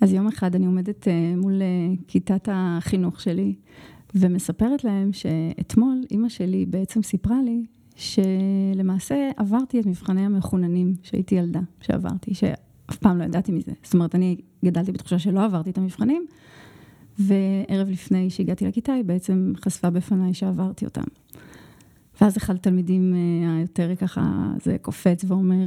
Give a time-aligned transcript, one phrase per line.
[0.00, 3.54] אז יום אחד אני עומדת אה, מול אה, כיתת החינוך שלי,
[4.14, 7.64] ומספרת להם שאתמול אימא שלי בעצם סיפרה לי
[7.96, 13.72] שלמעשה עברתי את מבחני המחוננים שהייתי ילדה, שעברתי, שאף פעם לא ידעתי מזה.
[13.82, 16.26] זאת אומרת, אני גדלתי בתחושה שלא עברתי את המבחנים,
[17.18, 21.04] וערב לפני שהגעתי לכיתה, היא בעצם חשפה בפניי שעברתי אותם.
[22.20, 25.66] ואז אחד התלמידים אה, היותר ככה, זה קופץ ואומר,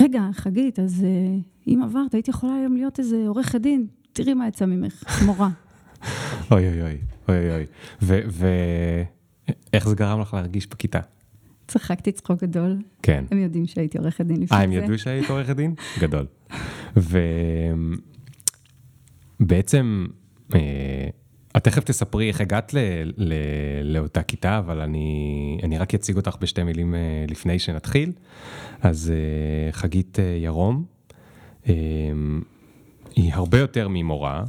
[0.00, 4.48] רגע, חגית, אז אה, אם עברת, היית יכולה היום להיות איזה עורכת דין, תראי מה
[4.48, 5.48] יצא ממך, מורה.
[6.50, 7.64] אוי אוי אוי, אוי אוי.
[9.72, 11.00] ואיך זה גרם לך להרגיש בכיתה?
[11.68, 12.78] צחקתי צחוק גדול.
[13.02, 13.24] כן.
[13.30, 14.54] הם יודעים שהייתי עורכת דין לפני זה.
[14.54, 15.74] אה, הם ידעו שהיית עורכת דין?
[16.02, 16.26] גדול.
[19.40, 20.06] ובעצם,
[20.54, 21.08] אה,
[21.56, 22.78] את תכף תספרי איך הגעת ל,
[23.16, 23.32] ל,
[23.82, 28.12] לאותה כיתה, אבל אני, אני רק אציג אותך בשתי מילים אה, לפני שנתחיל.
[28.82, 30.84] אז אה, חגית ירום,
[33.16, 34.44] היא הרבה יותר ממורה,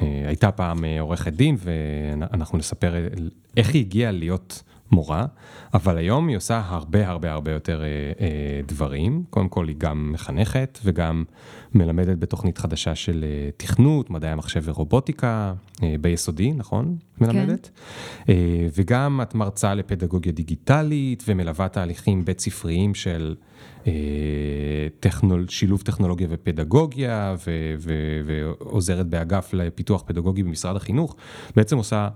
[0.00, 2.94] הייתה פעם עורכת דין, ואנחנו נספר
[3.56, 5.26] איך היא הגיעה להיות מורה,
[5.74, 7.86] אבל היום היא עושה הרבה הרבה הרבה יותר אה,
[8.20, 9.24] אה, דברים.
[9.30, 11.24] קודם כל היא גם מחנכת וגם
[11.74, 16.96] מלמדת בתוכנית חדשה של אה, תכנות, מדעי המחשב ורובוטיקה, אה, ביסודי, נכון?
[17.20, 17.70] מלמדת.
[18.26, 18.32] כן.
[18.32, 23.34] אה, וגם את מרצה לפדגוגיה דיגיטלית ומלווה תהליכים בית ספריים של
[23.86, 23.92] אה,
[25.00, 27.92] טכנול, שילוב טכנולוגיה ופדגוגיה, ו, ו,
[28.24, 31.16] ועוזרת באגף לפיתוח פדגוגי במשרד החינוך.
[31.56, 32.08] בעצם עושה...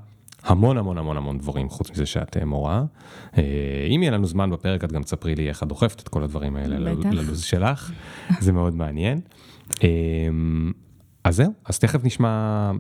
[0.47, 2.85] המון המון המון המון דברים, חוץ מזה שאת אה, מורה.
[3.39, 3.43] אה,
[3.95, 6.57] אם יהיה לנו זמן בפרק, את גם תספרי לי איך את דוחפת את כל הדברים
[6.57, 7.93] האלה ללו"ז שלך,
[8.41, 9.21] זה מאוד מעניין.
[9.83, 9.89] אה,
[11.25, 12.71] אז זהו, אז תכף נשמע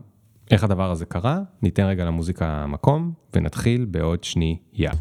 [0.50, 4.92] איך הדבר הזה קרה, ניתן רגע למוזיקה מקום, ונתחיל בעוד שנייה.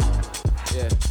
[0.66, 1.06] Yeah.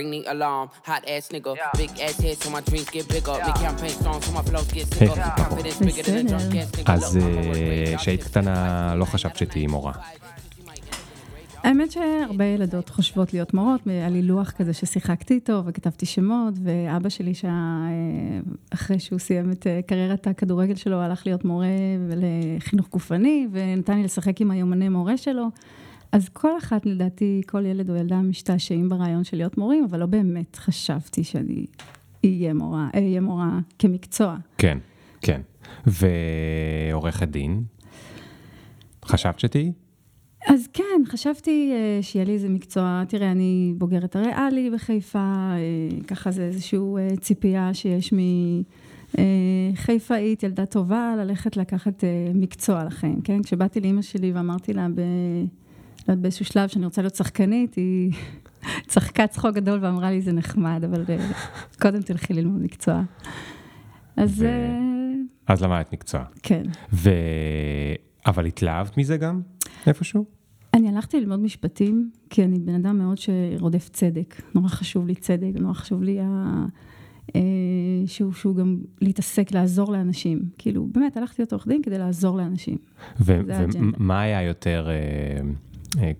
[0.00, 0.66] Ring the alarm.
[0.90, 1.80] Hot ass nigga, yeah.
[1.80, 3.36] big ass head so my dreams get bigger.
[3.38, 3.46] Yeah.
[3.48, 5.20] Big campaign strong so my flows get sicker.
[5.20, 5.40] Yeah.
[5.42, 6.92] Confidence bigger than a drunk ass nigga.
[6.92, 7.18] אז
[7.96, 9.92] כשהיית קטנה לא חשבת שתהיי מורה.
[11.62, 17.08] האמת שהרבה ילדות חושבות להיות מורות, היה לי לוח כזה ששיחקתי איתו וכתבתי שמות, ואבא
[17.08, 21.66] שלי שאחרי שהוא סיים את קריירת הכדורגל שלו, הלך להיות מורה
[22.16, 25.46] לחינוך גופני, ונתן לי לשחק עם היומני מורה שלו.
[26.12, 30.06] אז כל אחת, לדעתי, כל ילד או ילדה משתעשעים ברעיון של להיות מורים, אבל לא
[30.06, 31.66] באמת חשבתי שאני
[32.24, 34.36] אהיה מורה, אהיה מורה כמקצוע.
[34.58, 34.78] כן,
[35.20, 35.40] כן.
[35.86, 37.62] ועורכת דין,
[39.04, 39.72] חשבת שתהיי?
[40.46, 46.30] אז כן, חשבתי uh, שיהיה לי איזה מקצוע, תראה, אני בוגרת הריאלי בחיפה, uh, ככה
[46.30, 48.14] זה איזושהי uh, ציפייה שיש
[49.72, 52.04] מחיפאית, ילדה טובה, ללכת לקחת
[52.34, 53.42] מקצוע לחיים, כן?
[53.42, 55.00] כשבאתי לאימא שלי ואמרתי לה ב...
[56.10, 58.12] יודעת, באיזשהו שלב שאני רוצה להיות שחקנית, היא
[58.90, 61.30] צחקה צחוק גדול ואמרה לי, זה נחמד, אבל אה,
[61.80, 63.02] קודם תלכי ללמוד מקצוע.
[64.16, 64.42] אז...
[64.42, 64.78] אה,
[65.46, 66.24] אז למדת מקצוע.
[66.42, 66.62] כן.
[66.92, 67.10] ו...
[68.26, 69.40] אבל התלהבת מזה גם,
[69.86, 70.24] איפשהו?
[70.74, 74.42] אני הלכתי ללמוד משפטים, כי אני בן אדם מאוד שרודף צדק.
[74.54, 76.64] נורא חשוב לי צדק, נורא חשוב לי ה...
[77.36, 77.40] אה,
[78.06, 80.42] שהוא, שהוא גם להתעסק, לעזור לאנשים.
[80.58, 82.76] כאילו, באמת, הלכתי להיות עורך דין כדי לעזור לאנשים.
[83.20, 84.88] ומה היה יותר...
[84.90, 85.40] אה,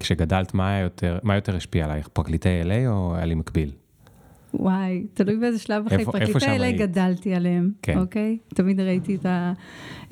[0.00, 3.70] כשגדלת, מה יותר, מה יותר השפיע עלייך, פרקליטי LA או היה לי מקביל?
[4.54, 7.98] וואי, תלוי באיזה שלב אחרי פרקליטי LA גדלתי עליהם, כן.
[7.98, 8.38] אוקיי?
[8.48, 9.52] תמיד ראיתי את, ה,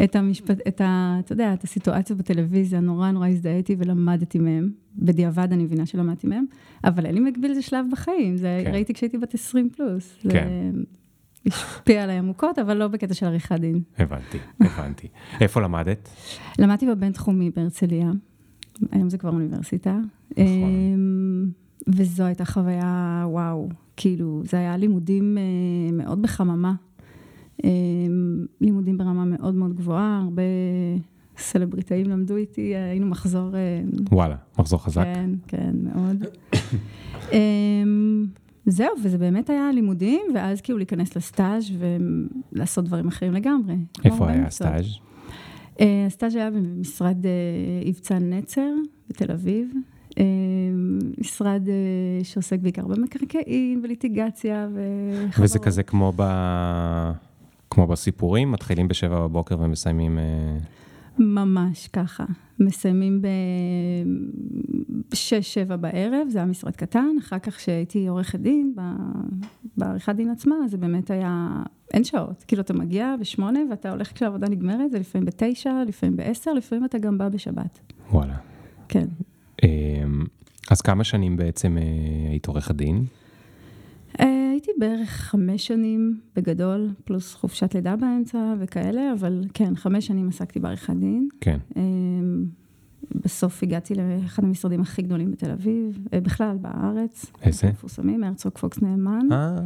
[0.04, 1.16] את המשפט, את ה...
[1.24, 4.70] אתה יודע, את הסיטואציות בטלוויזיה, נורא נורא הזדהיתי ולמדתי מהם.
[4.96, 6.44] בדיעבד אני מבינה שלמדתי מהם,
[6.84, 8.70] אבל אין לי מקביל זה שלב בחיים, זה כן.
[8.72, 10.18] ראיתי כשהייתי בת 20 פלוס.
[10.28, 10.48] כן.
[10.48, 10.70] זה
[11.46, 13.82] השפיע עליי עמוקות, אבל לא בקטע של עריכת דין.
[13.98, 15.08] הבנתי, הבנתי.
[15.40, 16.08] איפה למדת?
[16.58, 18.10] למדתי בבינתחומי בהרצליה.
[18.90, 19.98] היום זה כבר אוניברסיטה.
[20.30, 20.44] נכון.
[20.44, 21.46] אמ,
[21.86, 26.74] וזו הייתה חוויה, וואו, כאילו, זה היה לימודים אה, מאוד בחממה.
[27.64, 30.42] אמ, לימודים ברמה מאוד מאוד גבוהה, הרבה
[31.38, 33.56] סלבריטאים למדו איתי, היינו מחזור...
[33.56, 33.80] אה,
[34.12, 35.04] וואלה, מחזור חזק.
[35.14, 36.24] כן, כן, מאוד.
[37.32, 38.26] אמ,
[38.66, 41.64] זהו, וזה באמת היה לימודים, ואז כאילו להיכנס לסטאז'
[42.52, 43.76] ולעשות דברים אחרים לגמרי.
[44.04, 45.07] איפה היה הסטאז'?
[45.80, 47.16] אה, הסטאז' היה במשרד
[47.88, 48.70] אבצן אה, נצר
[49.08, 49.72] בתל אביב.
[50.18, 50.24] אה,
[51.18, 51.62] משרד
[52.22, 55.44] שעוסק בעיקר במקרקעין וליטיגציה וחברות.
[55.44, 56.22] וזה כזה כמו, ב...
[57.70, 60.18] כמו בסיפורים, מתחילים בשבע בבוקר ומסיימים...
[61.18, 62.24] ממש ככה.
[62.60, 63.22] מסיימים
[65.10, 68.74] בשש-שבע בערב, זה היה משרד קטן, אחר כך כשהייתי עורכת דין,
[69.76, 71.62] בעריכת דין עצמה, זה באמת היה,
[71.94, 76.52] אין שעות, כאילו אתה מגיע בשמונה ואתה הולך כשהעבודה נגמרת, זה לפעמים בתשע, לפעמים בעשר,
[76.52, 77.78] לפעמים אתה גם בא בשבת.
[78.10, 78.36] וואלה.
[78.88, 79.06] כן.
[79.62, 80.24] אמ,
[80.70, 81.82] אז כמה שנים בעצם אה,
[82.30, 83.04] היית עורכת דין?
[84.68, 90.60] הייתי בערך חמש שנים בגדול, פלוס חופשת לידה באמצע וכאלה, אבל כן, חמש שנים עסקתי
[90.60, 91.28] בעריכת דין.
[91.40, 91.58] כן.
[91.76, 92.44] אמ,
[93.14, 97.26] בסוף הגעתי לאחד המשרדים הכי גדולים בתל אביב, אה, בכלל בארץ.
[97.42, 97.68] איזה?
[97.68, 99.32] מפורסמים, הרצוג פוקס נאמן.
[99.32, 99.58] אה,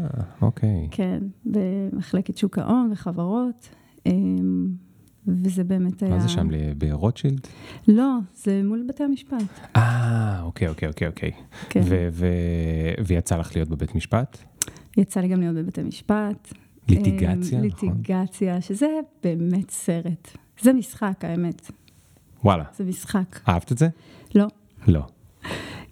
[0.43, 0.89] אוקיי.
[0.91, 3.69] כן, במחלקת שוק ההון וחברות.
[4.07, 4.69] אמ,
[5.27, 6.11] וזה באמת היה...
[6.11, 7.47] מה זה שם, ברוטשילד?
[7.89, 9.37] לא, זה מול בתי המשפט.
[9.77, 11.31] אה, אוקיי, אוקיי, אוקיי, אוקיי.
[11.69, 11.81] כן.
[13.07, 14.39] ויצא לך להיות בבית משפט?
[14.97, 16.53] יצא לי גם להיות בבתי משפט.
[16.89, 17.89] ליטיגציה, אמ, נכון?
[17.89, 18.87] ליטיגציה, שזה
[19.23, 20.37] באמת סרט.
[20.61, 21.71] זה משחק, האמת.
[22.45, 22.65] וואלה.
[22.77, 23.41] זה משחק.
[23.49, 23.89] אהבת את זה?
[24.35, 24.47] לא.
[24.87, 25.03] לא.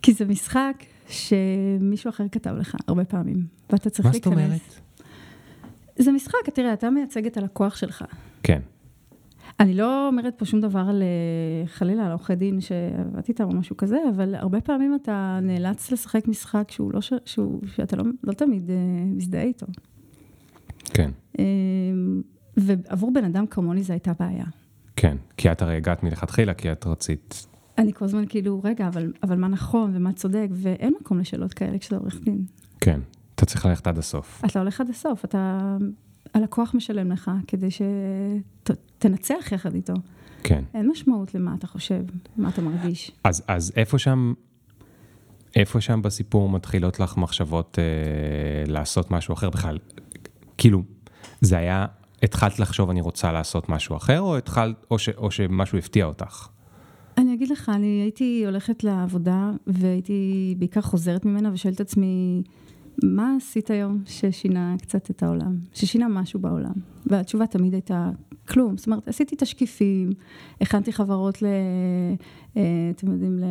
[0.02, 4.34] כי זה משחק שמישהו אחר כתב לך הרבה פעמים, ואתה צריך מה להיכנס.
[4.34, 4.60] זאת אומרת?
[5.98, 8.04] זה משחק, תראה, אתה מייצג את הלקוח שלך.
[8.42, 8.60] כן.
[9.60, 13.52] אני לא אומרת פה שום דבר על, אה, חלילה, על עורכי דין שעבדתי איתם או
[13.52, 17.12] משהו כזה, אבל הרבה פעמים אתה נאלץ לשחק משחק שהוא לא, ש...
[17.24, 18.76] שהוא, שאתה לא, לא תמיד אה,
[19.06, 19.66] מזדהה איתו.
[20.84, 21.10] כן.
[21.38, 21.44] אה,
[22.56, 24.44] ועבור בן אדם כמוני זו הייתה בעיה.
[24.96, 25.16] כן.
[25.36, 27.46] כי את הרי הגעת מלכתחילה, כי את רצית...
[27.78, 31.78] אני כל הזמן כאילו, רגע, אבל, אבל מה נכון ומה צודק, ואין מקום לשאלות כאלה
[31.78, 32.44] כשאתה עורך דין.
[32.80, 33.00] כן.
[33.34, 34.42] אתה צריך ללכת עד הסוף.
[34.44, 35.76] אתה הולך עד הסוף, אתה...
[36.34, 39.94] הלקוח משלם לך כדי שתנצח יחד איתו.
[40.42, 40.64] כן.
[40.74, 42.02] אין משמעות למה אתה חושב,
[42.36, 43.10] מה אתה מרגיש.
[43.24, 44.32] אז, אז איפה שם,
[45.56, 49.78] איפה שם בסיפור מתחילות לך מחשבות אה, לעשות משהו אחר בכלל?
[50.58, 50.82] כאילו,
[51.40, 51.86] זה היה,
[52.22, 56.48] התחלת לחשוב אני רוצה לעשות משהו אחר, או התחלת, או, ש, או שמשהו הפתיע אותך?
[57.18, 62.42] אני אגיד לך, אני הייתי הולכת לעבודה, והייתי בעיקר חוזרת ממנה ושואלת את עצמי,
[63.02, 65.58] מה עשית היום ששינה קצת את העולם?
[65.72, 66.72] ששינה משהו בעולם?
[67.06, 68.10] והתשובה תמיד הייתה,
[68.48, 68.76] כלום.
[68.76, 70.10] זאת אומרת, עשיתי תשקיפים,
[70.60, 71.46] הכנתי חברות ל...
[72.56, 73.44] אה, אתם יודעים, ל...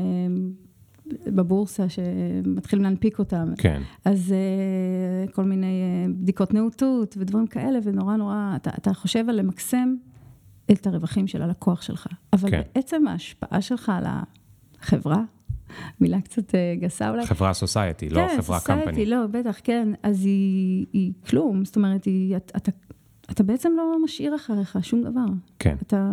[1.28, 3.54] בבורסה שמתחילים להנפיק אותם.
[3.58, 3.82] כן.
[4.06, 4.34] אז
[5.28, 9.96] uh, כל מיני uh, בדיקות נאותות ודברים כאלה, ונורא נורא, אתה, אתה חושב על למקסם
[10.72, 12.08] את הרווחים של הלקוח שלך.
[12.34, 12.62] אבל כן.
[12.62, 12.70] כן.
[12.76, 15.24] בעצם ההשפעה שלך על החברה,
[16.02, 17.26] מילה קצת uh, גסה אולי.
[17.26, 19.06] חברה סוסייטי, לא כן, חברה קמפני.
[19.06, 19.88] לא, בטח, כן.
[20.04, 22.72] אז היא, היא כלום, זאת אומרת, היא, אתה,
[23.32, 25.26] אתה, בעצם לא משאיר אחריך שום דבר.
[25.60, 25.76] כן.
[25.82, 26.12] אתה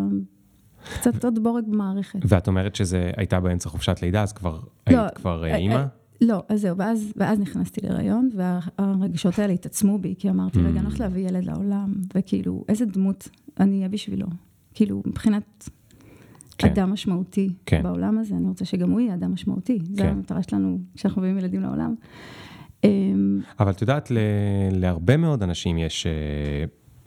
[0.94, 2.19] קצת עוד בורג במערכת.
[2.29, 5.75] ואת אומרת שזה הייתה באמצע חופשת לידה, אז כבר היית כבר אה, אה, אימא?
[5.75, 5.87] אה,
[6.20, 10.81] לא, אז זהו, ואז, ואז נכנסתי להיריון, והרגשות האלה התעצמו בי, כי אמרתי, רגע, אני
[10.81, 13.29] הולכת להביא ילד לעולם, וכאילו, איזה דמות
[13.61, 14.26] אני אהיה בשבילו.
[14.75, 15.70] כאילו, מבחינת
[16.58, 16.69] כן.
[16.69, 17.82] אדם משמעותי כן.
[17.82, 19.79] בעולם הזה, אני רוצה שגם הוא יהיה אדם משמעותי.
[19.93, 20.08] זו כן.
[20.08, 21.94] המטרה שלנו כשאנחנו מביאים ילדים לעולם.
[22.85, 24.19] אמ, אבל את יודעת, ל-
[24.73, 26.12] להרבה מאוד אנשים יש אה,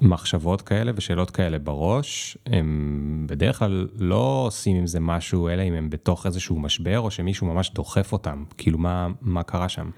[0.08, 5.74] מחשבות כאלה ושאלות כאלה בראש, הם בדרך כלל לא עושים עם זה משהו, אלא אם
[5.74, 8.44] הם בתוך איזשהו משבר, או שמישהו ממש דוחף אותם.
[8.58, 9.90] כאילו, מה, מה קרה שם?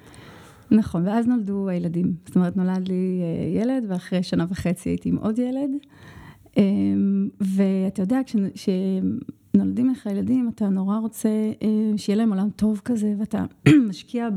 [0.72, 2.14] נכון, ואז נולדו הילדים.
[2.26, 5.70] זאת אומרת, נולד לי אה, ילד, ואחרי שנה וחצי הייתי עם עוד ילד.
[6.58, 8.70] אמ, ואתה יודע, כש-
[9.54, 11.30] כשנולדים לך ילדים, אתה נורא רוצה
[11.64, 13.46] אה, שיהיה להם עולם טוב כזה, ואתה
[13.90, 14.30] משקיע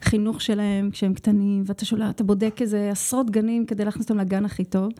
[0.00, 4.44] בחינוך שלהם כשהם קטנים, ואתה שולח, אתה בודק איזה עשרות גנים כדי להכניס אותם לגן
[4.44, 4.92] הכי טוב.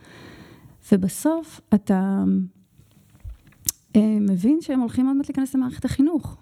[0.93, 2.25] ובסוף אתה
[3.97, 6.37] אה, מבין שהם הולכים עוד מעט להיכנס למערכת החינוך.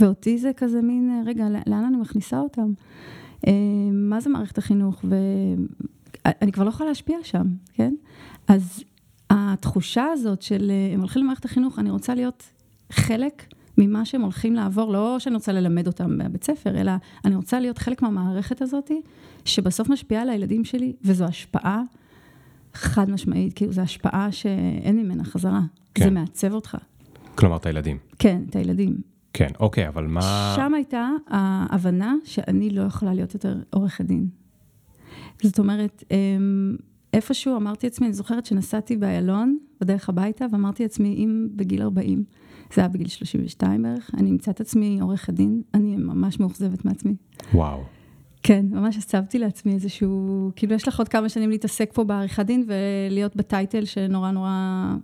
[0.00, 2.72] ואותי זה כזה מין, אה, רגע, לאן אני מכניסה אותם?
[3.92, 5.04] מה זה מערכת החינוך?
[6.24, 7.94] ואני כבר לא יכולה להשפיע שם, כן?
[8.48, 8.84] אז
[9.30, 12.50] התחושה הזאת של אה, הם הולכים למערכת החינוך, אני רוצה להיות
[12.92, 13.46] חלק
[13.78, 16.92] ממה שהם הולכים לעבור, לא שאני רוצה ללמד אותם בבית ספר, אלא
[17.24, 18.90] אני רוצה להיות חלק מהמערכת הזאת,
[19.44, 21.82] שבסוף משפיעה על הילדים שלי, וזו השפעה
[22.74, 25.60] חד משמעית, כאילו זו השפעה שאין ממנה חזרה.
[25.94, 26.04] כן.
[26.04, 26.76] זה מעצב אותך.
[27.34, 27.98] כלומר, את הילדים.
[28.18, 28.96] כן, את הילדים.
[29.32, 30.52] כן, אוקיי, אבל מה...
[30.56, 34.28] שם הייתה ההבנה שאני לא יכולה להיות יותר עורכת דין.
[35.42, 36.76] זאת אומרת, אמ,
[37.16, 42.24] איפשהו אמרתי לעצמי, אני זוכרת שנסעתי באיילון, בדרך הביתה, ואמרתי לעצמי, אם בגיל 40,
[42.74, 47.14] זה היה בגיל 32 בערך, אני אמצא את עצמי עורכת דין, אני ממש מאוכזבת מעצמי.
[47.54, 47.82] וואו.
[48.42, 52.66] כן, ממש הצבתי לעצמי איזשהו, כאילו יש לך עוד כמה שנים להתעסק פה בעריכת דין
[52.66, 54.94] ולהיות בטייטל שנורא נורא...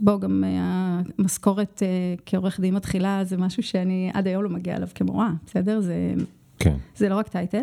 [0.00, 4.76] בוא, גם אה, המשכורת אה, כעורך דין מתחילה, זה משהו שאני עד היום לא מגיעה
[4.76, 5.80] אליו כמורה, בסדר?
[5.80, 6.14] זה,
[6.58, 6.76] כן.
[6.96, 7.62] זה לא רק טייטל,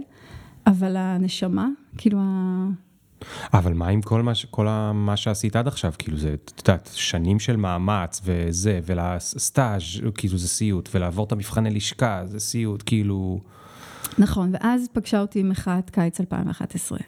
[0.68, 2.20] אבל הנשמה, כאילו.
[3.53, 5.94] אבל מה עם כל מה, ש- כל מה שעשית עד עכשיו?
[6.00, 9.82] כאילו זה, את יודעת, שנים של מאמץ וזה, ולסטאז',
[10.15, 13.39] כאילו זה סיוט, ולעבור את המבחני לשכה, זה סיוט, כאילו...
[14.18, 17.00] נכון, ואז פגשה אותי מחאת קיץ 2011,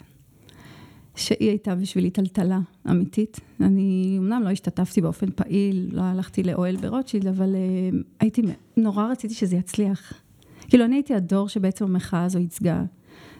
[1.16, 3.40] שהיא הייתה בשבילי טלטלה אמיתית.
[3.62, 8.42] אני אמנם לא השתתפתי באופן פעיל, לא הלכתי לאוהל ברוטשילד, אבל uh, הייתי,
[8.78, 10.14] נורא רציתי שזה יצליח.
[10.70, 12.84] כאילו, אני הייתי הדור שבעצם המחאה הזו ייצגה.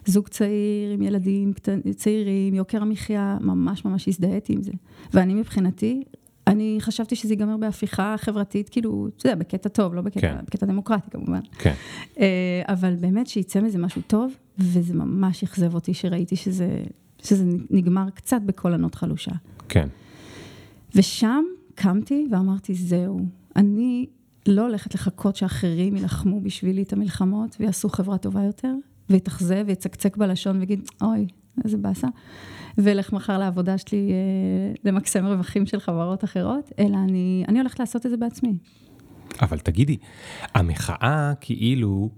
[0.06, 1.54] זוג צעיר עם ילדים
[1.96, 4.72] צעירים, יוקר המחיה, ממש ממש הזדהיתי עם זה.
[5.14, 6.04] ואני מבחינתי,
[6.48, 10.36] אני חשבתי שזה ייגמר בהפיכה חברתית, כאילו, אתה יודע, בקטע טוב, לא בקטע, כן.
[10.48, 11.40] בקטע דמוקרטי כמובן.
[11.52, 11.74] כן.
[12.20, 16.84] אה, אבל באמת שיצא מזה משהו טוב, וזה ממש אכזב אותי שראיתי שזה,
[17.24, 19.32] שזה נגמר קצת בקול ענות חלושה.
[19.70, 19.88] כן.
[20.96, 21.44] ושם
[21.76, 23.20] קמתי ואמרתי, זהו,
[23.56, 24.06] אני
[24.48, 28.74] לא הולכת לחכות שאחרים יילחמו בשבילי את המלחמות ויעשו חברה טובה יותר,
[29.10, 31.28] ויתאכזב ויצקצק בלשון ויגיד, אוי,
[31.64, 32.08] איזה באסה.
[32.78, 38.06] ואלך מחר לעבודה שלי אה, למקסם רווחים של חברות אחרות, אלא אני, אני הולכת לעשות
[38.06, 38.58] את זה בעצמי.
[39.42, 39.98] אבל תגידי,
[40.56, 42.10] המחאה כאילו,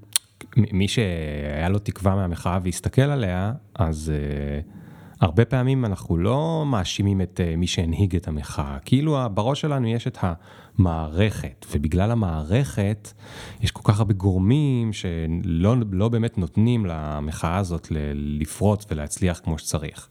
[0.57, 4.11] מי שהיה לו תקווה מהמחאה והסתכל עליה, אז...
[4.13, 4.76] Uh...
[5.19, 10.07] הרבה פעמים אנחנו לא מאשימים את uh, מי שהנהיג את המחאה, כאילו בראש שלנו יש
[10.07, 13.13] את המערכת, ובגלל המערכת
[13.61, 20.09] יש כל כך הרבה גורמים שלא לא באמת נותנים למחאה הזאת לפרוץ ולהצליח כמו שצריך.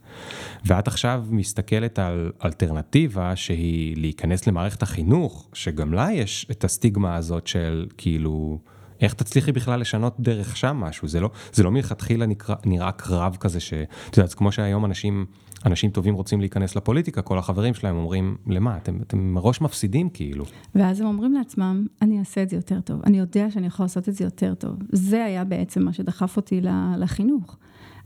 [0.65, 7.47] ואת עכשיו מסתכלת על אלטרנטיבה שהיא להיכנס למערכת החינוך, שגם לה יש את הסטיגמה הזאת
[7.47, 8.59] של כאילו...
[9.01, 11.09] איך תצליחי בכלל לשנות דרך שם משהו?
[11.09, 13.73] זה לא, זה לא מלכתחילה נקרא, נראה קרב כזה ש...
[14.11, 15.27] את יודעת, כמו שהיום אנשים,
[15.67, 18.77] אנשים טובים רוצים להיכנס לפוליטיקה, כל החברים שלהם אומרים, למה?
[18.77, 20.45] אתם, אתם מראש מפסידים כאילו.
[20.75, 23.01] ואז הם אומרים לעצמם, אני אעשה את זה יותר טוב.
[23.05, 24.75] אני יודע שאני יכול לעשות את זה יותר טוב.
[24.93, 26.61] זה היה בעצם מה שדחף אותי
[26.99, 27.57] לחינוך.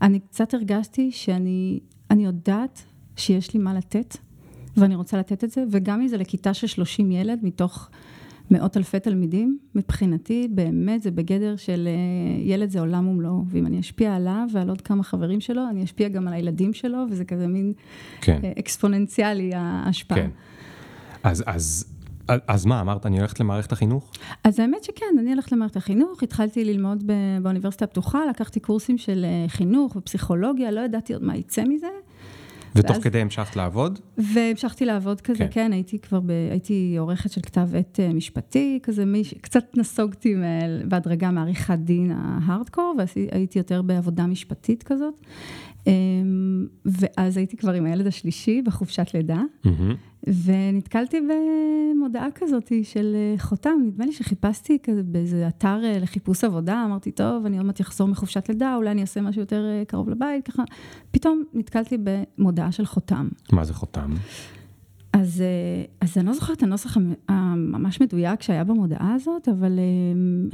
[0.01, 1.79] אני קצת הרגשתי שאני
[2.11, 2.83] אני יודעת
[3.15, 4.17] שיש לי מה לתת,
[4.77, 7.89] ואני רוצה לתת את זה, וגם אם זה לכיתה של 30 ילד מתוך...
[8.51, 13.79] מאות אלפי תלמידים, מבחינתי באמת זה בגדר של אה, ילד זה עולם ומלואו, ואם אני
[13.79, 17.47] אשפיע עליו ועל עוד כמה חברים שלו, אני אשפיע גם על הילדים שלו, וזה כזה
[17.47, 17.73] מין
[18.21, 18.39] כן.
[18.43, 20.17] אה, אקספוננציאלי ההשפעה.
[20.17, 20.29] כן.
[21.23, 21.85] אז, אז,
[22.27, 24.11] אז מה, אמרת, אני הולכת למערכת החינוך?
[24.43, 29.45] אז האמת שכן, אני הולכת למערכת החינוך, התחלתי ללמוד באוניברסיטה הפתוחה, לקחתי קורסים של אה,
[29.47, 31.87] חינוך ופסיכולוגיה, לא ידעתי עוד מה יצא מזה.
[32.75, 33.03] ותוך ואז...
[33.03, 33.99] כדי המשכת לעבוד?
[34.17, 36.29] והמשכתי לעבוד כזה, כן, כן הייתי כבר, ב...
[36.51, 39.23] הייתי עורכת של כתב עת אה, משפטי, כזה, מי...
[39.41, 40.35] קצת נסוגתי
[40.85, 45.21] בהדרגה מעריכת דין ההארדקור, והייתי יותר בעבודה משפטית כזאת.
[45.87, 49.41] אמ, ואז הייתי כבר עם הילד השלישי בחופשת לידה.
[50.27, 56.83] ונתקלתי במודעה כזאת של אה, חותם, נדמה לי שחיפשתי כזה באיזה אתר אה, לחיפוש עבודה,
[56.85, 60.09] אמרתי, טוב, אני עוד מעט אחזור מחופשת לידה, אולי אני אעשה משהו יותר אה, קרוב
[60.09, 60.63] לבית, ככה,
[61.11, 63.29] פתאום נתקלתי במודעה של חותם.
[63.51, 64.13] מה זה חותם?
[65.13, 65.43] אז,
[66.01, 66.97] אז אני לא זוכרת את הנוסח
[67.29, 69.79] הממש מדויק שהיה במודעה הזאת, אבל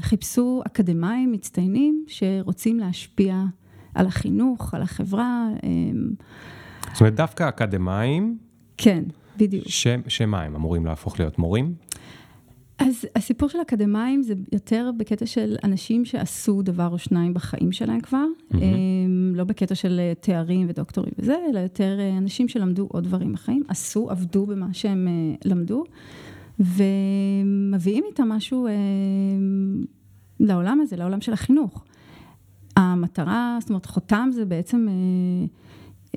[0.02, 3.44] חיפשו אקדמאים מצטיינים שרוצים להשפיע
[3.98, 5.48] על החינוך, על החברה.
[5.64, 6.10] אמ,
[6.94, 8.38] זאת אומרת, דווקא אקדמאים...
[8.78, 9.04] כן,
[9.38, 9.64] בדיוק.
[10.08, 11.74] שמה, הם אמורים להפוך להיות מורים?
[12.80, 18.02] אז הסיפור של אקדמאים זה יותר בקטע של אנשים שעשו דבר או שניים בחיים שלהם
[18.02, 18.58] כבר, mm-hmm.
[19.34, 23.64] לא בקטע של אה, תארים ודוקטורים וזה, אלא יותר אה, אנשים שלמדו עוד דברים בחיים,
[23.68, 25.84] עשו, עבדו במה שהם אה, למדו,
[26.60, 28.68] ומביאים איתם משהו
[30.40, 31.84] לעולם הזה, לעולם של החינוך.
[32.98, 35.46] המטרה, זאת אומרת, חותם זה בעצם אה,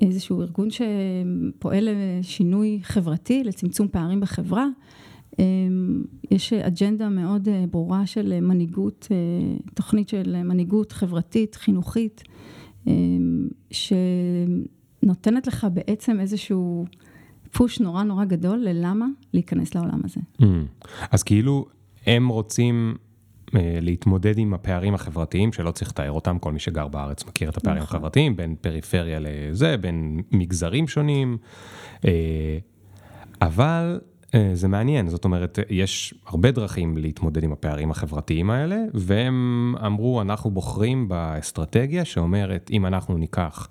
[0.07, 4.67] איזשהו ארגון שפועל לשינוי חברתי, לצמצום פערים בחברה.
[5.39, 5.45] אה,
[6.31, 9.07] יש אג'נדה מאוד אה, ברורה של מנהיגות,
[9.73, 12.23] תוכנית של מנהיגות חברתית, חינוכית,
[13.71, 16.85] שנותנת לך בעצם איזשהו
[17.51, 20.21] פוש נורא נורא גדול ללמה להיכנס לעולם הזה.
[20.41, 20.45] Mm.
[21.11, 21.65] אז כאילו
[22.05, 22.95] הם רוצים
[23.53, 27.83] להתמודד עם הפערים החברתיים, שלא צריך לתאר אותם, כל מי שגר בארץ מכיר את הפערים
[27.83, 27.95] נכון.
[27.95, 31.37] החברתיים, בין פריפריה לזה, בין מגזרים שונים,
[32.05, 32.11] אה,
[33.41, 33.99] אבל
[34.35, 40.21] אה, זה מעניין, זאת אומרת, יש הרבה דרכים להתמודד עם הפערים החברתיים האלה, והם אמרו,
[40.21, 43.67] אנחנו בוחרים באסטרטגיה שאומרת, אם אנחנו ניקח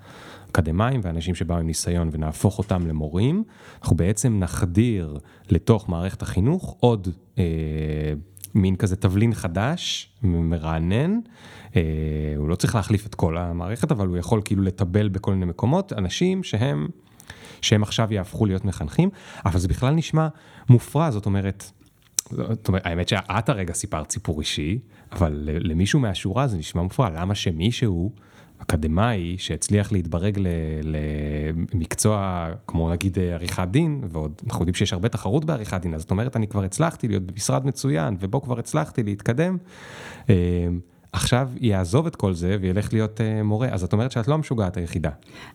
[0.50, 3.44] אקדמאים ואנשים שבאו עם ניסיון ונהפוך אותם למורים,
[3.82, 5.18] אנחנו בעצם נחדיר
[5.48, 7.08] לתוך מערכת החינוך עוד
[7.38, 7.44] אה,
[8.54, 11.18] מין כזה תבלין חדש, מרענן.
[11.76, 11.82] אה,
[12.36, 15.92] הוא לא צריך להחליף את כל המערכת, אבל הוא יכול כאילו לטבל בכל מיני מקומות,
[15.92, 16.88] אנשים שהם,
[17.60, 19.10] שהם עכשיו יהפכו להיות מחנכים,
[19.44, 20.28] אבל זה בכלל נשמע
[20.68, 21.70] מופרע, זאת אומרת,
[22.30, 24.78] זאת אומרת, האמת שאת הרגע סיפרת סיפור אישי,
[25.12, 28.12] אבל למישהו מהשורה זה נשמע מופרע, למה שמישהו...
[28.62, 30.38] אקדמאי שהצליח להתברג
[30.82, 36.10] למקצוע כמו נגיד עריכת דין, ועוד אנחנו יודעים שיש הרבה תחרות בעריכת דין, אז זאת
[36.10, 39.56] אומרת אני כבר הצלחתי להיות במשרד מצוין, ובו כבר הצלחתי להתקדם.
[40.30, 40.34] אה,
[41.12, 44.76] עכשיו יעזוב את כל זה וילך להיות uh, מורה, אז את אומרת שאת לא המשוגעת
[44.76, 45.10] היחידה.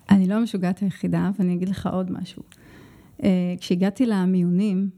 [0.10, 2.44] אני לא המשוגעת היחידה, ואני אגיד לך עוד משהו.
[3.60, 4.90] כשהגעתי למיונים,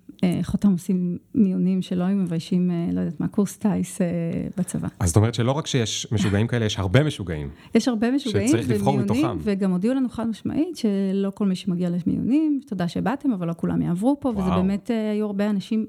[0.43, 3.99] חותם עושים מיונים שלא היו מביישים, לא יודעת מה, קורס טיס
[4.57, 4.87] בצבא.
[4.99, 7.49] אז זאת אומרת שלא רק שיש משוגעים כאלה, יש הרבה משוגעים.
[7.75, 8.47] יש הרבה משוגעים.
[8.47, 9.37] שצריך לבחור מתוכם.
[9.39, 13.81] וגם הודיעו לנו חד משמעית שלא כל מי שמגיע למיונים, תודה שבאתם, אבל לא כולם
[13.81, 15.85] יעברו פה, וזה באמת, היו הרבה אנשים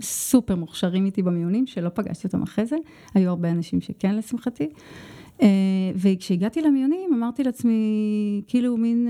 [0.00, 2.76] סופר מוכשרים איתי במיונים, שלא פגשתי אותם אחרי זה,
[3.14, 4.68] היו הרבה אנשים שכן לשמחתי.
[5.94, 9.08] וכשהגעתי למיונים, אמרתי לעצמי, כאילו מין...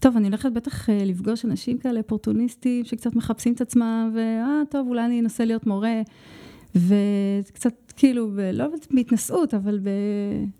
[0.00, 5.04] טוב, אני הולכת בטח לפגוש אנשים כאלה אופורטוניסטים שקצת מחפשים את עצמם, ואה, טוב, אולי
[5.04, 6.02] אני אנסה להיות מורה,
[6.74, 9.80] וקצת כאילו, לא בהתנשאות, אבל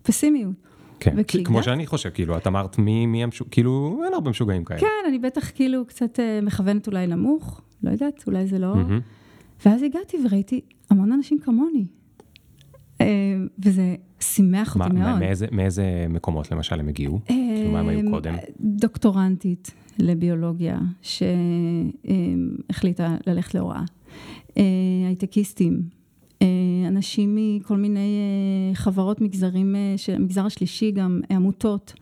[0.02, 0.52] בפסימיות.
[1.00, 4.80] כן, כמו שאני חושב, כאילו, את אמרת מי המשוגעים, כאילו, אין הרבה משוגעים כאלה.
[4.80, 8.74] כן, אני בטח כאילו קצת מכוונת אולי נמוך, לא יודעת, אולי זה לא...
[9.66, 11.86] ואז הגעתי וראיתי המון אנשים כמוני.
[13.64, 15.18] וזה שימח אותי מאוד.
[15.52, 17.20] מאיזה מקומות למשל הם הגיעו?
[17.66, 18.34] כאילו מה הם היו קודם?
[18.60, 20.78] דוקטורנטית לביולוגיה,
[22.72, 23.82] שהחליטה ללכת להוראה.
[25.06, 25.82] הייטקיסטים,
[26.86, 28.20] אנשים מכל מיני
[28.74, 29.76] חברות מגזרים,
[30.18, 31.92] מגזר השלישי גם, עמותות,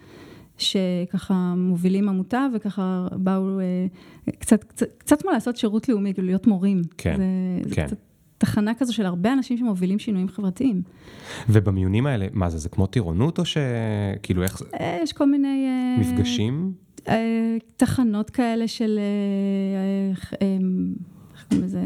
[0.58, 3.60] שככה מובילים עמותה וככה באו
[4.98, 6.82] קצת כמו לעשות שירות לאומי, כאילו להיות מורים.
[6.98, 7.20] כן,
[7.72, 7.86] כן.
[8.38, 10.82] תחנה כזו של הרבה אנשים שמובילים שינויים חברתיים.
[11.48, 14.64] ובמיונים האלה, מה זה, זה כמו טירונות או שכאילו איך זה?
[15.02, 15.68] יש כל מיני...
[15.98, 16.72] מפגשים?
[17.76, 19.00] תחנות כאלה של,
[20.10, 20.34] איך
[21.48, 21.82] קוראים לזה?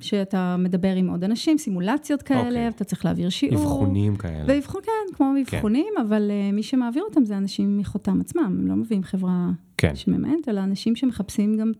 [0.00, 3.62] שאתה מדבר עם עוד אנשים, סימולציות כאלה, אתה צריך להעביר שיעור.
[3.62, 4.44] אבחונים כאלה.
[4.46, 9.02] ואבחון, כן, כמו אבחונים, אבל מי שמעביר אותם זה אנשים מחותם עצמם, הם לא מביאים
[9.02, 9.50] חברה
[9.94, 11.72] שממנת, אלא אנשים שמחפשים גם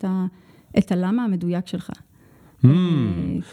[0.79, 1.91] את הלמה המדויק שלך.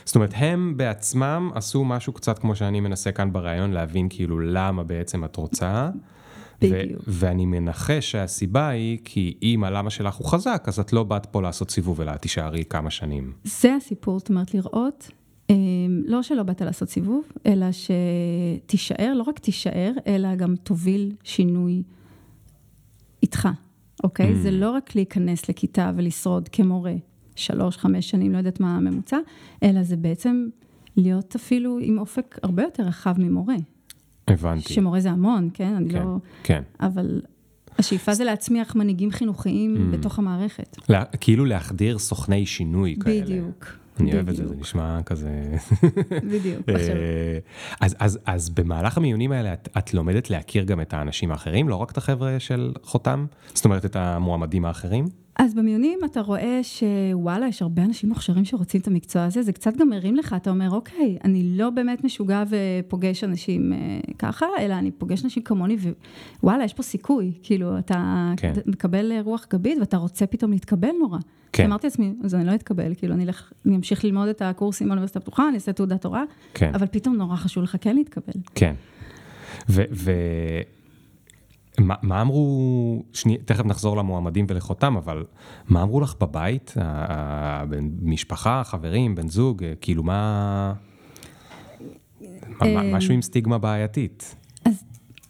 [0.05, 4.83] זאת אומרת, הם בעצמם עשו משהו קצת כמו שאני מנסה כאן ברעיון, להבין כאילו למה
[4.83, 5.89] בעצם את רוצה.
[6.61, 7.03] בדיוק.
[7.07, 11.41] ואני מנחש שהסיבה היא, כי אם הלמה שלך הוא חזק, אז את לא באת פה
[11.41, 13.33] לעשות סיבוב, אלא תישארי כמה שנים.
[13.43, 15.11] זה הסיפור, זאת אומרת, לראות,
[16.05, 21.83] לא שלא באת לעשות סיבוב, אלא שתישאר, לא רק תישאר, אלא גם תוביל שינוי
[23.23, 23.49] איתך,
[24.03, 24.35] אוקיי?
[24.35, 26.93] זה לא רק להיכנס לכיתה ולשרוד כמורה.
[27.39, 29.17] שלוש, חמש שנים, לא יודעת מה הממוצע,
[29.63, 30.47] אלא זה בעצם
[30.97, 33.55] להיות אפילו עם אופק הרבה יותר רחב ממורה.
[34.27, 34.73] הבנתי.
[34.73, 35.75] שמורה זה המון, כן?
[35.75, 36.17] אני כן, לא...
[36.43, 36.61] כן.
[36.79, 37.21] אבל
[37.77, 39.97] השאיפה זה להצמיח מנהיגים חינוכיים mm.
[39.97, 40.77] בתוך המערכת.
[40.89, 43.21] לה, כאילו להחדיר סוכני שינוי כאלה.
[43.21, 43.65] בדיוק.
[43.99, 45.55] אני אוהב את זה, זה נשמע כזה...
[46.31, 46.95] בדיוק, עכשיו.
[47.79, 51.75] אז, אז, אז במהלך המיונים האלה, את, את לומדת להכיר גם את האנשים האחרים, לא
[51.75, 53.25] רק את החבר'ה של חותם?
[53.53, 55.05] זאת אומרת, את המועמדים האחרים?
[55.39, 59.77] אז במיונים אתה רואה שוואלה, יש הרבה אנשים מוכשרים שרוצים את המקצוע הזה, זה קצת
[59.77, 63.73] גם מרים לך, אתה אומר, אוקיי, אני לא באמת משוגע ופוגש אנשים
[64.17, 65.77] ככה, אלא אני פוגש אנשים כמוני,
[66.43, 68.53] ווואלה, יש פה סיכוי, כאילו, אתה כן.
[68.65, 71.19] מקבל רוח גבית ואתה רוצה פתאום להתקבל נורא.
[71.53, 71.65] כן.
[71.65, 75.19] אמרתי לעצמי, אז אני לא אתקבל, כאילו, אני, אלך, אני אמשיך ללמוד את הקורסים באוניברסיטה
[75.19, 76.23] הפתוחה, אני אעשה תעודת הוראה,
[76.53, 76.71] כן.
[76.73, 78.33] אבל פתאום נורא חשוב לך כן להתקבל.
[78.55, 78.73] כן.
[79.69, 79.83] ו...
[79.91, 80.11] ו...
[81.79, 85.25] מה, מה אמרו, שני, תכף נחזור למועמדים ולחותם, אבל
[85.69, 86.73] מה אמרו לך בבית,
[88.01, 90.73] משפחה, חברים, בן זוג, כאילו מה,
[92.61, 94.35] מה משהו עם סטיגמה בעייתית?
[94.65, 94.83] אז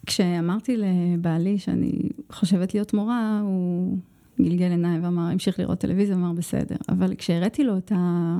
[0.06, 1.92] כשאמרתי לבעלי שאני
[2.32, 3.98] חושבת להיות מורה, הוא
[4.40, 8.36] גלגל עיניים ואמר, המשיך לראות טלוויזיה, אמר בסדר, אבל כשהראיתי לו את ה...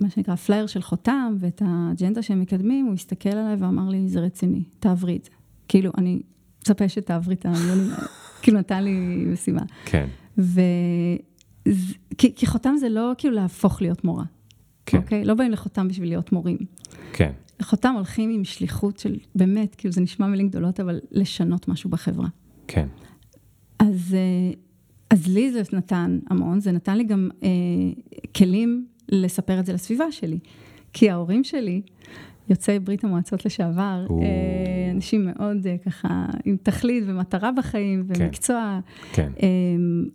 [0.00, 4.20] מה שנקרא פלייר של חותם ואת האג'נדה שהם מקדמים, הוא הסתכל עליי ואמר לי, זה
[4.20, 5.30] רציני, תעברי את זה.
[5.68, 6.20] כאילו, אני
[6.60, 8.06] מצפה שתעברי את המיונים האלה.
[8.42, 9.62] כאילו נתן לי משימה.
[9.84, 10.06] כן.
[10.38, 10.60] ו...
[12.18, 14.24] כי, כי חותם זה לא כאילו להפוך להיות מורה.
[14.86, 14.98] כן.
[14.98, 15.24] אוקיי?
[15.24, 16.58] לא באים לחותם בשביל להיות מורים.
[17.12, 17.32] כן.
[17.60, 22.28] לחותם הולכים עם שליחות של, באמת, כאילו זה נשמע מילים גדולות, אבל לשנות משהו בחברה.
[22.66, 22.86] כן.
[23.78, 24.16] אז,
[25.10, 27.48] אז לי זה נתן המון, זה נתן לי גם אה,
[28.36, 30.38] כלים לספר את זה לסביבה שלי.
[30.92, 31.82] כי ההורים שלי,
[32.50, 34.06] יוצאי ברית המועצות לשעבר,
[34.94, 38.80] אנשים מאוד ככה עם תכלית ומטרה בחיים ומקצוע,
[39.12, 39.32] כן.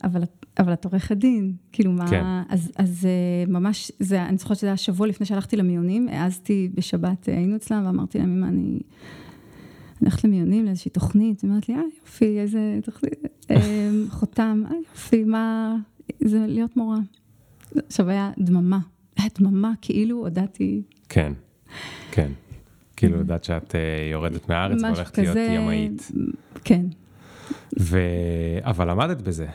[0.04, 0.24] אבל,
[0.60, 2.24] אבל את עורכת דין, כאילו מה, כן.
[2.50, 3.08] אז, אז
[3.48, 8.18] ממש, זה, אני זוכרת שזה היה שבוע לפני שהלכתי למיונים, העזתי בשבת, היינו אצלם ואמרתי
[8.18, 8.80] להם, אמא, אני...
[10.02, 13.14] אני הולכת למיונים לאיזושהי תוכנית, היא אומרת לי, אה יופי, איזה תוכנית,
[14.18, 15.76] חותם, אה יופי, מה,
[16.24, 17.00] זה להיות מורה.
[17.88, 18.80] עכשיו היה דממה,
[19.18, 20.82] היה דממה, כאילו הודעתי.
[21.10, 21.34] כן.
[22.12, 22.32] כן,
[22.96, 23.76] כאילו יודעת שאת
[24.12, 26.12] יורדת מהארץ והולכת להיות ימאית.
[26.64, 26.86] כן.
[27.80, 28.00] ו...
[28.62, 29.48] אבל עמדת בזה.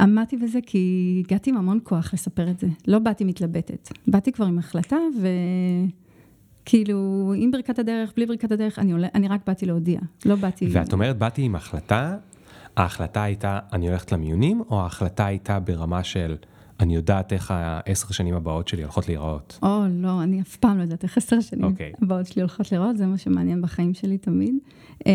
[0.00, 2.66] עמדתי בזה כי הגעתי עם המון כוח לספר את זה.
[2.86, 3.88] לא באתי מתלבטת.
[4.06, 4.96] באתי כבר עם החלטה,
[6.64, 10.00] וכאילו, עם ברכת הדרך, בלי ברכת הדרך, אני, עולה, אני רק באתי להודיע.
[10.26, 10.68] לא באתי...
[10.72, 12.16] ואת אומרת, באתי עם החלטה,
[12.76, 16.36] ההחלטה הייתה, אני הולכת למיונים, או ההחלטה הייתה ברמה של,
[16.80, 19.58] אני יודעת איך העשר שנים הבאות שלי הולכות להיראות?
[19.62, 21.92] או, לא, אני אף פעם לא יודעת איך עשר שנים אוקיי.
[22.02, 24.54] הבאות שלי הולכות להיראות, זה מה שמעניין בחיים שלי תמיד.
[25.06, 25.12] אה,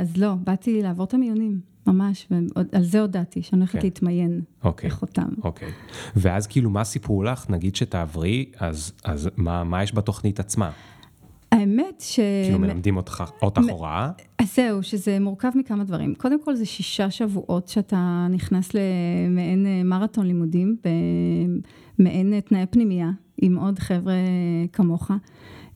[0.00, 2.28] אז לא, באתי לעבור את המיונים, ממש,
[2.72, 3.84] ועל זה הודעתי, שאני הולכת כן.
[3.84, 4.90] להתמיין אוקיי.
[4.90, 5.28] בחותם.
[5.44, 5.68] אוקיי.
[6.16, 7.50] ואז כאילו, מה סיפרו לך?
[7.50, 10.70] נגיד שתעברי, אז, אז מה, מה יש בתוכנית עצמה?
[11.52, 12.20] האמת ש...
[12.44, 14.10] כאילו מלמדים אותך, אותך מ- הוראה?
[14.38, 16.14] אז זהו, שזה מורכב מכמה דברים.
[16.14, 20.76] קודם כל זה שישה שבועות שאתה נכנס למעין אה, מרתון לימודים,
[21.98, 23.10] במעין אה, תנאי פנימייה,
[23.42, 24.14] עם עוד חבר'ה
[24.72, 25.10] כמוך,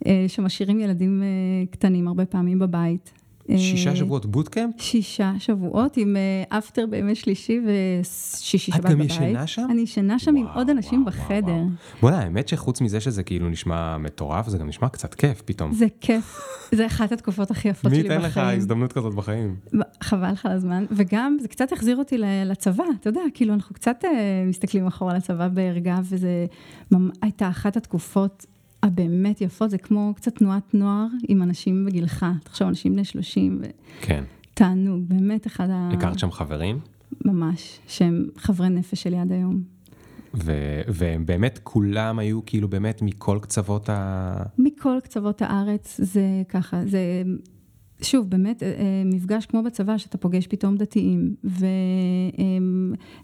[0.06, 1.22] אה, שמשאירים ילדים
[1.70, 3.19] קטנים הרבה פעמים בבית.
[3.50, 4.74] אה, שישה שבועות בוטקאמפ?
[4.78, 6.16] שישה שבועות עם
[6.48, 9.10] אפטר בימי שלישי ושישי את שבת גם בבית.
[9.10, 9.66] ישנה שם?
[9.70, 11.62] אני ישנה שם עם וואו, עוד אנשים וואו, בחדר.
[12.02, 15.72] בוא'נה, האמת שחוץ מזה שזה כאילו נשמע מטורף, זה גם נשמע קצת כיף פתאום.
[15.72, 16.40] זה כיף,
[16.72, 18.46] זה אחת התקופות הכי יפות מי שלי ייתן בחיים.
[18.46, 19.56] לך הזדמנות כזאת בחיים?
[20.02, 24.04] חבל לך על הזמן, וגם זה קצת החזיר אותי לצבא, אתה יודע, כאילו אנחנו קצת
[24.04, 26.46] אה, מסתכלים אחורה לצבא בערגה, וזה
[27.22, 28.46] הייתה אחת התקופות
[28.83, 33.62] הבאמת יפות, זה כמו קצת תנועת נוער עם אנשים בגילך, תחשוב, אנשים בני 30,
[34.01, 34.25] כן.
[34.53, 35.90] ותענוג, באמת אחד ה...
[35.93, 36.79] הכרת שם חברים?
[37.25, 39.62] ממש, שהם חברי נפש שלי עד היום.
[40.35, 44.33] ו- והם באמת כולם היו כאילו באמת מכל קצוות ה...
[44.59, 47.23] עם קצוות הארץ זה ככה, זה
[48.02, 51.34] שוב, באמת, אה, אה, מפגש כמו בצבא, שאתה פוגש פתאום דתיים,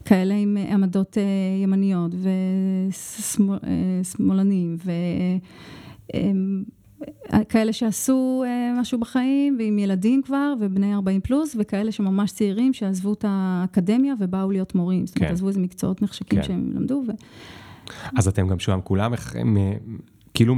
[0.03, 1.23] וכאלה עם עמדות אה,
[1.63, 2.13] ימניות,
[4.03, 4.77] ושמאלנים,
[7.33, 8.45] וכאלה שעשו
[8.81, 14.51] משהו בחיים, ועם ילדים כבר, ובני 40 פלוס, וכאלה שממש צעירים, שעזבו את האקדמיה ובאו
[14.51, 15.07] להיות מורים.
[15.07, 15.35] זאת אומרת, כן.
[15.35, 16.47] עזבו איזה מקצועות נחשקים כן.
[16.47, 17.03] שהם למדו.
[17.07, 17.11] ו...
[18.19, 19.13] אז אתם גם שם כולם,
[20.35, 20.55] כאילו,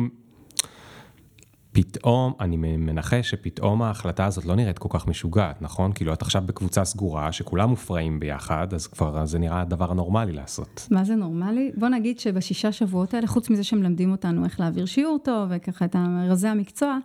[1.78, 5.92] פתאום, אני מנחש שפתאום ההחלטה הזאת לא נראית כל כך משוגעת, נכון?
[5.92, 10.88] כאילו, את עכשיו בקבוצה סגורה, שכולם מופרעים ביחד, אז כבר זה נראה הדבר הנורמלי לעשות.
[10.90, 11.70] מה זה נורמלי?
[11.76, 15.96] בוא נגיד שבשישה שבועות האלה, חוץ מזה שמלמדים אותנו איך להעביר שיעור טוב, וככה את
[16.28, 16.98] רזי המקצוע,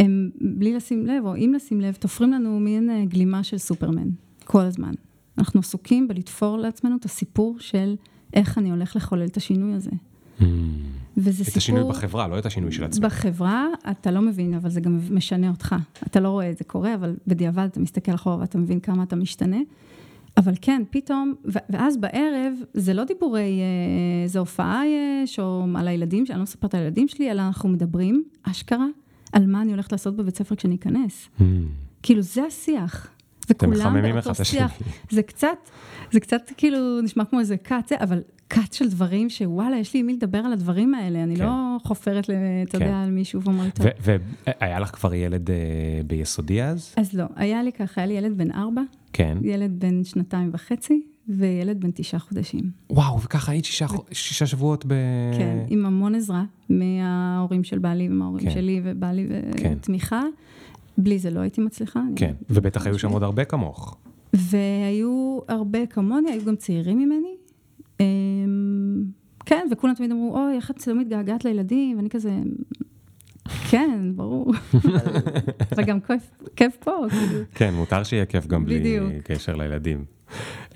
[0.00, 4.08] הם בלי לשים לב, או אם לשים לב, תופרים לנו מין אה, גלימה של סופרמן,
[4.44, 4.92] כל הזמן.
[5.38, 7.96] אנחנו עסוקים בלתפור לעצמנו את הסיפור של
[8.34, 9.90] איך אני הולך לחולל את השינוי הזה.
[11.20, 11.56] וזה את סיפור...
[11.56, 13.04] השינוי בחברה, לא את השינוי של עצמך.
[13.04, 15.74] בחברה אתה לא מבין, אבל זה גם משנה אותך.
[16.06, 19.16] אתה לא רואה את זה קורה, אבל בדיעבד אתה מסתכל אחורה ואתה מבין כמה אתה
[19.16, 19.58] משתנה.
[20.36, 26.24] אבל כן, פתאום, ואז בערב, זה לא דיבורי, אה, איזה הופעה יש, או על הילדים,
[26.30, 28.86] אני לא מספרת על הילדים שלי, אלא אנחנו מדברים, אשכרה,
[29.32, 31.28] על מה אני הולכת לעשות בבית ספר כשאני אכנס.
[32.02, 33.10] כאילו, זה השיח.
[33.50, 34.44] וכולם באותו.
[34.44, 34.72] שיח.
[35.10, 35.70] זה קצת,
[36.12, 40.00] זה קצת כאילו נשמע כמו איזה כת, זה, אבל כת של דברים שוואלה, יש לי
[40.00, 41.42] עם מי לדבר על הדברים האלה, אני כן.
[41.44, 42.32] לא חופרת, אתה
[42.78, 42.84] כן.
[42.84, 43.86] יודע, על מישהו ואומרת, טוב.
[44.60, 45.56] והיה לך כבר ילד אה,
[46.06, 46.94] ביסודי אז?
[46.96, 48.82] אז לא, היה לי ככה, היה לי ילד בן ארבע,
[49.12, 49.38] כן.
[49.42, 52.70] ילד בן שנתיים וחצי, וילד בן תשעה חודשים.
[52.90, 54.92] וואו, וככה היית שישה, חו- שישה שבועות ב...
[55.38, 58.50] כן, עם המון עזרה מההורים של בעלי ומההורים כן.
[58.50, 59.74] שלי ובעלי כן.
[61.00, 62.00] בלי זה לא הייתי מצליחה.
[62.16, 63.96] כן, ובטח היו שם עוד הרבה כמוך.
[64.32, 67.36] והיו הרבה כמוני, היו גם צעירים ממני.
[68.00, 69.04] אמ,
[69.46, 71.96] כן, וכולם תמיד אמרו, אוי, איך את לא מתגעגעת לילדים?
[71.96, 72.30] ואני כזה,
[73.70, 74.52] כן, ברור.
[75.72, 77.44] אבל גם כיף, כיף פה, כאילו.
[77.54, 78.98] כן, מותר שיהיה כיף גם בלי.
[79.24, 80.04] קשר לילדים.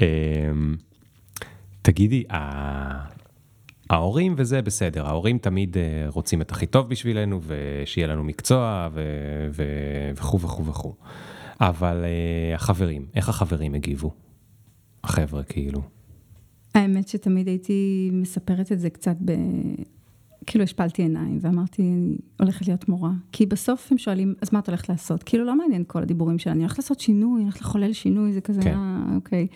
[0.01, 0.77] אמ,
[1.83, 2.25] תגידי,
[3.91, 8.89] ההורים וזה בסדר, ההורים תמיד אה, רוצים את הכי טוב בשבילנו, ושיהיה לנו מקצוע,
[10.15, 10.95] וכו' וכו' וכו'.
[11.61, 14.11] אבל אה, החברים, איך החברים הגיבו?
[15.05, 15.81] החבר'ה, כאילו.
[16.75, 19.33] האמת שתמיד הייתי מספרת את זה קצת ב...
[20.47, 23.11] כאילו השפלתי עיניים ואמרתי, אני הולכת להיות מורה.
[23.33, 25.23] כי בסוף הם שואלים, אז מה את הולכת לעשות?
[25.23, 28.41] כאילו לא מעניין כל הדיבורים שלה, אני הולכת לעשות שינוי, אני הולכת לחולל שינוי, זה
[28.41, 28.75] כזה, כן.
[28.75, 29.47] אה, אוקיי.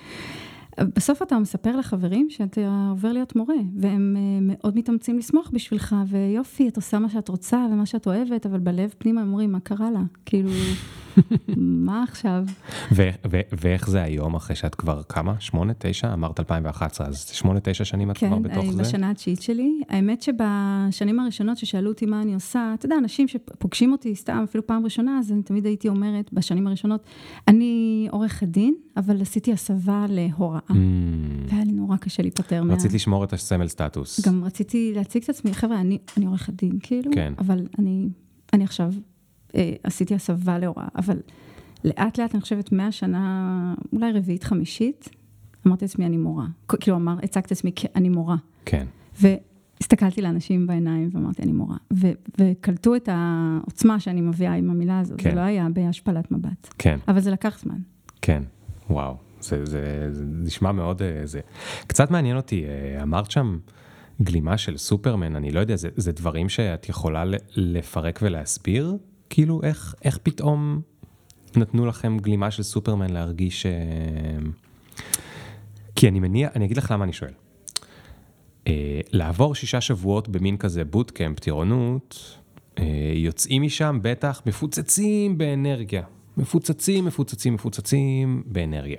[0.96, 2.60] בסוף אתה מספר לחברים שאתה
[2.90, 7.66] עובר להיות מורה, והם אה, מאוד מתאמצים לשמוח בשבילך, ויופי, את עושה מה שאת רוצה
[7.72, 10.02] ומה שאת אוהבת, אבל בלב פנימה הם אומרים, מה קרה לה?
[10.26, 10.50] כאילו,
[11.86, 12.44] מה עכשיו?
[13.52, 15.34] ואיך זה היום, אחרי שאת כבר כמה?
[15.38, 16.12] שמונה, תשע?
[16.12, 18.82] אמרת 2011, אז שמונה, תשע שנים את כבר כן, בתוך זה?
[18.82, 19.80] בשנה התשיעית שלי.
[19.88, 24.66] האמת שבשנים הראשונות ששאלו אותי מה אני עושה, אתה יודע, אנשים שפוגשים אותי סתם, אפילו
[24.66, 27.02] פעם ראשונה, אז אני תמיד הייתי אומרת, בשנים הראשונות,
[27.48, 30.60] אני עורכת דין, אבל עשיתי הסבה להוראה.
[30.70, 30.74] Mm,
[31.48, 32.74] והיה לי נורא קשה להיפטר מה...
[32.74, 34.26] רצית לשמור את הסמל סטטוס.
[34.26, 37.32] גם רציתי להציג את עצמי, חבר'ה, אני, אני עורכת דין, כאילו, כן.
[37.38, 38.08] אבל אני,
[38.52, 38.92] אני עכשיו
[39.54, 41.16] אה, עשיתי הסבה להוראה, אבל
[41.84, 45.08] לאט לאט, אני חושבת, מהשנה, אולי רביעית, חמישית,
[45.66, 46.46] אמרתי לעצמי, אני מורה.
[46.80, 48.36] כאילו, אמר, הצגתי עצמי כאני מורה.
[48.64, 48.86] כן.
[49.20, 51.76] והסתכלתי לאנשים בעיניים ואמרתי, אני מורה.
[51.92, 55.20] ו- וקלטו את העוצמה שאני מביאה עם המילה הזאת.
[55.20, 55.30] כן.
[55.30, 56.68] זה לא היה בהשפלת מבט.
[56.78, 57.78] כן, אבל זה לקח זמן.
[58.22, 58.42] כן,
[58.90, 59.16] וואו.
[59.40, 61.02] זה, זה, זה נשמע מאוד...
[61.02, 61.40] אה, זה.
[61.86, 63.58] קצת מעניין אותי, אה, אמרת שם
[64.22, 67.24] גלימה של סופרמן, אני לא יודע, זה, זה דברים שאת יכולה
[67.56, 68.96] לפרק ולהסביר?
[69.30, 70.80] כאילו, איך, איך פתאום
[71.56, 73.66] נתנו לכם גלימה של סופרמן להרגיש...
[73.66, 73.72] אה,
[75.96, 77.32] כי אני מניח, אני אגיד לך למה אני שואל.
[79.12, 82.38] לעבור שישה שבועות במין כזה בוטקאמפ, טירונות,
[83.14, 86.02] יוצאים משם בטח מפוצצים באנרגיה.
[86.38, 88.98] מפוצצים, מפוצצים, מפוצצים באנרגיה.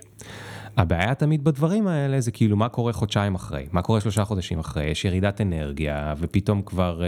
[0.78, 4.86] הבעיה תמיד בדברים האלה זה כאילו מה קורה חודשיים אחרי, מה קורה שלושה חודשים אחרי,
[4.86, 7.04] יש ירידת אנרגיה ופתאום כבר...
[7.04, 7.08] אה,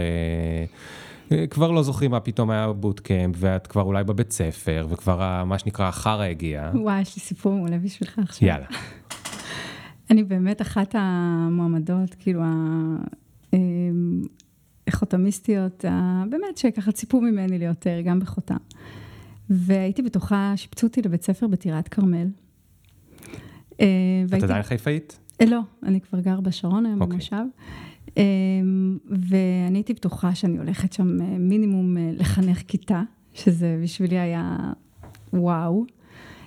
[1.32, 5.58] אה כבר לא זוכרים מה פתאום היה בוטקאמפ, ואת כבר אולי בבית ספר, וכבר מה
[5.58, 6.70] שנקרא החרא הגיע.
[6.74, 8.48] וואי, יש לי סיפור מעולה בשבילך עכשיו.
[8.48, 8.66] יאללה.
[10.10, 12.42] אני באמת אחת המועמדות, כאילו,
[14.88, 18.56] החותמיסטיות, אה, באמת שככה ציפו ממני ליותר, גם בחותם.
[19.52, 22.26] והייתי בטוחה, שיפצו אותי לבית ספר בטירת כרמל.
[23.80, 23.86] אה,
[24.38, 25.18] את עדיין חיפאית?
[25.40, 27.16] אה, לא, אני כבר גר בשרון היום אוקיי.
[27.16, 27.44] במושב.
[29.08, 33.02] ואני הייתי בטוחה שאני הולכת שם מינימום לחנך כיתה,
[33.34, 34.58] שזה בשבילי היה
[35.32, 35.84] וואו.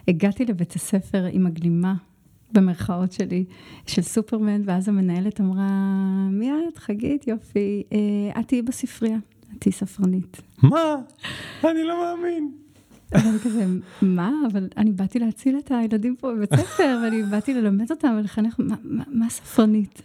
[0.07, 1.95] הגעתי לבית הספר עם הגלימה,
[2.51, 3.45] במרכאות שלי,
[3.87, 5.69] של סופרמן, ואז המנהלת אמרה,
[6.31, 6.77] מי את?
[6.77, 7.83] חגית, יופי,
[8.39, 10.41] את תהיי בספרייה, את תהיי ספרנית.
[10.63, 10.95] מה?
[11.63, 12.64] אני לא מאמין.
[13.13, 13.65] אבל כזה,
[14.01, 14.31] מה?
[14.51, 18.75] אבל אני באתי להציל את הילדים פה בבית ספר, ואני באתי ללמד אותם ולחנך, מה,
[18.83, 20.01] מה, מה ספרנית?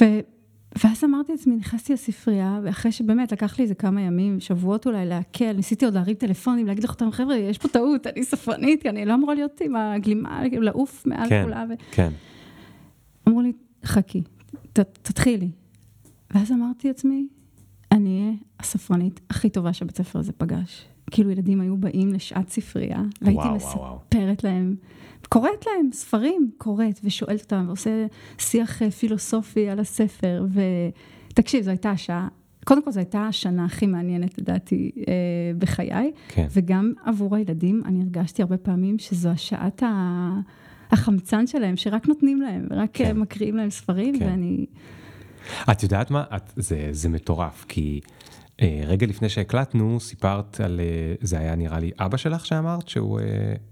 [0.00, 0.04] ו,
[0.84, 5.52] ואז אמרתי לעצמי, נכנסתי לספרייה, ואחרי שבאמת לקח לי איזה כמה ימים, שבועות אולי להקל,
[5.52, 9.34] ניסיתי עוד להרים טלפונים, להגיד לכם, חבר'ה, יש פה טעות, אני ספרנית, אני לא אמורה
[9.34, 11.64] להיות עם הגלימה, לעוף מעל כן, כולה.
[11.70, 11.72] ו...
[11.90, 12.10] כן.
[13.28, 13.52] אמרו לי,
[13.84, 14.22] חכי,
[14.72, 15.50] ת, תתחילי.
[16.34, 17.28] ואז אמרתי לעצמי,
[17.92, 20.86] אני אהיה הספרנית הכי טובה שבית הספר הזה פגש.
[21.10, 24.52] כאילו ילדים היו באים לשעת ספרייה, והייתי וואו, מספרת וואו.
[24.52, 24.74] להם,
[25.28, 28.06] קוראת להם ספרים, קוראת ושואלת אותם, ועושה
[28.38, 30.46] שיח אה, פילוסופי על הספר,
[31.32, 32.28] ותקשיב, זו הייתה השעה,
[32.64, 35.12] קודם כל זו הייתה השנה הכי מעניינת לדעתי אה,
[35.58, 36.46] בחיי, כן.
[36.50, 40.30] וגם עבור הילדים, אני הרגשתי הרבה פעמים שזו השעת ה...
[40.90, 43.16] החמצן שלהם, שרק נותנים להם, ורק כן.
[43.16, 44.24] מקריאים להם ספרים, כן.
[44.24, 44.66] ואני...
[45.70, 46.24] את יודעת מה?
[46.36, 48.00] את, זה, זה מטורף, כי...
[48.62, 53.20] אה, רגע לפני שהקלטנו, סיפרת על, אה, זה היה נראה לי אבא שלך שאמרת, שהוא,
[53.20, 53.24] אה,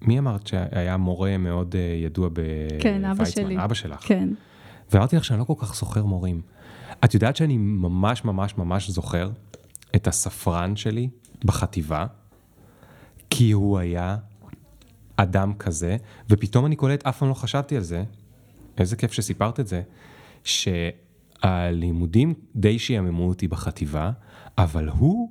[0.02, 2.80] מי אמרת שהיה מורה מאוד ידוע בוויצמן?
[2.80, 3.64] כן, אבא שלי.
[3.64, 4.00] אבא שלך.
[4.00, 4.28] כן.
[4.92, 6.40] ואמרתי לך שאני לא כל כך זוכר מורים.
[7.04, 9.30] את יודעת שאני ממש ממש ממש זוכר
[9.96, 11.08] את הספרן שלי
[11.44, 12.06] בחטיבה,
[13.30, 14.16] כי הוא היה
[15.16, 15.96] אדם כזה,
[16.30, 18.04] ופתאום אני קולט, אף פעם לא חשבתי על זה,
[18.78, 19.82] איזה כיף שסיפרת את זה,
[20.44, 24.10] שהלימודים די שיעממו אותי בחטיבה,
[24.58, 25.30] אבל הוא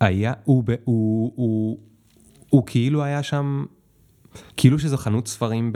[0.00, 1.78] היה, הוא, הוא, הוא, הוא,
[2.50, 3.64] הוא כאילו היה שם,
[4.56, 5.72] כאילו שזו חנות ספרים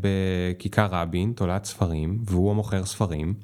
[0.00, 3.34] בכיכר רבין, תולעת ספרים, והוא המוכר ספרים,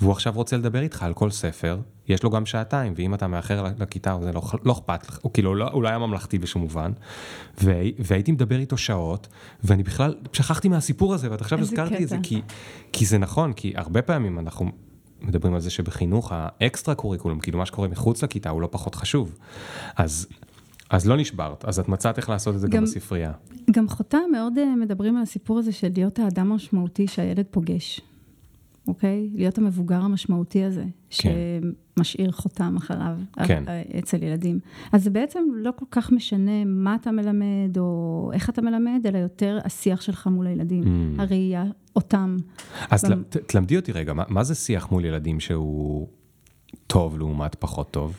[0.00, 3.64] והוא עכשיו רוצה לדבר איתך על כל ספר, יש לו גם שעתיים, ואם אתה מאחר
[3.78, 6.92] לכיתה, זה לא, לא אכפת לך, הוא כאילו לא, הוא לא היה ממלכתי בשום מובן,
[7.98, 9.28] והייתי מדבר איתו שעות,
[9.64, 12.42] ואני בכלל שכחתי מהסיפור הזה, ואת עכשיו הזכרתי את זה, כי,
[12.92, 14.70] כי זה נכון, כי הרבה פעמים אנחנו
[15.22, 19.38] מדברים על זה שבחינוך האקסטרה קוריקולום, כאילו מה שקורה מחוץ לכיתה הוא לא פחות חשוב.
[19.96, 20.26] אז,
[20.90, 23.32] אז לא נשברת, אז את מצאת איך לעשות את זה גם, גם בספרייה.
[23.70, 28.00] גם חותם מאוד אה, מדברים על הסיפור הזה של להיות האדם המשמעותי שהילד פוגש.
[28.88, 29.30] אוקיי?
[29.34, 31.30] להיות המבוגר המשמעותי הזה, כן.
[31.96, 33.64] שמשאיר חותם אחריו כן.
[33.98, 34.60] אצל ילדים.
[34.92, 39.18] אז זה בעצם לא כל כך משנה מה אתה מלמד, או איך אתה מלמד, אלא
[39.18, 41.22] יותר השיח שלך מול הילדים, mm.
[41.22, 41.64] הראייה
[41.96, 42.36] אותם.
[42.90, 43.22] אז במ...
[43.22, 46.08] תלמדי אותי רגע, מה, מה זה שיח מול ילדים שהוא
[46.86, 48.16] טוב לעומת פחות טוב?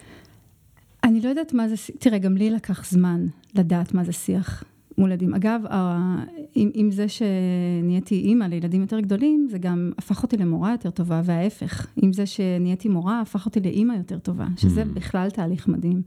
[1.03, 4.63] אני לא יודעת מה זה, תראה, גם לי לקח זמן לדעת מה זה שיח.
[4.97, 5.33] מול ילדים.
[5.33, 5.61] אגב,
[6.55, 11.21] עם, עם זה שנהייתי אימא לילדים יותר גדולים, זה גם הפך אותי למורה יותר טובה,
[11.25, 14.85] וההפך, עם זה שנהייתי מורה, הפך אותי לאימא יותר טובה, שזה mm.
[14.85, 16.01] בכלל תהליך מדהים.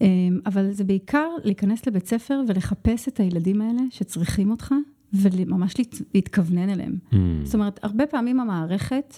[0.00, 4.74] אמ, אבל זה בעיקר להיכנס לבית ספר ולחפש את הילדים האלה שצריכים אותך,
[5.14, 5.74] וממש
[6.14, 6.96] להתכוונן אליהם.
[7.10, 7.16] Mm.
[7.44, 9.16] זאת אומרת, הרבה פעמים המערכת,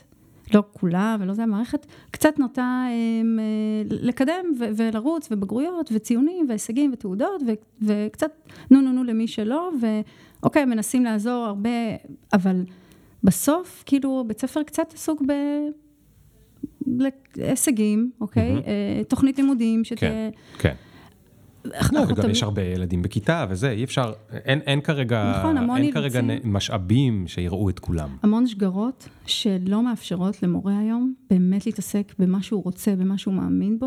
[0.55, 6.91] לא כולה ולא זה המערכת, קצת נוטה אמ, אה, לקדם ו- ולרוץ ובגרויות וציונים והישגים
[6.93, 8.31] ותעודות ו- וקצת
[8.71, 11.71] נו נו נו למי שלא ואוקיי מנסים לעזור הרבה
[12.33, 12.65] אבל
[13.25, 15.33] בסוף כאילו בית ספר קצת עסוק ב...
[17.37, 18.57] הישגים, אוקיי?
[18.57, 19.05] Mm-hmm.
[19.09, 20.11] תוכנית לימודים שתהיה...
[20.11, 20.75] כן, כן.
[21.93, 26.21] לא, וגם יש הרבה ילדים בכיתה וזה, אי אפשר, אין, אין כרגע, נכון, אין כרגע
[26.21, 26.53] אילוצים.
[26.53, 28.09] משאבים שיראו את כולם.
[28.23, 33.87] המון שגרות שלא מאפשרות למורה היום באמת להתעסק במה שהוא רוצה, במה שהוא מאמין בו.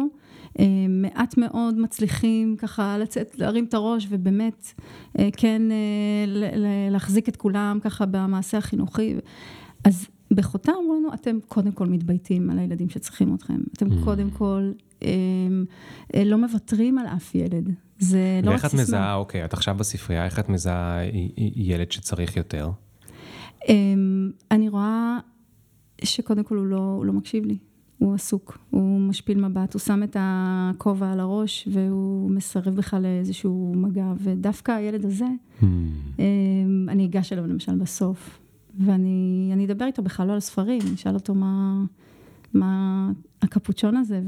[0.60, 4.74] אה, מעט מאוד מצליחים ככה לצאת, להרים את הראש ובאמת,
[5.20, 6.26] אה, כן, אה,
[6.92, 9.16] להחזיק את כולם ככה במעשה החינוכי.
[9.84, 13.58] אז בחותם אמרו לנו, אתם קודם כל מתבייתים על הילדים שצריכים אתכם.
[13.74, 14.04] אתם Mm.
[14.04, 14.72] קודם כל
[16.26, 17.70] לא מוותרים על אף ילד.
[18.00, 18.84] זה לא רק ואיך את סיסמה.
[18.84, 21.00] מזהה, אוקיי, את עכשיו בספרייה, איך את מזהה
[21.56, 22.70] ילד שצריך יותר?
[23.70, 25.18] אמ, אני רואה
[26.04, 27.58] שקודם כל הוא לא, הוא לא מקשיב לי,
[27.98, 33.74] הוא עסוק, הוא משפיל מבט, הוא שם את הכובע על הראש והוא מסרב בכלל לאיזשהו
[33.76, 35.26] מגע, ודווקא הילד הזה,
[35.62, 35.64] Hmm.
[36.20, 38.40] אמ, אני אגש אליו למשל בסוף,
[38.80, 41.84] ואני אני אדבר איתו בכלל לא על ספרים, אני אשאל אותו מה,
[42.54, 44.22] מה הקפוצ'ון הזה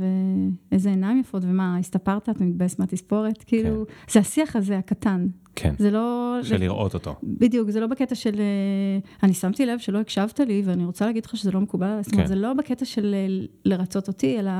[0.71, 5.91] ואיזה עיניים יפות ומה, הסתפרת, אתה מתבאס מהתספורת, כאילו, זה השיח הזה הקטן, כן, זה
[5.91, 6.38] לא...
[6.43, 7.15] של זה- לראות אותו.
[7.23, 11.25] בדיוק, זה לא בקטע של, אה, אני שמתי לב שלא הקשבת לי, ואני רוצה להגיד
[11.25, 12.34] לך שזה לא מקובל עליי, זאת אומרת, כן.
[12.34, 14.51] זה לא בקטע של אה, לרצות אותי, אלא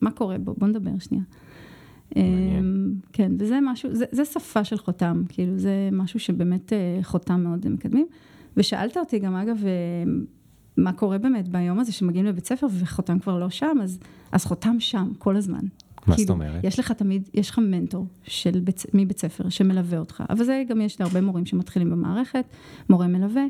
[0.00, 1.24] מה קורה, בוא, בוא נדבר שנייה.
[2.16, 2.94] מעניין.
[2.96, 7.40] אה, כן, וזה משהו, זה, זה שפה של חותם, כאילו, זה משהו שבאמת אה, חותם
[7.44, 8.06] מאוד מקדמים.
[8.56, 9.58] ושאלת אותי גם, אגב,
[10.76, 13.98] מה קורה באמת ביום הזה שמגיעים לבית ספר וחותם כבר לא שם, אז,
[14.32, 15.60] אז חותם שם כל הזמן.
[16.06, 16.64] מה כאילו, זאת אומרת?
[16.64, 20.80] יש לך תמיד, יש לך מנטור של בית, מבית ספר שמלווה אותך, אבל זה גם
[20.80, 22.44] יש להרבה מורים שמתחילים במערכת,
[22.90, 23.44] מורה מלווה.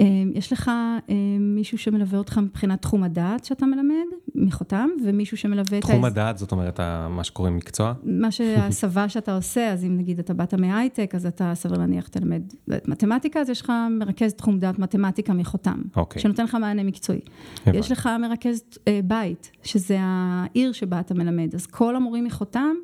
[0.00, 3.94] אה, יש לך אה, מישהו שמלווה אותך מבחינת תחום הדעת שאתה מלמד,
[4.34, 5.82] מחותם, ומישהו שמלווה את...
[5.82, 7.92] תחום הדעת, זאת אומרת, מה שקוראים מקצוע?
[8.02, 12.42] מה שההסבה שאתה עושה, אז אם נגיד אתה באת מהייטק, אז אתה סביר להניח תלמד
[12.68, 17.20] מתמטיקה, אז יש לך מרכז תחום דעת מתמטיקה מחותם, אוקיי, שנותן לך מענה מקצועי.
[17.66, 22.74] יש לך מרכז אה, בית, שזה העיר שבה אתה מלמד, אז כל המורים מחותם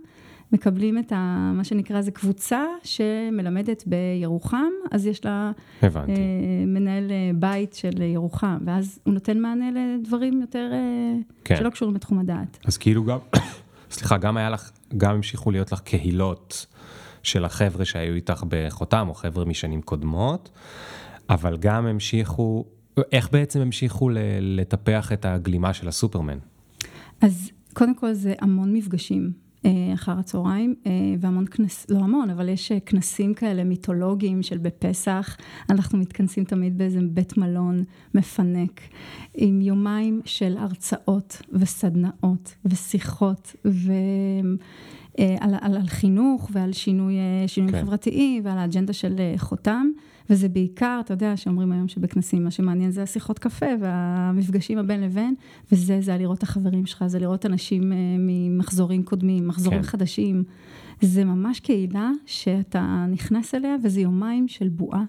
[0.52, 6.12] מקבלים את ה, מה שנקרא, זה קבוצה שמלמדת בירוחם, אז יש לה הבנתי.
[6.12, 6.16] אה,
[6.66, 10.78] מנהל אה, בית של ירוחם, ואז הוא נותן מענה לדברים יותר, אה,
[11.44, 11.56] כן.
[11.56, 12.58] שלא קשורים לתחום הדעת.
[12.64, 13.18] אז כאילו גם,
[13.90, 16.66] סליחה, גם היה לך, גם המשיכו להיות לך קהילות
[17.22, 20.50] של החבר'ה שהיו איתך בחותם, או חבר'ה משנים קודמות,
[21.30, 22.64] אבל גם המשיכו,
[23.12, 26.38] איך בעצם המשיכו ל- לטפח את הגלימה של הסופרמן?
[27.20, 29.45] אז קודם כל זה המון מפגשים
[29.94, 35.36] אחר הצהריים, אה, והמון כנס, לא המון, אבל יש אה, כנסים כאלה מיתולוגיים של בפסח,
[35.70, 38.80] אנחנו מתכנסים תמיד באיזה בית מלון מפנק,
[39.34, 43.92] עם יומיים של הרצאות וסדנאות ושיחות, ו...
[45.18, 47.80] אה, על, על, על חינוך ועל שינוי, אה, שינויים כן.
[47.80, 47.86] כן.
[47.86, 49.86] חברתיים ועל האג'נדה של אה, חותם,
[50.30, 55.34] וזה בעיקר, אתה יודע, שאומרים היום שבכנסים מה שמעניין זה השיחות קפה והמפגשים הבין לבין,
[55.72, 59.86] וזה, זה לראות את החברים שלך, זה לראות אנשים אה, ממחזורים קודמים, מחזורים כן.
[59.86, 59.90] כן.
[59.90, 60.44] חדשים.
[61.00, 65.04] זה ממש קהילה שאתה נכנס אליה, וזה יומיים של בועה,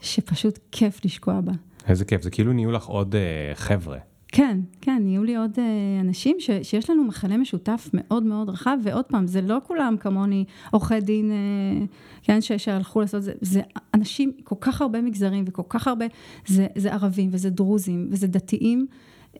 [0.00, 1.52] שפשוט כיף לשקוע בה.
[1.88, 3.98] איזה כיף, זה כאילו נהיו לך עוד אה, חבר'ה.
[4.32, 8.78] כן, כן, נהיו לי עוד אה, אנשים ש, שיש לנו מכנה משותף מאוד מאוד רחב,
[8.82, 11.86] ועוד פעם, זה לא כולם כמוני עורכי דין, אה,
[12.22, 13.60] כן, ש, שהלכו לעשות זה, זה
[13.94, 16.06] אנשים, כל כך הרבה מגזרים וכל כך הרבה,
[16.46, 18.86] זה, זה ערבים וזה דרוזים וזה דתיים,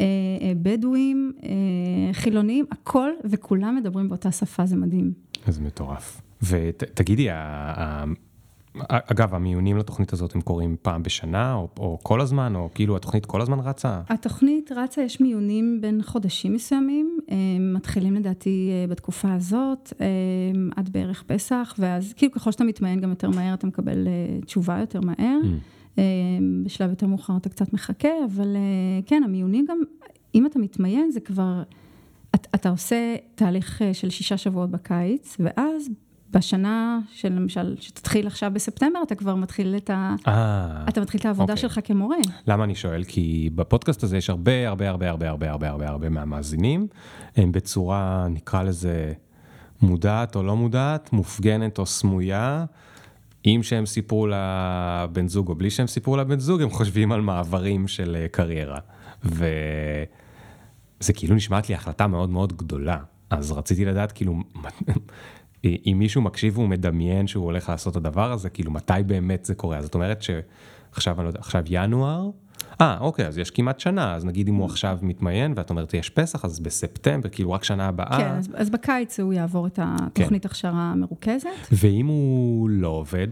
[0.01, 0.07] אה,
[0.41, 1.49] אה, בדואים, אה,
[2.13, 5.13] חילונים, הכל, וכולם מדברים באותה שפה, זה מדהים.
[5.47, 6.21] איזה מטורף.
[6.43, 7.29] ותגידי,
[8.89, 13.27] אגב, המיונים לתוכנית הזאת הם קורים פעם בשנה, או, או כל הזמן, או כאילו התוכנית
[13.27, 14.01] כל הזמן רצה?
[14.09, 19.93] התוכנית רצה, יש מיונים בין חודשים מסוימים, הם מתחילים לדעתי אה, בתקופה הזאת,
[20.77, 24.79] עד בערך פסח, ואז כאילו ככל שאתה מתמיין גם יותר מהר, אתה מקבל אה, תשובה
[24.81, 25.39] יותר מהר.
[25.43, 26.01] Mm.
[26.65, 29.79] בשלב יותר מאוחר אתה קצת מחכה, אבל אה, כן, המיונים גם,
[30.35, 31.63] אם אתה מתמיין, זה כבר,
[32.35, 35.89] אתה, אתה עושה תהליך של שישה שבועות בקיץ, ואז
[36.33, 40.15] בשנה של למשל, שתתחיל עכשיו בספטמבר, אתה כבר מתחיל את ה...
[40.29, 41.57] אה, אתה מתחיל את העבודה אוקיי.
[41.63, 42.17] שלך כמורה.
[42.47, 43.05] למה אני שואל?
[43.05, 46.87] כי בפודקאסט הזה יש הרבה הרבה הרבה הרבה הרבה הרבה הרבה הרבה מהמאזינים,
[47.37, 49.13] הם בצורה, נקרא לזה,
[49.83, 52.65] מודעת או לא מודעת, מופגנת או סמויה.
[53.45, 57.89] עם שהם סיפרו לבן זוג או בלי שהם סיפרו לבן זוג, הם חושבים על מעברים
[57.89, 58.79] של אה, קריירה.
[59.25, 62.99] וזה כאילו נשמעת לי החלטה מאוד מאוד גדולה.
[63.31, 64.37] אז רציתי לדעת, כאילו,
[65.65, 69.55] אם מישהו מקשיב והוא מדמיין שהוא הולך לעשות את הדבר הזה, כאילו, מתי באמת זה
[69.55, 69.83] קורה?
[69.83, 72.31] זאת אומרת שעכשיו, אני לא יודע, עכשיו ינואר,
[72.81, 76.11] אה, אוקיי, אז יש כמעט שנה, אז נגיד אם הוא עכשיו מתמיין, ואת אומרת, יש
[76.11, 78.19] פסח, אז בספטמבר, כאילו, רק שנה הבאה.
[78.19, 81.49] כן, אז, אז בקיץ הוא יעבור את התוכנית הכשרה המרוכזת.
[81.73, 83.29] ואם הוא לא עובד,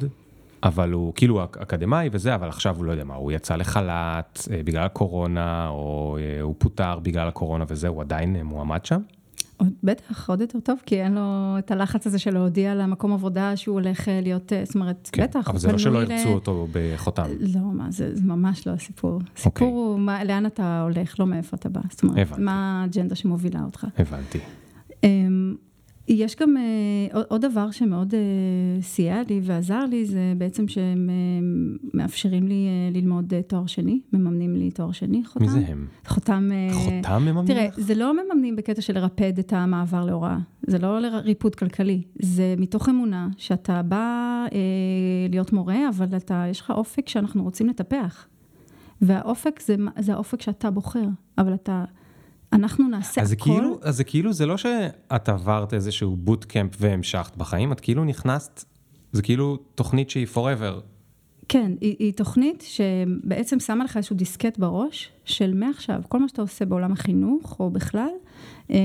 [0.63, 4.49] אבל הוא כאילו אק- אקדמאי וזה, אבל עכשיו הוא לא יודע מה, הוא יצא לחל"ת
[4.51, 9.01] אה, בגלל הקורונה, או אה, הוא פוטר בגלל הקורונה וזה, הוא עדיין אה, מועמד שם?
[9.83, 11.21] בטח, עוד יותר טוב, כי אין לו
[11.59, 15.23] את הלחץ הזה של להודיע למקום עבודה שהוא הולך אה, להיות, אה, זאת אומרת, כן,
[15.23, 15.49] בטח.
[15.49, 17.23] אבל זה לא שלא ירצו ל- אותו בחותם.
[17.41, 19.21] לא, מה, זה, זה ממש לא הסיפור.
[19.37, 19.67] הסיפור אוקיי.
[19.67, 21.81] הוא מה, לאן אתה הולך, לא מאיפה אתה בא.
[21.91, 22.43] זאת אומרת, הבנתי.
[22.43, 23.87] מה האג'נדה שמובילה אותך.
[23.99, 24.39] הבנתי.
[26.13, 28.21] יש גם אה, עוד- דבר שמאוד אה,
[28.83, 31.15] סייע לי ועזר לי, זה בעצם שהם אה,
[31.95, 35.45] מאפשרים לי אה, ללמוד אה, תואר שני, מממנים לי תואר שני, חותם.
[35.45, 35.87] מי זה הם?
[36.07, 36.49] חותם...
[36.53, 37.81] אה, חותם תראה, לך?
[37.81, 42.89] זה לא מממנים בקטע של לרפד את המעבר להוראה, זה לא לריפוד כלכלי, זה מתוך
[42.89, 43.97] אמונה שאתה בא
[44.53, 44.59] אה,
[45.31, 48.27] להיות מורה, אבל אתה, יש לך אופק שאנחנו רוצים לטפח.
[49.03, 51.05] והאופק זה, זה האופק שאתה בוחר,
[51.39, 51.85] אבל אתה,
[52.53, 53.45] אנחנו נעשה אז הכל.
[53.45, 58.65] כאילו, אז זה כאילו, זה לא שאת עברת איזשהו בוטקאמפ והמשכת בחיים, את כאילו נכנסת,
[59.13, 60.81] זה כאילו תוכנית שהיא forever.
[61.49, 66.43] כן, היא, היא תוכנית שבעצם שמה לך איזשהו דיסקט בראש של מעכשיו, כל מה שאתה
[66.43, 68.11] עושה בעולם החינוך או בכלל,
[68.71, 68.77] אמ,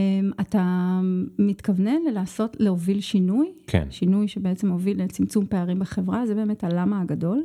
[0.41, 0.99] אתה
[1.39, 3.87] מתכוונן לעשות, להוביל שינוי, כן.
[3.89, 7.43] שינוי שבעצם מוביל לצמצום פערים בחברה, זה באמת הלמה הגדול.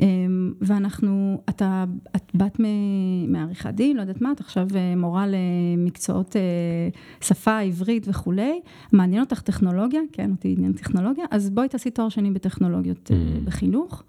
[0.00, 1.84] אמ, ואנחנו, אתה,
[2.16, 2.60] את באת
[3.28, 6.42] מעריכת דין, לא יודעת מה, את עכשיו אה, מורה למקצועות אה,
[7.20, 8.60] שפה, עברית וכולי,
[8.92, 13.46] מעניין אותך טכנולוגיה, כן, אותי עניין טכנולוגיה, אז בואי תעשי תואר שני בטכנולוגיות אה, Mm.
[13.46, 14.02] בחינוך,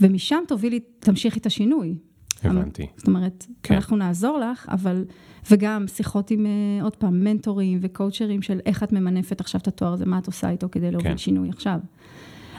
[0.00, 1.94] ומשם תובילי, תמשיכי את השינוי.
[2.42, 2.86] הבנתי.
[2.96, 3.74] זאת אומרת, כן.
[3.74, 5.04] אנחנו נעזור לך, אבל,
[5.50, 6.46] וגם שיחות עם,
[6.82, 10.50] עוד פעם, מנטורים וקואוצ'רים של איך את ממנפת עכשיו את התואר הזה, מה את עושה
[10.50, 11.18] איתו כדי להוביל כן.
[11.18, 11.78] שינוי עכשיו.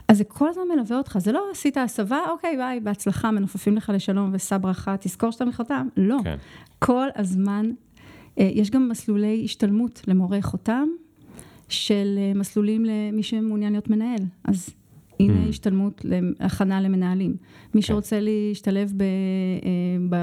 [0.08, 3.92] אז זה כל הזמן מלווה אותך, זה לא עשית הסבה, אוקיי, ביי, בהצלחה, מנופפים לך
[3.96, 5.88] לשלום ושא ברכה, תזכור שאתה מחותם.
[5.98, 6.18] לא.
[6.24, 6.36] כן.
[6.80, 7.72] כל הזמן,
[8.40, 10.88] אה, יש גם מסלולי השתלמות למורי חותם,
[11.70, 14.20] של אה, מסלולים למי שמעוניין להיות מנהל.
[14.46, 14.70] אז
[15.20, 15.50] הנה Mm.
[15.50, 16.06] השתלמות,
[16.40, 17.36] הכנה למנהלים.
[17.76, 20.18] מי שרוצה להשתלב אה,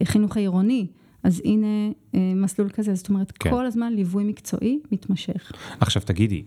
[0.00, 0.86] בחינוך העירוני,
[1.22, 1.66] אז הנה
[2.14, 2.94] אה, מסלול כזה.
[2.94, 3.50] זאת אומרת, כן.
[3.50, 5.52] כל הזמן ליווי מקצועי מתמשך.
[5.80, 6.44] עכשיו תגידי,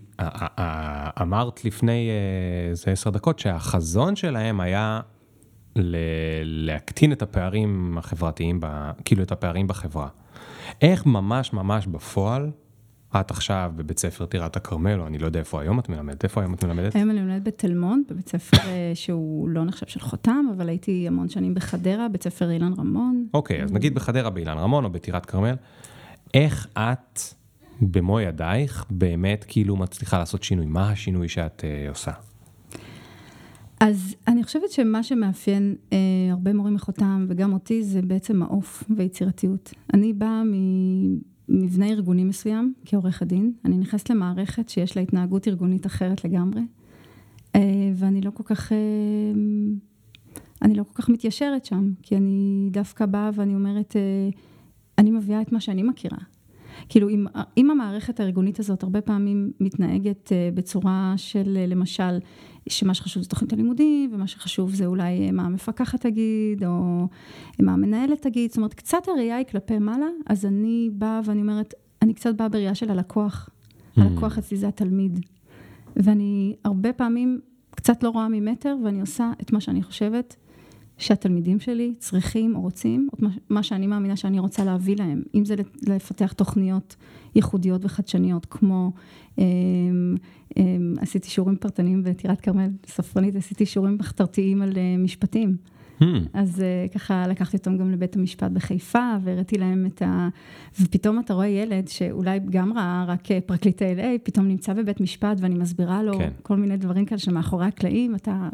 [1.22, 5.00] אמרת לפני אה, איזה עשר דקות שהחזון שלהם היה
[5.76, 5.96] ל-
[6.44, 10.08] להקטין את הפערים החברתיים, ב- כאילו את הפערים בחברה.
[10.82, 12.50] איך ממש ממש בפועל,
[13.16, 16.40] את עכשיו בבית ספר טירת הכרמל, או אני לא יודע איפה היום את מלמדת, איפה
[16.40, 16.96] היום את מלמדת?
[16.96, 21.06] היום אני לומדת בתל מונד, בבית ספר אה, שהוא לא נחשב של חותם, אבל הייתי
[21.06, 23.26] המון שנים בחדרה, בית ספר אילן רמון.
[23.34, 25.54] אוקיי, אז נגיד בחדרה, באילן רמון או בטירת כרמל,
[26.34, 27.20] איך את
[27.80, 30.66] במו ידייך באמת כאילו מצליחה לעשות שינוי?
[30.66, 32.12] מה השינוי שאת אה, עושה?
[33.80, 35.98] אז אני חושבת שמה שמאפיין אה,
[36.30, 39.74] הרבה מורים מחותם, וגם אותי, זה בעצם מעוף ויצירתיות.
[39.94, 40.42] אני באה
[41.50, 43.52] ממבנה ארגוני מסוים, כעורכת דין.
[43.64, 46.60] אני נכנסת למערכת שיש לה התנהגות ארגונית אחרת לגמרי,
[47.54, 47.60] אה,
[47.94, 48.72] ואני לא כל כך...
[48.72, 48.78] אה,
[50.62, 54.28] אני לא כל כך מתיישרת שם, כי אני דווקא באה ואני אומרת, אה,
[54.98, 56.18] אני מביאה את מה שאני מכירה.
[56.90, 57.26] כאילו, אם,
[57.56, 62.18] אם המערכת הארגונית הזאת הרבה פעמים מתנהגת אה, בצורה של, אה, למשל,
[62.68, 67.06] שמה שחשוב זה תוכנית הלימודים, ומה שחשוב זה אולי אה, מה המפקחת תגיד, או
[67.60, 71.74] מה המנהלת תגיד, זאת אומרת, קצת הראייה היא כלפי מעלה, אז אני באה ואני אומרת,
[72.02, 73.50] אני קצת באה בראייה של הלקוח.
[73.96, 75.20] הלקוח אצלי זה התלמיד.
[75.96, 80.36] ואני הרבה פעמים קצת לא רואה ממטר, ואני עושה את מה שאני חושבת
[81.00, 85.22] שהתלמידים שלי צריכים או רוצים, או מה שאני מאמינה שאני רוצה להביא להם.
[85.34, 85.54] אם זה
[85.86, 86.96] לפתח תוכניות
[87.34, 88.92] ייחודיות וחדשניות, כמו
[89.38, 89.44] אמ,
[90.56, 95.56] אמ, עשיתי שיעורים פרטניים בטירת כרמל, ספרנית, עשיתי שיעורים מחתרתיים על אה, משפטים.
[96.02, 100.28] Hmm, אז אה, ככה לקחתי אותם גם לבית המשפט בחיפה, והראיתי להם את ה...
[100.80, 105.36] ופתאום אתה רואה ילד שאולי גם ראה רק אה, פרקליט ה-LA, פתאום נמצא בבית משפט
[105.40, 106.30] ואני מסבירה לו כן.
[106.42, 108.48] כל מיני דברים כאלה שמאחורי הקלעים, אתה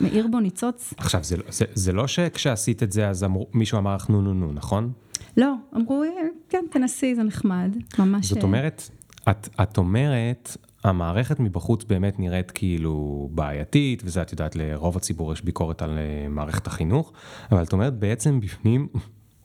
[0.00, 0.94] מאיר בו ניצוץ.
[0.96, 4.22] עכשיו, זה, לא- זה, זה לא שכשעשית את זה, אז אמרו, מישהו אמר לך נו
[4.22, 4.92] נו נו, נכון?
[5.36, 6.08] לא, אמרו, "אה,
[6.48, 7.76] כן, תנסי, זה נחמד.
[7.98, 8.32] ממש...
[8.32, 8.90] זאת אומרת,
[9.30, 10.56] את, את אומרת,
[10.86, 16.28] המערכת מבחוץ באמת נראית כאילו בעייתית, וזה, את יודעת, לרוב הציבור יש ביקורת על אה,
[16.28, 17.12] מערכת החינוך,
[17.52, 18.88] אבל את אומרת, בעצם בפנים,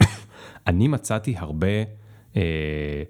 [0.67, 1.67] אני מצאתי הרבה,
[2.35, 3.03] אה,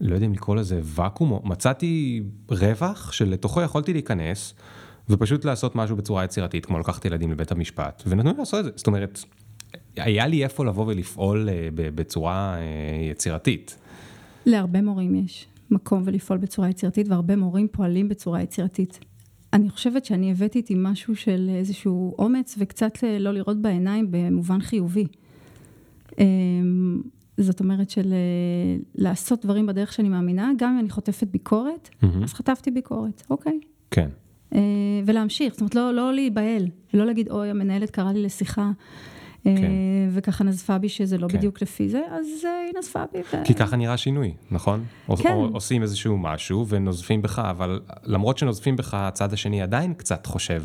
[0.00, 4.54] לא יודע אם לקרוא לזה ואקום, מצאתי רווח שלתוכו יכולתי להיכנס,
[5.08, 8.70] ופשוט לעשות משהו בצורה יצירתית, כמו לקחת ילדים לבית המשפט, ונתנו לי לעשות את זה.
[8.76, 9.24] זאת אומרת,
[9.96, 13.76] היה לי איפה לבוא ולפעול אה, בצורה אה, יצירתית.
[14.46, 18.98] להרבה מורים יש מקום ולפעול בצורה יצירתית, והרבה מורים פועלים בצורה יצירתית.
[19.52, 24.60] אני חושבת שאני הבאתי איתי משהו של איזשהו אומץ וקצת אה, לא לראות בעיניים במובן
[24.60, 25.06] חיובי.
[26.18, 27.00] אמ,
[27.36, 32.22] זאת אומרת של אה, לעשות דברים בדרך שאני מאמינה, גם אם אני חוטפת ביקורת, מהמם.
[32.22, 33.60] אז חטפתי ביקורת, אוקיי.
[33.90, 34.08] כן.
[34.54, 34.60] אה,
[35.06, 38.70] ולהמשיך, זאת אומרת, לא, לא להיבהל, לא להגיד, אוי, המנהלת קראה לי לשיחה,
[39.44, 39.72] כן.
[40.10, 41.38] וככה נזפה בי שזה לא כן.
[41.38, 43.18] בדיוק לפי זה, אז היא נזפה בי.
[43.18, 43.44] ו...
[43.44, 44.84] כי ככה נראה שינוי, נכון?
[45.16, 45.32] כן.
[45.32, 50.62] או, עושים איזשהו משהו ונוזפים בך, אבל למרות שנוזפים בך, הצד השני עדיין קצת חושב,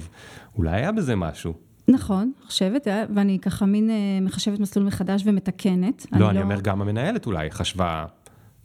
[0.58, 1.54] אולי היה בזה משהו.
[1.88, 3.90] נכון, חושבת, ואני ככה מין
[4.22, 6.06] מחשבת מסלול מחדש ומתקנת.
[6.12, 6.44] לא, אני, אני לא...
[6.44, 8.06] אומר, גם המנהלת אולי חשבה,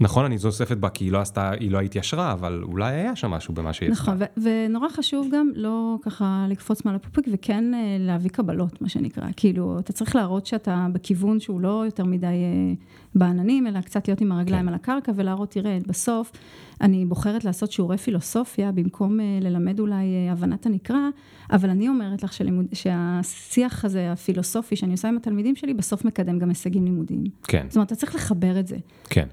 [0.01, 3.31] נכון, אני זוספת בה כי היא לא עשתה, היא לא התיישרה, אבל אולי היה שם
[3.31, 4.03] משהו במה שהיא עשתה.
[4.15, 9.25] נכון, ונורא חשוב גם לא ככה לקפוץ מעל הפופיק וכן אה, להביא קבלות, מה שנקרא.
[9.37, 12.73] כאילו, אתה צריך להראות שאתה בכיוון שהוא לא יותר מדי אה,
[13.15, 14.69] בעננים, אלא קצת להיות עם הרגליים כן.
[14.69, 16.33] על הקרקע ולהראות, תראה, בסוף
[16.81, 21.09] אני בוחרת לעשות שיעורי פילוסופיה במקום אה, ללמד אולי הבנת הנקרא,
[21.53, 26.39] אבל אני אומרת לך שלימוד, שהשיח הזה, הפילוסופי שאני עושה עם התלמידים שלי, בסוף מקדם
[26.39, 27.25] גם הישגים לימודיים.
[27.43, 27.67] כן.
[27.69, 28.77] זאת אומרת, אתה צריך לחבר את זה.
[29.05, 29.27] כן.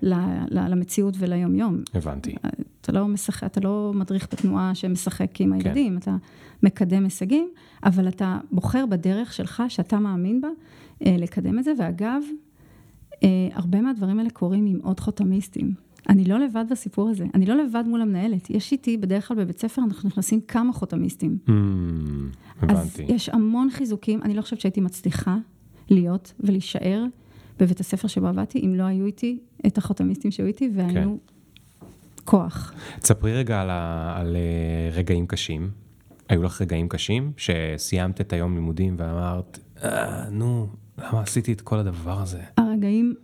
[0.51, 1.81] למציאות וליומיום.
[1.93, 2.35] הבנתי.
[2.81, 5.67] אתה לא משחק, אתה לא מדריך בתנועה שמשחק עם כן.
[5.67, 5.97] הילדים, כן.
[5.97, 6.15] אתה
[6.63, 7.49] מקדם הישגים,
[7.83, 10.47] אבל אתה בוחר בדרך שלך, שאתה מאמין בה,
[11.05, 12.21] אה, לקדם את זה, ואגב,
[13.23, 15.86] אה, הרבה מהדברים האלה קורים עם עוד חותמיסטים.
[16.09, 18.49] אני לא לבד בסיפור הזה, אני לא לבד מול המנהלת.
[18.49, 21.37] יש איתי, בדרך כלל בבית ספר, אנחנו נכנסים כמה חותמיסטים.
[21.47, 21.51] Mm,
[22.61, 22.73] הבנתי.
[22.73, 25.37] אז יש המון חיזוקים, אני לא חושבת שהייתי מצליחה
[25.89, 27.03] להיות ולהישאר
[27.59, 31.19] בבית הספר שבו עבדתי, אם לא היו איתי את החותמיסטים שהיו איתי, והיינו
[31.79, 31.85] כן.
[32.25, 32.73] כוח.
[32.99, 35.69] תספרי רגע על, ה, על אה, רגעים קשים.
[36.29, 41.77] היו לך רגעים קשים שסיימת את היום לימודים ואמרת, אה, נו, למה עשיתי את כל
[41.77, 42.41] הדבר הזה?
[42.57, 43.15] הרגעים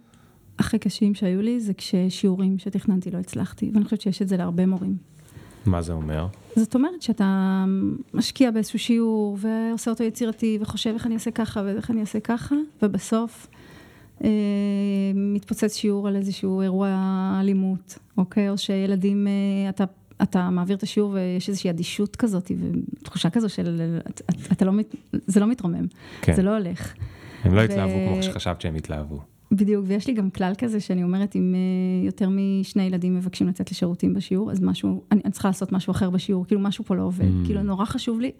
[0.59, 4.65] הכי קשים שהיו לי זה כששיעורים שתכננתי לא הצלחתי, ואני חושבת שיש את זה להרבה
[4.65, 4.97] מורים.
[5.65, 6.27] מה זה אומר?
[6.55, 7.65] זאת אומרת שאתה
[8.13, 12.55] משקיע באיזשהו שיעור ועושה אותו יצירתי וחושב איך אני אעשה ככה ואיך אני אעשה ככה,
[12.81, 13.47] ובסוף
[14.23, 14.29] אה,
[15.15, 16.89] מתפוצץ שיעור על איזשהו אירוע
[17.39, 18.49] אלימות, אוקיי?
[18.49, 19.83] או שילדים, אה, אתה,
[20.21, 22.51] אתה מעביר את השיעור ויש איזושהי אדישות כזאת,
[22.99, 23.81] ותחושה כזו של,
[24.51, 24.73] אתה לא,
[25.27, 25.85] זה לא מתרומם,
[26.21, 26.33] כן.
[26.35, 26.93] זה לא הולך.
[27.43, 27.63] הם לא ו...
[27.63, 29.32] התלהבו כמו שחשבת שהם התלהבו.
[29.55, 33.71] בדיוק, ויש לי גם כלל כזה שאני אומרת, אם אה, יותר משני ילדים מבקשים לצאת
[33.71, 37.03] לשירותים בשיעור, אז משהו, אני, אני צריכה לעשות משהו אחר בשיעור, כאילו משהו פה לא
[37.03, 37.45] עובד, mm.
[37.45, 38.31] כאילו נורא חשוב לי.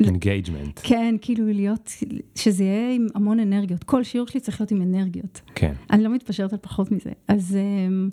[0.00, 0.80] engagement.
[0.82, 1.90] כן, כאילו להיות,
[2.34, 3.84] שזה יהיה עם המון אנרגיות.
[3.84, 5.40] כל שיעור שלי צריך להיות עם אנרגיות.
[5.54, 5.72] כן.
[5.90, 7.10] אני לא מתפשרת על פחות מזה.
[7.28, 8.10] אז, אמ,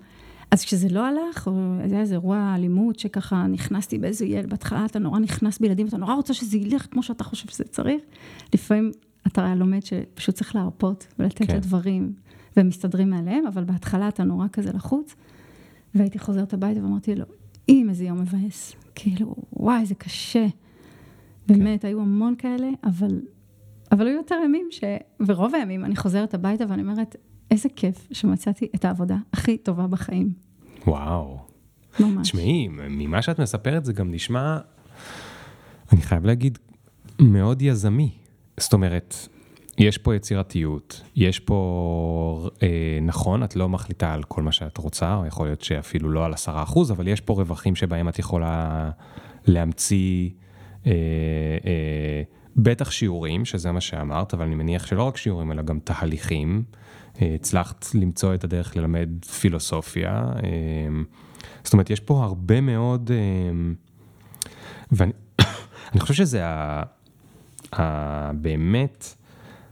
[0.52, 5.00] אז כשזה לא הלך, או היה איזה אירוע אלימות, שככה נכנסתי באיזה ילד, בהתחלה אתה
[5.00, 8.02] נורא נכנס בילדים, אתה נורא רוצה שזה ילך כמו שאתה חושב שזה צריך.
[8.54, 8.92] לפעמים
[9.28, 11.56] אתה לומד שפשוט צריך להרפות ולתת כן.
[11.56, 12.14] לדברים,
[12.58, 15.16] והם מסתדרים מאליהם, אבל בהתחלה אתה נורא כזה לחוץ.
[15.96, 17.26] והייתי חוזרת הביתה ואמרתי לו,
[17.70, 20.46] אם איזה יום מבאס, כאילו, וואי, זה קשה.
[21.48, 21.88] באמת, כן.
[21.88, 23.22] היו המון כאלה, אבל,
[23.92, 24.84] אבל היו יותר ימים ש...
[25.28, 27.16] ורוב הימים אני חוזרת הביתה ואני אומרת,
[27.52, 30.34] איזה כיף שמצאתי את העבודה הכי טובה בחיים.
[30.88, 31.40] וואו.
[32.00, 32.28] ממש.
[32.30, 34.58] תשמעי, ממה שאת מספרת זה גם נשמע,
[35.94, 36.58] אני חייב להגיד,
[37.20, 38.12] מאוד יזמי.
[38.58, 39.16] זאת אומרת,
[39.78, 45.16] יש פה יצירתיות, יש פה, אה, נכון, את לא מחליטה על כל מה שאת רוצה,
[45.16, 48.90] או יכול להיות שאפילו לא על עשרה אחוז, אבל יש פה רווחים שבהם את יכולה
[49.46, 50.30] להמציא
[50.86, 50.92] אה,
[51.66, 52.24] אה,
[52.56, 56.64] בטח שיעורים, שזה מה שאמרת, אבל אני מניח שלא רק שיעורים, אלא גם תהליכים.
[57.22, 60.26] אה, הצלחת למצוא את הדרך ללמד פילוסופיה.
[61.64, 63.12] זאת אומרת, יש פה הרבה מאוד,
[64.92, 65.12] ואני
[66.00, 66.84] חושב שזה ה,
[68.36, 69.16] באמת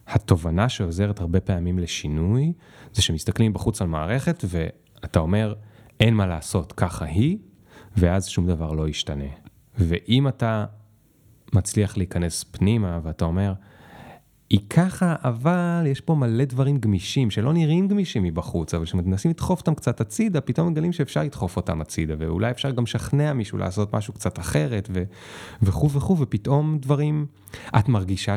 [0.08, 2.54] התובנה שעוזרת הרבה פעמים לשינוי,
[2.94, 5.54] זה שמסתכלים בחוץ על מערכת ואתה אומר,
[6.00, 7.38] אין מה לעשות, ככה היא,
[7.98, 9.30] ואז שום דבר לא ישתנה.
[9.78, 10.66] ואם אתה
[11.54, 13.54] מצליח להיכנס פנימה, ואתה אומר,
[14.52, 19.60] היא ככה, אבל יש פה מלא דברים גמישים, שלא נראים גמישים מבחוץ, אבל כשמנסים לדחוף
[19.60, 23.96] אותם קצת הצידה, פתאום מגלים שאפשר לדחוף אותם הצידה, ואולי אפשר גם לשכנע מישהו לעשות
[23.96, 24.90] משהו קצת אחרת.
[25.62, 27.26] וכו' וכו', ופתאום דברים...
[27.80, 28.36] את מרגישה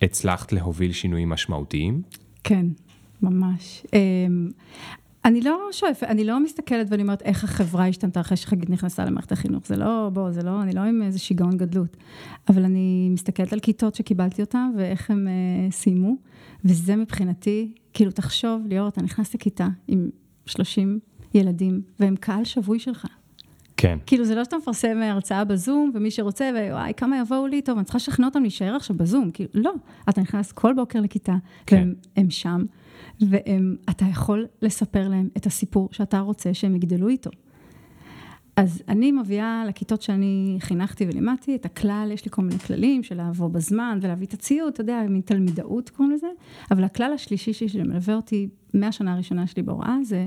[0.00, 2.02] שהצלחת להוביל שינויים משמעותיים?
[2.44, 2.66] כן,
[3.22, 3.86] ממש.
[5.24, 9.32] אני לא שואפת, אני לא מסתכלת ואני אומרת איך החברה השתנתה אחרי שחגית נכנסה למערכת
[9.32, 11.96] החינוך, זה לא, בוא, זה לא, אני לא עם איזה שיגעון גדלות,
[12.48, 16.16] אבל אני מסתכלת על כיתות שקיבלתי אותן ואיך הם uh, סיימו,
[16.64, 20.10] וזה מבחינתי, כאילו תחשוב, ליאור, אתה נכנס לכיתה עם
[20.46, 20.98] 30
[21.34, 23.06] ילדים, והם קהל שבוי שלך.
[23.76, 23.98] כן.
[24.06, 27.84] כאילו זה לא שאתה מפרסם הרצאה בזום, ומי שרוצה, ווואי, כמה יבואו לי, טוב, אני
[27.84, 29.72] צריכה לשכנע אותם להישאר עכשיו בזום, כאילו, לא,
[30.08, 31.34] אתה נכנס כל בוקר לכיתה,
[31.66, 31.88] כן.
[32.16, 32.64] והם שם.
[33.20, 37.30] ואתה יכול לספר להם את הסיפור שאתה רוצה שהם יגדלו איתו.
[38.56, 43.20] אז אני מביאה לכיתות שאני חינכתי ולימדתי את הכלל, יש לי כל מיני כללים של
[43.28, 46.26] לבוא בזמן ולהביא את הציוד, אתה יודע, מין תלמידאות קוראים לזה,
[46.70, 50.26] אבל הכלל השלישי שלי שמלווה אותי מהשנה הראשונה שלי בהוראה זה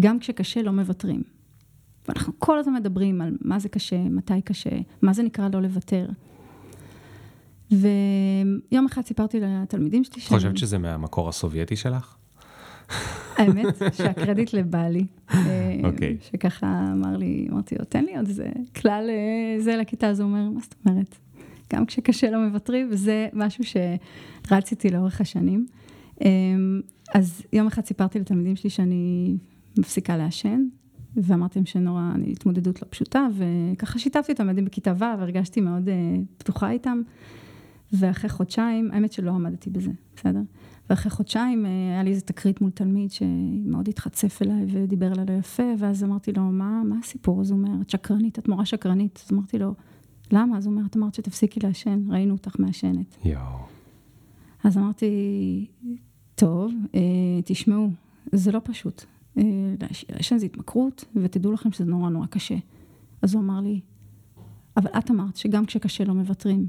[0.00, 1.22] גם כשקשה לא מוותרים.
[2.08, 4.70] ואנחנו כל הזמן מדברים על מה זה קשה, מתי קשה,
[5.02, 6.08] מה זה נקרא לא לוותר.
[7.70, 10.36] ויום אחד סיפרתי לתלמידים שלי שאני...
[10.36, 12.15] חושבת שזה מהמקור הסובייטי שלך?
[13.36, 15.06] האמת שהקרדיט לבעלי.
[15.84, 16.16] אוקיי.
[16.20, 19.10] שככה אמר לי, אמרתי לו, תן לי עוד איזה כלל
[19.58, 21.16] זה לכיתה, אז הוא אומר, מה זאת אומרת?
[21.72, 25.66] גם כשקשה לא מוותרים, וזה משהו שרציתי לאורך השנים.
[27.14, 29.36] אז יום אחד סיפרתי לתלמידים שלי שאני
[29.78, 30.64] מפסיקה לעשן,
[31.16, 35.88] ואמרתי להם שנורא, אני התמודדות לא פשוטה, וככה שיתפתי אותם, ילדים בכיתה ו', והרגשתי מאוד
[36.38, 37.02] פתוחה איתם.
[37.92, 40.40] ואחרי חודשיים, האמת שלא עמדתי בזה, בסדר?
[40.90, 45.62] ואחרי חודשיים היה לי איזה תקרית מול תלמיד שמאוד התחצף אליי ודיבר אליי לא יפה,
[45.78, 47.40] ואז אמרתי לו, מה, מה הסיפור?
[47.40, 49.22] אז הוא אומר, את שקרנית, את מורה שקרנית.
[49.26, 49.74] אז אמרתי לו,
[50.32, 50.58] למה?
[50.58, 53.16] אז הוא אומר, את אמרת שתפסיקי לעשן, ראינו אותך מעשנת.
[53.24, 53.58] יואו.
[54.64, 55.66] אז אמרתי,
[56.34, 57.00] טוב, אה,
[57.44, 57.90] תשמעו,
[58.32, 59.04] זה לא פשוט.
[59.38, 59.42] אה,
[60.10, 62.56] לעשן זה התמכרות, ותדעו לכם שזה נורא נורא קשה.
[63.22, 63.80] אז הוא אמר לי,
[64.76, 66.66] אבל את אמרת שגם כשקשה לא מוותרים.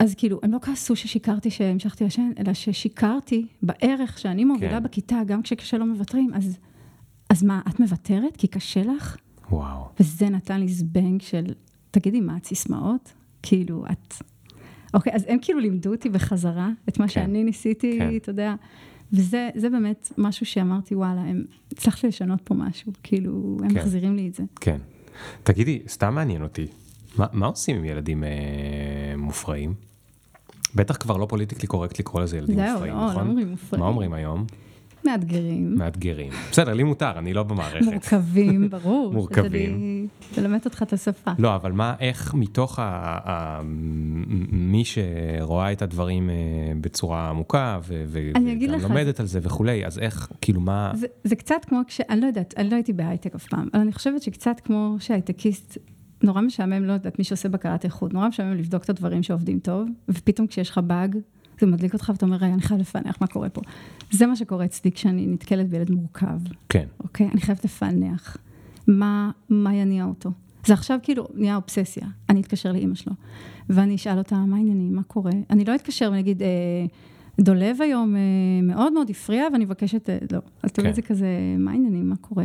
[0.00, 4.82] אז כאילו, הם לא כעסו ששיקרתי שהמשכתי לעשן, אלא ששיקרתי בערך שאני מובילה כן.
[4.82, 6.58] בכיתה, גם כשקשה לא מוותרים, אז,
[7.28, 8.36] אז מה, את מוותרת?
[8.36, 9.16] כי קשה לך?
[9.50, 9.88] וואו.
[10.00, 11.44] וזה נתן לי זבנג של,
[11.90, 13.12] תגידי, מה את סיסמאות?
[13.42, 14.14] כאילו, את...
[14.94, 17.12] אוקיי, אז הם כאילו לימדו אותי בחזרה את מה כן.
[17.12, 18.16] שאני ניסיתי, כן.
[18.16, 18.54] אתה יודע,
[19.12, 23.74] וזה באמת משהו שאמרתי, וואלה, הם, הצלחתי לשנות פה משהו, כאילו, הם כן.
[23.74, 24.42] מחזירים לי את זה.
[24.60, 24.78] כן.
[25.42, 26.66] תגידי, סתם מעניין אותי,
[27.16, 28.30] מה, מה עושים עם ילדים אה,
[29.16, 29.89] מופרעים?
[30.74, 33.24] בטח כבר לא פוליטיקלי קורקט לקרוא לזה ילדים זהו, מופרעים, לא, נכון?
[33.24, 33.80] לא אומרים מופרעים.
[33.84, 34.46] מה אומרים היום?
[35.04, 35.74] מאתגרים.
[35.78, 36.32] מאתגרים.
[36.50, 37.82] בסדר, לי מותר, אני לא במערכת.
[37.82, 39.12] מורכבים, ברור.
[39.12, 40.08] מורכבים.
[40.38, 41.30] אלמד אותך את השפה.
[41.38, 42.82] לא, אבל מה, איך מתוך ה,
[43.24, 43.60] ה,
[44.52, 46.34] מי שרואה את הדברים אה,
[46.80, 48.46] בצורה עמוקה, וגם
[48.82, 49.22] לומדת זה...
[49.22, 50.92] על זה וכולי, אז איך, כאילו מה...
[50.94, 52.00] זה, זה קצת כמו כש...
[52.00, 55.78] אני לא יודעת, אני לא הייתי בהייטק אף פעם, אבל אני חושבת שקצת כמו שהייטקיסט
[56.22, 59.88] נורא משעמם, לא יודעת, מי שעושה בקרת איכות, נורא משעמם לבדוק את הדברים שעובדים טוב,
[60.08, 61.16] ופתאום כשיש לך באג,
[61.60, 63.60] זה מדליק אותך ואתה אומר, רגע, אני חייב לפענח מה קורה פה.
[64.10, 66.38] זה מה שקורה אצלי כשאני נתקלת בילד מורכב.
[66.68, 66.86] כן.
[67.00, 67.28] אוקיי?
[67.32, 68.36] אני חייבת לפענח.
[68.86, 70.30] מה, מה יניע אותו?
[70.66, 72.06] זה עכשיו כאילו נהיה אובססיה.
[72.28, 73.12] אני אתקשר לאימא שלו,
[73.68, 75.32] ואני אשאל אותה, מה העניינים, מה קורה?
[75.50, 76.86] אני לא אתקשר ואני אה,
[77.40, 78.20] דולב היום אה,
[78.62, 80.40] מאוד מאוד הפריע, ואני מבקשת, אה, לא.
[80.62, 80.94] אז תמיד כן.
[80.94, 82.44] זה כזה, מה העניינים, מה קורה?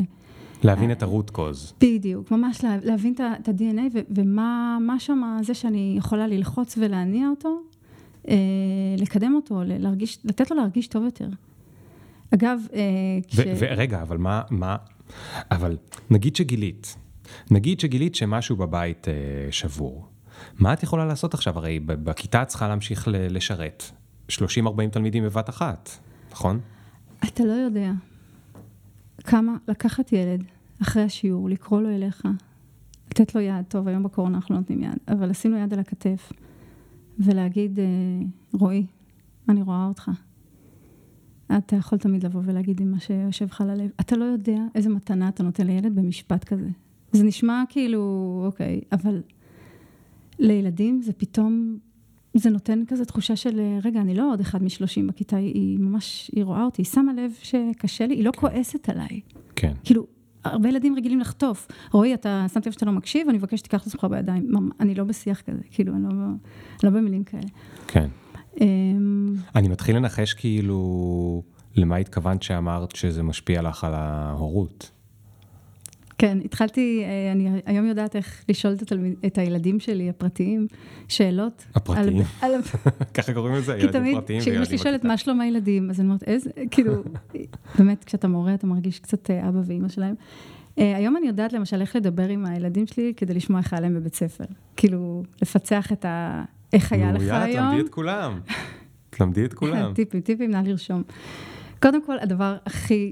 [0.65, 1.73] להבין את הרוט קוז.
[1.81, 7.61] בדיוק, ממש להבין את ה-DNA ומה שם זה שאני יכולה ללחוץ ולהניע אותו,
[8.27, 8.35] אה,
[8.97, 11.27] לקדם אותו, להרגיש, לתת לו להרגיש טוב יותר.
[12.33, 12.81] אגב, אה,
[13.27, 13.39] כש...
[13.59, 14.75] ורגע, אבל מה, מה,
[15.51, 15.77] אבל
[16.09, 16.95] נגיד שגילית,
[17.51, 19.13] נגיד שגילית שמשהו בבית אה,
[19.51, 20.07] שבור.
[20.59, 21.57] מה את יכולה לעשות עכשיו?
[21.57, 23.83] הרי בכיתה את צריכה להמשיך לשרת
[24.31, 24.33] 30-40
[24.91, 25.89] תלמידים בבת אחת,
[26.31, 26.59] נכון?
[27.23, 27.91] אתה לא יודע
[29.23, 30.43] כמה לקחת ילד
[30.81, 32.23] אחרי השיעור, לקרוא לו אליך,
[33.07, 35.79] לתת לו יד, טוב, היום בקורונה אנחנו לא נותנים יד, אבל לשים לו יד על
[35.79, 36.31] הכתף,
[37.19, 37.85] ולהגיד, אה,
[38.53, 38.85] רועי,
[39.49, 40.11] אני רואה אותך.
[41.57, 43.89] אתה יכול תמיד לבוא ולהגיד לי מה שיושב לך ללב.
[43.99, 46.69] אתה לא יודע איזה מתנה אתה נותן לילד במשפט כזה.
[47.11, 49.21] זה נשמע כאילו, אוקיי, אבל
[50.39, 51.77] לילדים זה פתאום,
[52.33, 56.43] זה נותן כזה תחושה של, רגע, אני לא עוד אחד משלושים בכיתה, היא ממש, היא
[56.43, 58.39] רואה אותי, היא שמה לב שקשה לי, היא לא כן.
[58.39, 59.21] כועסת עליי.
[59.55, 59.73] כן.
[59.83, 60.07] כאילו,
[60.45, 61.67] הרבה ילדים רגילים לחטוף.
[61.91, 64.49] רועי, אתה שמתי לב שאתה לא מקשיב, אני מבקש שתיקח את עצמך בידיים.
[64.79, 66.25] אני לא בשיח כזה, כאילו, אני לא,
[66.83, 67.47] לא במילים כאלה.
[67.87, 68.07] כן.
[68.61, 71.41] אמ, אני מתחיל לנחש כאילו,
[71.75, 74.91] למה התכוונת שאמרת שזה משפיע לך על ההורות?
[76.17, 80.67] כן, התחלתי, אה, אני היום יודעת איך לשאול את, התלמיד, את הילדים שלי, הפרטיים,
[81.07, 81.65] שאלות.
[81.75, 82.23] הפרטיים?
[82.41, 82.61] על, על...
[83.13, 84.41] ככה קוראים לזה, ילדים תמיד, פרטיים וילדים בכיתה.
[84.45, 86.93] כי תמיד, כשאמא שלי שואלת מה שלום הילדים, אז אני אומרת, איזה, כאילו,
[87.77, 90.15] באמת, כשאתה מורה, אתה מרגיש קצת אה, אבא ואימא שלהם.
[90.75, 93.95] Uh, היום אני יודעת למשל איך לדבר עם הילדים שלי כדי לשמוע איך היה להם
[93.95, 94.43] בבית ספר.
[94.77, 96.43] כאילו, לפצח את ה...
[96.73, 97.31] איך היה לך היום.
[97.31, 98.39] יאללה, תלמדי את כולם.
[99.09, 99.93] תלמדי את כולם.
[99.93, 101.03] טיפים, טיפים, נא לרשום.
[101.81, 103.11] קודם כל, הדבר הכי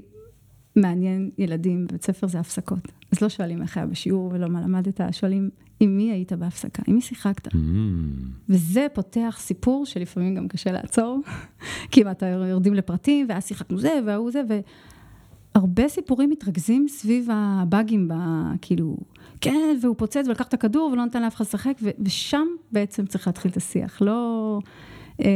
[0.76, 2.92] מעניין ילדים בבית ספר זה הפסקות.
[3.12, 5.50] אז לא שואלים איך היה בשיעור ולא מה למדת, שואלים
[5.80, 7.46] עם מי היית בהפסקה, עם מי שיחקת.
[7.46, 7.56] Mm.
[8.48, 11.20] וזה פותח סיפור שלפעמים גם קשה לעצור,
[11.90, 14.42] כי אם אתה יורדים לפרטים, ואז שיחקנו זה והוא זה,
[15.54, 18.14] והרבה סיפורים מתרכזים סביב הבאגים, ב...
[18.62, 18.96] כאילו,
[19.40, 23.50] כן, והוא פוצץ ולקח את הכדור ולא נתן לאף אחד לשחק, ושם בעצם צריך להתחיל
[23.50, 24.58] את השיח, לא...
[25.20, 25.28] אה,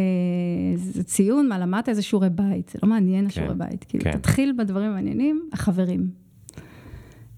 [0.77, 4.13] זה ציון, מה למדת, איזה שיעורי בית, זה לא מעניין כן, השיעורי בית, כאילו, כן.
[4.13, 6.11] תתחיל בדברים המעניינים, החברים.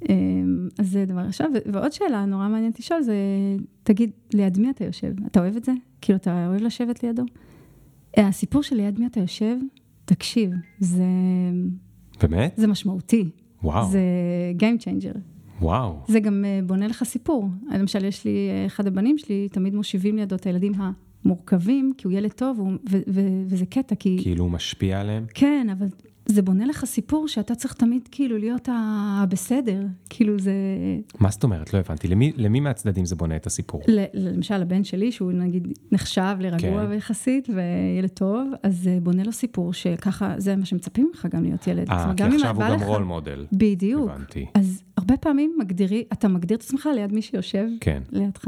[0.08, 0.14] אה,
[0.78, 3.14] אז זה דבר ראשון, ועוד שאלה נורא מעניינת לשאול זה,
[3.82, 5.12] תגיד, ליד מי אתה יושב?
[5.26, 5.72] אתה אוהב את זה?
[6.00, 7.22] כאילו, אתה אוהב לשבת לידו?
[8.18, 9.56] אה, הסיפור של ליד מי אתה יושב,
[10.04, 11.04] תקשיב, זה...
[12.22, 12.54] באמת?
[12.56, 13.30] זה משמעותי.
[13.62, 13.90] וואו.
[13.90, 14.00] זה
[14.58, 15.18] Game Changer.
[15.60, 16.00] וואו.
[16.08, 17.48] זה גם בונה לך סיפור.
[17.78, 20.72] למשל, יש לי, אחד הבנים שלי, תמיד מושיבים לידו את הילדים
[21.24, 24.18] המורכבים, כי הוא ילד טוב, הוא- ו- ו- וזה קטע, כי...
[24.22, 25.24] כאילו הוא משפיע עליהם?
[25.34, 25.86] כן, אבל
[26.26, 29.82] זה בונה לך סיפור שאתה צריך תמיד כאילו להיות הבסדר.
[30.10, 30.52] כאילו זה...
[31.20, 31.74] מה זאת אומרת?
[31.74, 32.08] לא הבנתי.
[32.08, 33.82] למי, למי מהצדדים זה בונה את הסיפור?
[33.88, 36.92] ל- למשל, הבן שלי, שהוא נגיד נחשב לרגוע כן.
[36.92, 41.66] יחסית, וילד טוב, אז זה בונה לו סיפור שככה, זה מה שמצפים ממך גם להיות
[41.66, 41.88] ילד.
[41.90, 43.46] אה, כי עכשיו הוא גם לך- רול מודל.
[43.52, 44.10] בדיוק.
[44.10, 44.46] הבנתי.
[44.54, 48.02] אז הרבה פעמים מגדירי, אתה מגדיר את עצמך ליד מי שיושב כן.
[48.12, 48.44] לידך.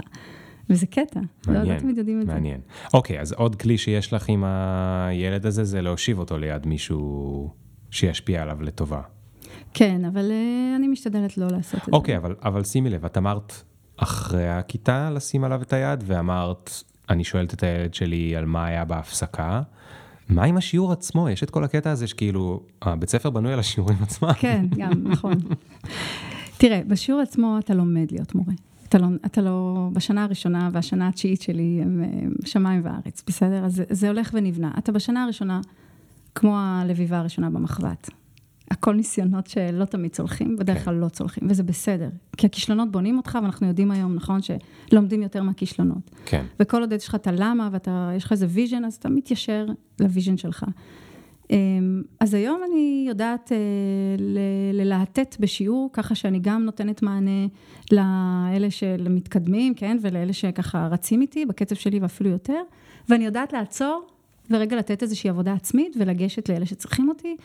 [0.70, 1.20] וזה קטע.
[1.20, 2.32] לא, לא מעניין, תמיד יודעים את זה.
[2.32, 2.60] מעניין.
[2.94, 7.50] אוקיי, אז עוד כלי שיש לך עם הילד הזה, זה להושיב אותו ליד מישהו
[7.90, 9.00] שישפיע עליו לטובה.
[9.74, 11.92] כן, אבל אה, אני משתדלת לא לעשות את זה.
[11.92, 13.52] אוקיי, אבל, אבל שימי לב, את אמרת
[13.96, 16.70] אחרי הכיתה לשים עליו את היד, ואמרת,
[17.10, 19.62] אני שואלת את הילד שלי על מה היה בהפסקה.
[20.28, 21.28] מה עם השיעור עצמו?
[21.28, 24.32] יש את כל הקטע הזה שכאילו, הבית ספר בנוי על השיעורים עצמם.
[24.32, 25.34] כן, גם, נכון.
[26.58, 28.52] תראה, בשיעור עצמו אתה לומד להיות מורה.
[28.92, 33.64] אתה לא, אתה לא, בשנה הראשונה והשנה התשיעית שלי הם הם שמיים וארץ, בסדר?
[33.64, 34.70] אז זה, זה הולך ונבנה.
[34.78, 35.60] אתה בשנה הראשונה,
[36.34, 38.10] כמו הלביבה הראשונה במחבת.
[38.70, 40.84] הכל ניסיונות שלא תמיד צולחים, בדרך כן.
[40.84, 42.08] כלל לא צולחים, וזה בסדר.
[42.36, 44.40] כי הכישלונות בונים אותך, ואנחנו יודעים היום, נכון,
[44.90, 46.10] שלומדים יותר מהכישלונות.
[46.24, 46.44] כן.
[46.60, 49.66] וכל עוד יש לך את הלמה ויש לך איזה vision, אז אתה מתיישר
[50.00, 50.64] ל vision שלך.
[51.52, 53.56] אמ, אז היום אני יודעת אה,
[54.72, 57.46] ללהטט בשיעור, ככה שאני גם נותנת מענה
[57.92, 62.62] לאלה שמתקדמים, כן, ולאלה שככה רצים איתי בקצב שלי ואפילו יותר,
[63.08, 64.06] ואני יודעת לעצור
[64.50, 67.36] ורגע לתת איזושהי עבודה עצמית ולגשת לאלה שצריכים אותי,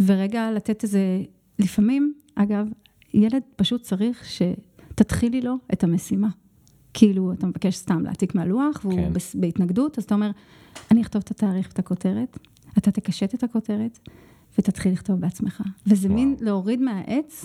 [0.00, 1.22] ורגע לתת איזה,
[1.58, 2.66] לפעמים, אגב,
[3.14, 6.28] ילד פשוט צריך שתתחילי לו את המשימה.
[6.94, 8.94] כאילו, אתה מבקש סתם להעתיק מהלוח, והוא.
[8.94, 9.40] כן.
[9.40, 10.30] בהתנגדות, אז אתה אומר,
[10.90, 12.38] אני אכתוב את התאריך ואת הכותרת,
[12.78, 13.98] אתה תקשט את הכותרת,
[14.58, 15.62] ותתחיל לכתוב בעצמך.
[15.86, 16.18] וזה וואו.
[16.18, 17.44] מין להוריד מהעץ,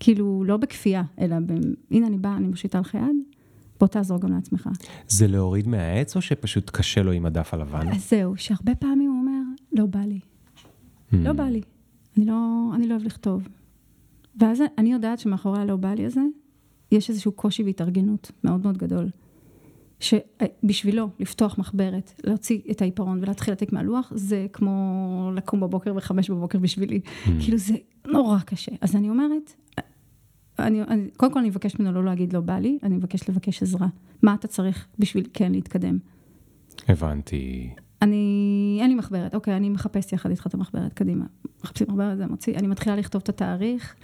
[0.00, 1.52] כאילו, לא בכפייה, אלא ב...
[1.90, 3.16] הנה אני באה, אני מושיטה לך יד,
[3.80, 4.68] בוא תעזור גם לעצמך.
[5.08, 7.88] זה להוריד מהעץ, או שפשוט קשה לו עם הדף הלבן?
[7.88, 9.40] אז זהו, שהרבה פעמים הוא אומר,
[9.72, 10.20] לא בא לי,
[11.12, 11.60] לא בא לי,
[12.16, 13.48] אני לא, אני לא אוהב לכתוב.
[14.40, 16.20] ואז אני יודעת שמאחורי הלא בא לי הזה,
[16.92, 19.10] יש איזשהו קושי והתארגנות מאוד מאוד גדול.
[20.00, 26.58] שבשבילו לפתוח מחברת, להוציא את העיפרון ולהתחיל להעתיק מהלוח, זה כמו לקום בבוקר וחמש בבוקר
[26.58, 27.00] בשבילי.
[27.40, 27.74] כאילו זה
[28.06, 28.72] נורא קשה.
[28.80, 29.52] אז אני אומרת,
[30.58, 33.62] אני, אני, קודם כל אני מבקשת ממנו לא להגיד לא בא לי, אני מבקשת לבקש
[33.62, 33.86] עזרה.
[34.22, 35.98] מה אתה צריך בשביל כן להתקדם?
[36.88, 37.70] הבנתי.
[38.02, 41.24] אני, אין לי מחברת, אוקיי, אני מחפשת יחד איתך את המחברת, קדימה.
[41.64, 43.94] מחפשים מחברת, זה מוציא, אני מתחילה לכתוב את התאריך,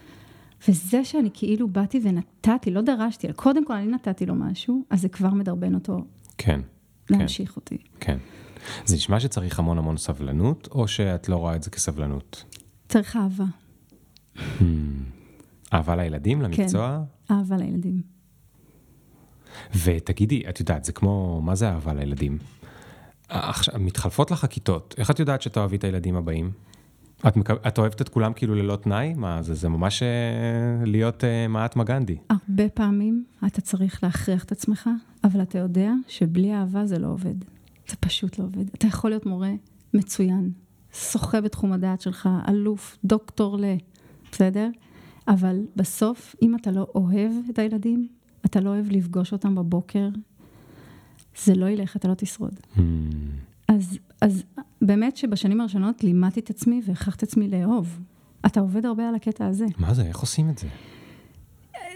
[0.68, 5.08] וזה שאני כאילו באתי ונתתי, לא דרשתי, קודם כל אני נתתי לו משהו, אז זה
[5.08, 6.04] כבר מדרבן אותו
[6.38, 6.60] כן,
[7.06, 7.78] כן, להמשיך אותי.
[8.00, 8.18] כן.
[8.84, 12.44] זה נשמע שצריך המון המון סבלנות, או שאת לא רואה את זה כסבלנות?
[12.88, 13.44] צריך אהבה,
[15.72, 17.02] אהבה לילדים, למקצוע?
[17.30, 18.02] אהבה לילדים.
[19.84, 22.38] ותגידי, את יודעת, זה כמו, מה זה אהבה לילדים?
[23.28, 26.50] עכשיו, מתחלפות לך הכיתות, איך את יודעת שתאהבי את הילדים הבאים?
[27.28, 27.54] את, מקו...
[27.68, 29.14] את אוהבת את כולם כאילו ללא תנאי?
[29.14, 30.08] מה, זה, זה ממש אה,
[30.86, 32.16] להיות אה, מעטמה גנדי.
[32.30, 34.90] הרבה פעמים אתה צריך להכריח את עצמך,
[35.24, 37.34] אבל אתה יודע שבלי אהבה זה לא עובד.
[37.88, 38.64] זה פשוט לא עובד.
[38.74, 39.52] אתה יכול להיות מורה
[39.94, 40.50] מצוין,
[40.92, 43.64] שוחה בתחום הדעת שלך, אלוף, דוקטור ל...
[44.32, 44.68] בסדר?
[45.28, 48.08] אבל בסוף, אם אתה לא אוהב את הילדים,
[48.44, 50.08] אתה לא אוהב לפגוש אותם בבוקר,
[51.44, 52.54] זה לא ילך, אתה לא תשרוד.
[52.76, 52.80] Hmm,
[53.68, 54.44] אז, אז
[54.82, 58.00] באמת שבשנים הראשונות לימדתי את עצמי והכרחתי את עצמי לאהוב.
[58.46, 59.66] אתה עובד הרבה על הקטע הזה.
[59.78, 60.66] מה זה, איך עושים את זה?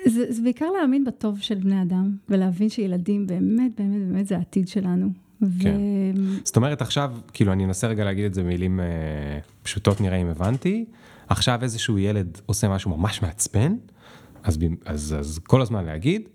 [0.06, 4.68] זה, זה בעיקר להאמין בטוב של בני אדם, ולהבין שילדים באמת, באמת, באמת זה העתיד
[4.68, 5.08] שלנו.
[5.60, 5.76] כן.
[6.16, 6.44] ו...
[6.44, 8.86] זאת אומרת, עכשיו, כאילו, אני אנסה רגע להגיד את זה במילים אה,
[9.62, 10.84] פשוטות, נראה אם הבנתי.
[11.28, 13.76] עכשיו איזשהו ילד עושה משהו ממש מעצבן,
[14.42, 16.28] אז, אז, אז כל הזמן להגיד,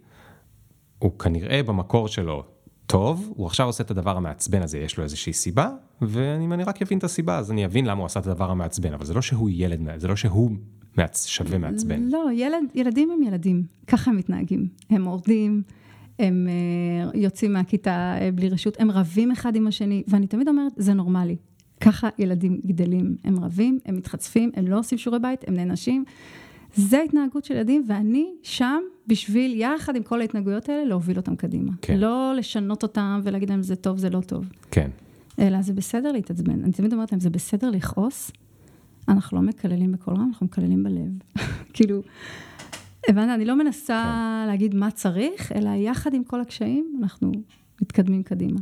[1.00, 2.44] הוא כנראה במקור שלו
[2.88, 5.70] טוב, הוא עכשיו עושה את הדבר המעצבן הזה, יש לו איזושהי סיבה,
[6.02, 8.94] ואם אני רק אבין את הסיבה, אז אני אבין למה הוא עשה את הדבר המעצבן,
[8.94, 10.52] אבל זה לא שהוא ילד, זה לא שהוא
[10.98, 11.26] מעצ...
[11.26, 12.04] שווה מעצבן.
[12.04, 14.68] לא, ילד, ילדים הם ילדים, ככה הם מתנהגים.
[14.90, 15.62] הם מורדים,
[16.20, 20.72] הם אה, יוצאים מהכיתה אה, בלי רשות, הם רבים אחד עם השני, ואני תמיד אומרת,
[20.76, 21.36] זה נורמלי.
[21.82, 26.04] ככה ילדים גדלים, הם רבים, הם מתחצפים, הם לא עושים שיעורי בית, הם נענשים.
[26.76, 31.72] זה ההתנהגות של ילדים, ואני שם בשביל, יחד עם כל ההתנהגויות האלה, להוביל אותם קדימה.
[31.82, 31.98] כן.
[31.98, 34.50] לא לשנות אותם ולהגיד להם זה טוב, זה לא טוב.
[34.72, 34.90] כן,
[35.40, 36.64] אלא זה בסדר להתעצבן.
[36.64, 38.32] אני תמיד אומרת להם, זה בסדר לכעוס,
[39.08, 41.42] אנחנו לא מקללים בקול רם, אנחנו מקללים בלב.
[41.74, 42.02] כאילו,
[43.10, 43.30] הבנת?
[43.30, 44.48] אני לא מנסה כן.
[44.48, 47.32] להגיד מה צריך, אלא יחד עם כל הקשיים, אנחנו
[47.82, 48.60] מתקדמים קדימה.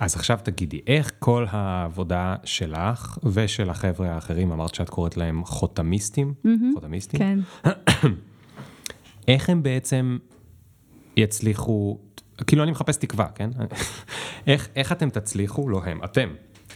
[0.00, 6.34] אז עכשיו תגידי, איך כל העבודה שלך ושל החבר'ה האחרים, אמרת שאת קוראת להם חותמיסטים?
[6.74, 7.20] חותמיסטים?
[7.20, 7.38] כן.
[9.28, 10.18] איך הם בעצם
[11.16, 11.98] יצליחו,
[12.46, 13.50] כאילו אני מחפש תקווה, כן?
[14.46, 16.28] איך, איך אתם תצליחו, לא הם, אתם,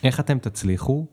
[0.05, 1.07] איך אתם תצליחו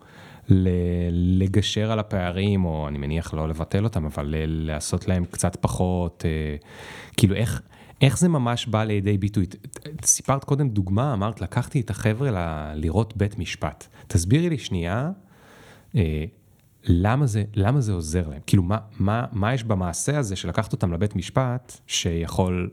[1.11, 6.55] לגשר על הפערים, או אני מניח לא לבטל אותם, אבל לעשות להם קצת פחות, אה,
[7.17, 7.61] כאילו איך,
[8.01, 9.45] איך זה ממש בא לידי ביטוי?
[10.05, 13.87] סיפרת קודם דוגמה, אמרת, לקחתי את החבר'ה ל- לראות בית משפט.
[14.07, 15.09] תסבירי לי שנייה,
[15.95, 16.25] אה,
[16.85, 18.41] למה זה, למה זה עוזר להם?
[18.47, 22.69] כאילו, מה, מה, מה יש במעשה הזה של לקחת אותם לבית משפט, שיכול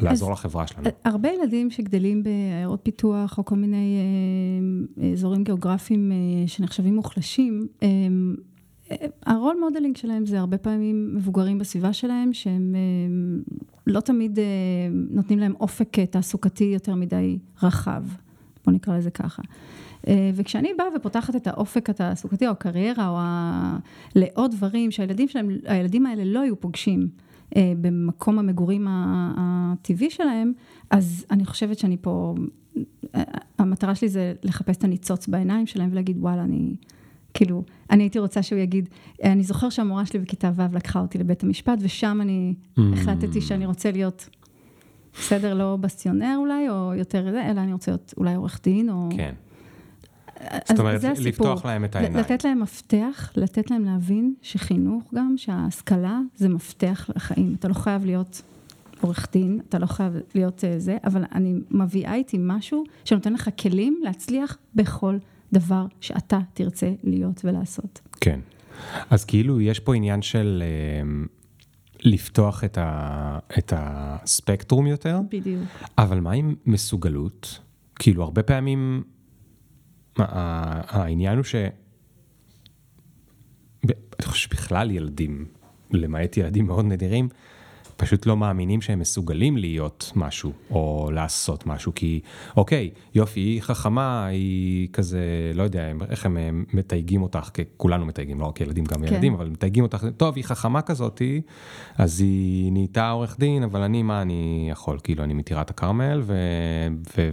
[0.00, 0.88] לעזור אז, לחברה שלנו?
[1.04, 3.98] הרבה ילדים שגדלים בעיירות פיתוח, או כל מיני
[5.02, 7.88] אה, אזורים גיאוגרפיים אה, שנחשבים מוחלשים, אה,
[9.26, 13.40] ה role modeling שלהם זה הרבה פעמים מבוגרים בסביבה שלהם, שהם אה,
[13.86, 14.44] לא תמיד אה,
[15.10, 18.02] נותנים להם אופק תעסוקתי יותר מדי רחב,
[18.66, 19.42] בוא נקרא לזה ככה.
[20.08, 23.78] אה, וכשאני באה ופותחת את האופק התעסוקתי או הקריירה או ה...
[24.14, 27.08] לעוד דברים שהילדים שלהם, הילדים האלה לא היו פוגשים
[27.56, 30.52] במקום המגורים הטבעי שלהם,
[30.90, 32.34] אז אני חושבת שאני פה,
[33.58, 36.74] המטרה שלי זה לחפש את הניצוץ בעיניים שלהם ולהגיד וואלה אני...
[37.34, 38.88] כאילו, אני הייתי רוצה שהוא יגיד,
[39.24, 42.80] אני זוכר שהמורה שלי בכיתה ו' לקחה אותי לבית המשפט, ושם אני mm.
[42.92, 44.28] החלטתי שאני רוצה להיות,
[45.18, 49.08] בסדר, לא בסטיונר אולי, או יותר זה, אלא אני רוצה להיות אולי עורך דין, או...
[49.16, 49.34] כן.
[50.68, 52.16] זאת אומרת, לפתוח להם את העיניים.
[52.16, 57.54] לתת להם מפתח, לתת להם להבין שחינוך גם, שההשכלה זה מפתח לחיים.
[57.58, 58.42] אתה לא חייב להיות
[59.00, 63.50] עורך דין, אתה לא חייב להיות אה, זה, אבל אני מביאה איתי משהו שנותן לך
[63.60, 65.16] כלים להצליח בכל
[65.52, 68.00] דבר שאתה תרצה להיות ולעשות.
[68.20, 68.40] כן.
[69.10, 71.08] אז כאילו יש פה עניין של אה,
[72.06, 75.20] לפתוח את, ה, את הספקטרום יותר.
[75.30, 75.64] בדיוק.
[75.98, 77.60] אבל מה עם מסוגלות?
[77.94, 79.02] כאילו הרבה פעמים
[80.18, 81.54] העניין הוא ש...
[83.84, 85.44] אני חושב שבכלל ילדים,
[85.90, 87.28] למעט ילדים מאוד נדירים,
[87.96, 92.20] פשוט לא מאמינים שהם מסוגלים להיות משהו, או לעשות משהו, כי
[92.56, 98.46] אוקיי, יופי, היא חכמה, היא כזה, לא יודע איך הם מתייגים אותך, כולנו מתייגים, לא
[98.46, 99.12] רק ילדים, גם כן.
[99.12, 101.40] ילדים, אבל מתייגים אותך, טוב, היא חכמה כזאתי,
[101.98, 106.22] אז היא נהייתה עורך דין, אבל אני, מה אני יכול, כאילו, אני מטירת הכרמל,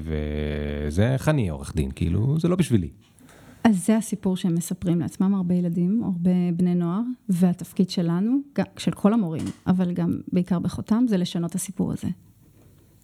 [0.03, 2.89] וזה, איך אני עורך דין, כאילו, זה לא בשבילי.
[3.64, 8.91] אז זה הסיפור שהם מספרים לעצמם, הרבה ילדים, הרבה בני נוער, והתפקיד שלנו, גם, של
[8.91, 12.07] כל המורים, אבל גם בעיקר בחותם, זה לשנות את הסיפור הזה.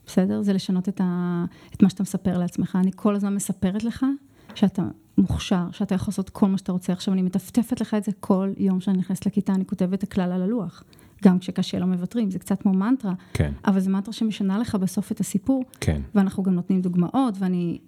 [0.06, 0.42] בסדר?
[0.42, 2.78] זה לשנות את, ה, את מה שאתה מספר לעצמך.
[2.82, 4.06] אני כל הזמן מספרת לך
[4.56, 4.88] שאתה
[5.18, 6.94] מוכשר, שאתה יכול לעשות כל מה שאתה רוצה.
[6.94, 10.32] עכשיו אני מטפטפת לך את זה כל יום שאני נכנסת לכיתה, אני כותבת את הכלל
[10.32, 10.84] על הלוח.
[11.24, 13.52] גם כשקשה לא מוותרים, זה קצת כמו מנטרה, כן.
[13.66, 15.64] אבל זה מנטרה שמשנה לך בסוף את הסיפור.
[15.80, 16.02] כן.
[16.16, 17.80] ואנחנו גם נותנים דוגמאות, ואני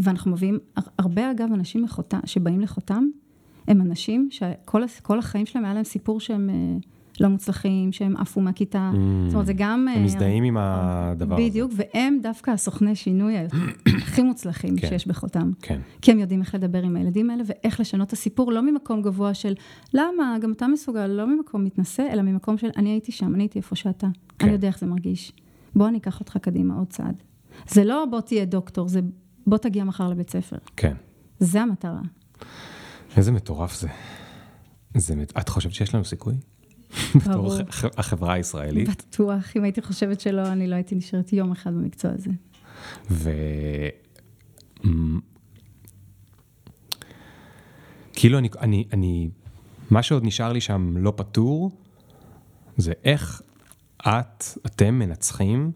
[0.00, 0.58] ואנחנו מביאים,
[0.98, 3.04] הרבה אגב אנשים לחותם, שבאים לחותם,
[3.68, 6.54] הם אנשים שכל החיים שלהם היה להם סיפור שהם אה,
[7.20, 8.90] לא מוצלחים, שהם עפו מהכיתה.
[8.92, 8.96] Mm,
[9.26, 9.88] זאת אומרת, זה גם...
[9.88, 11.44] הם אה, מזדהים עם הדבר הזה.
[11.44, 13.34] בדיוק, והם דווקא הסוכני שינוי
[14.02, 15.50] הכי מוצלחים כן, שיש בחותם.
[15.62, 15.80] כן.
[16.02, 19.34] כי הם יודעים איך לדבר עם הילדים האלה ואיך לשנות את הסיפור, לא ממקום גבוה
[19.34, 19.54] של
[19.94, 23.58] למה, גם אתה מסוגל, לא ממקום מתנשא, אלא ממקום של אני הייתי שם, אני הייתי
[23.58, 24.06] איפה שאתה.
[24.38, 24.46] כן.
[24.46, 25.32] אני יודע איך זה מרגיש.
[25.74, 27.22] בוא אני אקח אותך קדימה עוד צעד.
[27.68, 29.00] זה לא בוא תהיה דוקטור, זה
[29.46, 30.56] בוא תגיע מחר לבית ספר.
[30.76, 30.94] כן.
[31.38, 32.00] זה המטרה.
[33.16, 33.88] איזה מטורף זה.
[34.96, 36.34] זה את חושבת שיש לנו סיכוי?
[37.14, 37.54] בתור
[37.96, 38.88] החברה הישראלית?
[38.88, 42.30] בטוח, אם הייתי חושבת שלא, אני לא הייתי נשארת יום אחד במקצוע הזה.
[43.10, 43.30] ו...
[48.12, 49.30] כאילו אני, אני, אני,
[49.90, 51.70] מה שעוד נשאר לי שם לא פתור,
[52.76, 53.42] זה איך
[54.00, 55.72] את, אתם מנצחים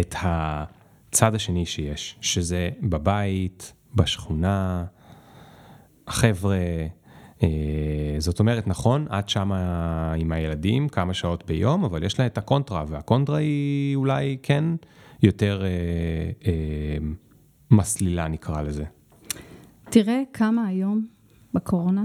[0.00, 0.64] את ה...
[1.08, 4.84] הצד השני שיש, שזה בבית, בשכונה,
[6.06, 6.58] החבר'ה,
[7.42, 7.48] אה,
[8.18, 12.84] זאת אומרת, נכון, את שמה עם הילדים כמה שעות ביום, אבל יש לה את הקונטרה,
[12.88, 14.64] והקונטרה היא אולי כן
[15.22, 15.68] יותר אה,
[16.46, 16.98] אה,
[17.70, 18.84] מסלילה, נקרא לזה.
[19.90, 21.06] תראה כמה היום
[21.54, 22.04] בקורונה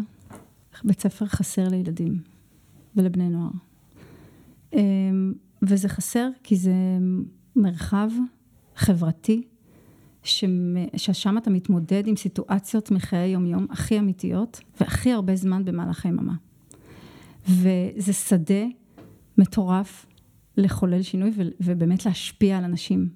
[0.84, 2.20] בית ספר חסר לילדים
[2.96, 3.52] ולבני נוער.
[4.74, 4.80] אה,
[5.62, 6.74] וזה חסר כי זה
[7.56, 8.10] מרחב
[8.76, 9.44] חברתי,
[10.24, 16.34] ששם אתה מתמודד עם סיטואציות מחיי יומיום הכי אמיתיות והכי הרבה זמן במהלך היממה.
[17.50, 18.64] וזה שדה
[19.38, 20.06] מטורף
[20.58, 23.10] לחולל שינוי ובאמת להשפיע על אנשים.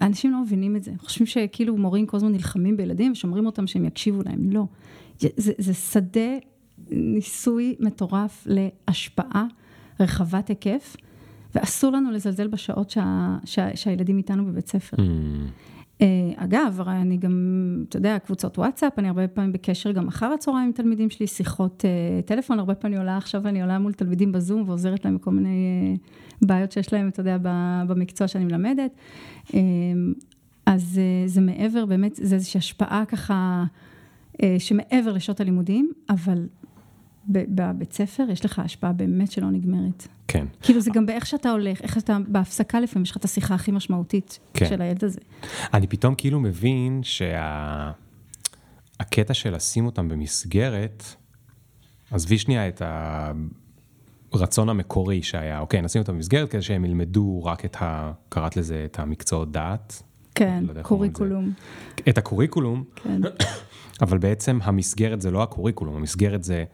[0.00, 3.84] האנשים לא מבינים את זה, חושבים שכאילו מורים כל הזמן נלחמים בילדים ושומרים אותם שהם
[3.84, 4.66] יקשיבו להם, לא.
[5.18, 6.38] זה, זה שדה
[6.90, 9.46] ניסוי מטורף להשפעה
[10.00, 10.96] רחבת היקף,
[11.54, 14.96] ואסור לנו לזלזל בשעות שה, שה, שהילדים איתנו בבית ספר.
[14.96, 16.00] Mm.
[16.36, 17.32] אגב, הרי אני גם,
[17.88, 21.84] אתה יודע, קבוצות וואטסאפ, אני הרבה פעמים בקשר גם אחר הצהריים עם תלמידים שלי, שיחות
[22.24, 25.96] טלפון, הרבה פעמים אני עולה עכשיו, אני עולה מול תלמידים בזום ועוזרת להם כל מיני
[26.42, 27.36] בעיות שיש להם, אתה יודע,
[27.86, 28.90] במקצוע שאני מלמדת.
[30.66, 33.64] אז זה מעבר, באמת, זה איזושהי השפעה ככה,
[34.58, 36.46] שמעבר לשעות הלימודים, אבל
[37.28, 40.08] בבית ספר יש לך השפעה באמת שלא נגמרת.
[40.28, 40.46] כן.
[40.62, 43.70] כאילו זה גם באיך שאתה הולך, איך אתה בהפסקה לפעמים, יש לך את השיחה הכי
[43.70, 44.66] משמעותית כן.
[44.68, 45.20] של הילד הזה.
[45.74, 47.94] אני פתאום כאילו מבין שהקטע
[49.28, 49.34] שה...
[49.34, 51.04] של לשים אותם במסגרת,
[52.10, 52.82] עזבי שנייה את
[54.32, 58.12] הרצון המקורי שהיה, אוקיי, נשים אותם במסגרת כדי שהם ילמדו רק את ה...
[58.28, 60.02] קראת לזה את המקצועות דעת.
[60.34, 61.52] כן, לא curriculum.
[62.08, 63.20] את ה curriculum, כן.
[64.02, 66.64] אבל בעצם המסגרת זה לא ה curriculum, המסגרת זה...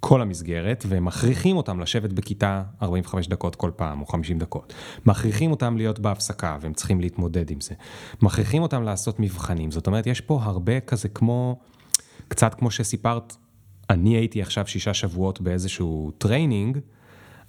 [0.00, 4.72] כל המסגרת, והם מכריחים אותם לשבת בכיתה 45 דקות כל פעם, או 50 דקות.
[5.06, 7.74] מכריחים אותם להיות בהפסקה, והם צריכים להתמודד עם זה.
[8.22, 9.70] מכריחים אותם לעשות מבחנים.
[9.70, 11.60] זאת אומרת, יש פה הרבה כזה כמו,
[12.28, 13.36] קצת כמו שסיפרת,
[13.90, 16.78] אני הייתי עכשיו שישה שבועות באיזשהו training,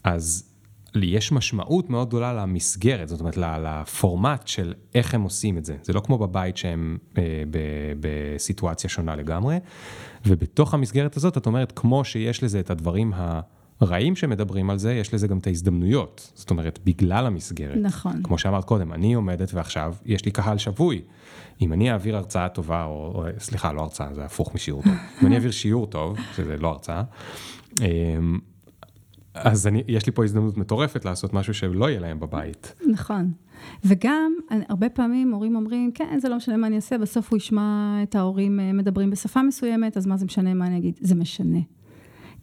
[0.04, 0.51] אז
[0.96, 5.76] יש משמעות מאוד גדולה למסגרת, זאת אומרת, לפורמט של איך הם עושים את זה.
[5.84, 7.44] זה לא כמו בבית שהם אה,
[8.00, 9.58] בסיטואציה שונה לגמרי,
[10.26, 13.14] ובתוך המסגרת הזאת, את אומרת, כמו שיש לזה את הדברים
[13.82, 16.32] הרעים שמדברים על זה, יש לזה גם את ההזדמנויות.
[16.36, 17.78] זאת אומרת, בגלל המסגרת.
[17.82, 18.24] נכון.
[18.24, 21.02] כמו שאמרת קודם, אני עומדת ועכשיו יש לי קהל שבוי.
[21.62, 24.94] אם אני אעביר הרצאה טובה, או, או סליחה, לא הרצאה, זה הפוך משיעור טוב.
[25.22, 27.04] אם אני אעביר שיעור טוב, שזה לא הרצאה,
[27.82, 28.40] אמ,
[29.34, 32.76] אז אני, יש לי פה הזדמנות מטורפת לעשות משהו שלא יהיה להם בבית.
[32.92, 33.32] נכון.
[33.86, 34.34] וגם,
[34.70, 38.16] הרבה פעמים הורים אומרים, כן, זה לא משנה מה אני אעשה, בסוף הוא ישמע את
[38.16, 41.00] ההורים אה, מדברים בשפה מסוימת, אז מה זה משנה מה אני אגיד?
[41.02, 41.60] זה משנה.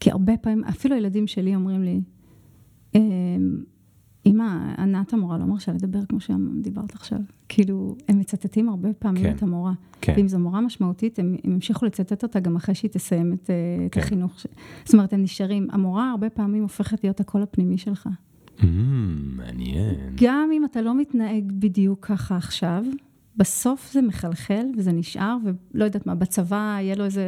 [0.01, 2.01] כי הרבה פעמים, אפילו הילדים שלי אומרים לי,
[2.95, 3.62] אמ,
[4.31, 7.18] אמא, ענת המורה לא מרשה לדבר כמו שדיברת עכשיו.
[7.49, 9.72] כאילו, הם מצטטים הרבה פעמים כן, את המורה.
[10.01, 10.14] כן.
[10.16, 13.55] ואם זו מורה משמעותית, הם, הם ימשיכו לצטט אותה גם אחרי שהיא תסיים את, אה,
[13.91, 14.01] כן.
[14.01, 14.41] את החינוך.
[14.41, 14.47] ש...
[14.85, 15.68] זאת אומרת, הם נשארים.
[15.70, 18.09] המורה הרבה פעמים הופכת להיות הקול הפנימי שלך.
[18.59, 18.64] Mm,
[19.37, 19.95] מעניין.
[20.14, 22.85] גם אם אתה לא מתנהג בדיוק ככה עכשיו,
[23.37, 27.24] בסוף זה מחלחל וזה נשאר, ולא יודעת מה, בצבא יהיה לו איזה,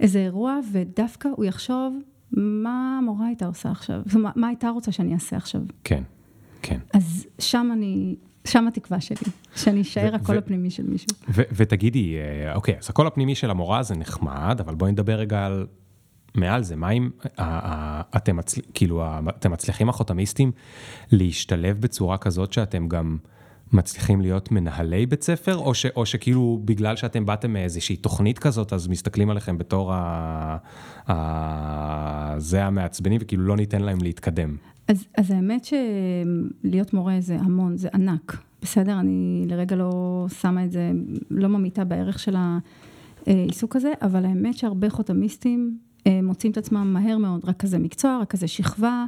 [0.00, 1.98] איזה אירוע, ודווקא הוא יחשוב,
[2.32, 4.02] מה המורה הייתה עושה עכשיו?
[4.14, 5.60] מה, מה הייתה רוצה שאני אעשה עכשיו?
[5.84, 6.02] כן,
[6.62, 6.78] כן.
[6.94, 9.16] אז שם אני, שם התקווה שלי,
[9.56, 11.08] שאני אשאר הקול הפנימי של מישהו.
[11.28, 15.66] ותגידי, אה, אוקיי, אז הקול הפנימי של המורה זה נחמד, אבל בואי נדבר רגע על
[16.34, 17.10] מעל זה, מה אם
[18.16, 18.60] אתם, מצל...
[18.74, 20.52] כאילו, אתם מצליחים החותמיסטים
[21.12, 23.18] להשתלב בצורה כזאת שאתם גם
[23.72, 28.72] מצליחים להיות מנהלי בית ספר, או, ש, או שכאילו בגלל שאתם באתם מאיזושהי תוכנית כזאת,
[28.72, 30.56] אז מסתכלים עליכם בתור ה...
[31.10, 32.34] ה...
[32.38, 34.56] זה המעצבנים, וכאילו לא ניתן להם להתקדם.
[34.88, 39.00] אז, אז האמת שלהיות מורה זה המון, זה ענק, בסדר?
[39.00, 40.90] אני לרגע לא שמה את זה,
[41.30, 42.36] לא ממיתה בערך של
[43.26, 48.18] העיסוק הזה, אבל האמת שהרבה חותמיסטים אה, מוצאים את עצמם מהר מאוד, רק כזה מקצוע,
[48.22, 49.04] רק כזה שכבה,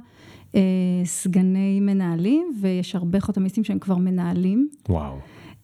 [1.04, 4.68] סגני מנהלים, ויש הרבה חותמיסטים שהם כבר מנהלים.
[4.88, 5.18] וואו.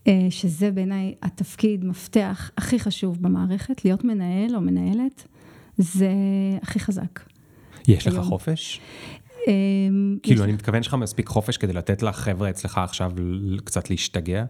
[0.07, 5.27] אה, שזה בעיניי התפקיד, מפתח הכי חשוב במערכת, להיות מנהל או מנהלת,
[5.79, 6.11] זה
[6.63, 7.21] הכי חזק.
[7.89, 8.81] יש לך חופש?
[10.23, 13.13] כאילו, אני מתכוון שלך מספיק חופש כדי לתת לחבר'ה אצלך עכשיו
[13.65, 14.45] קצת להשתגע?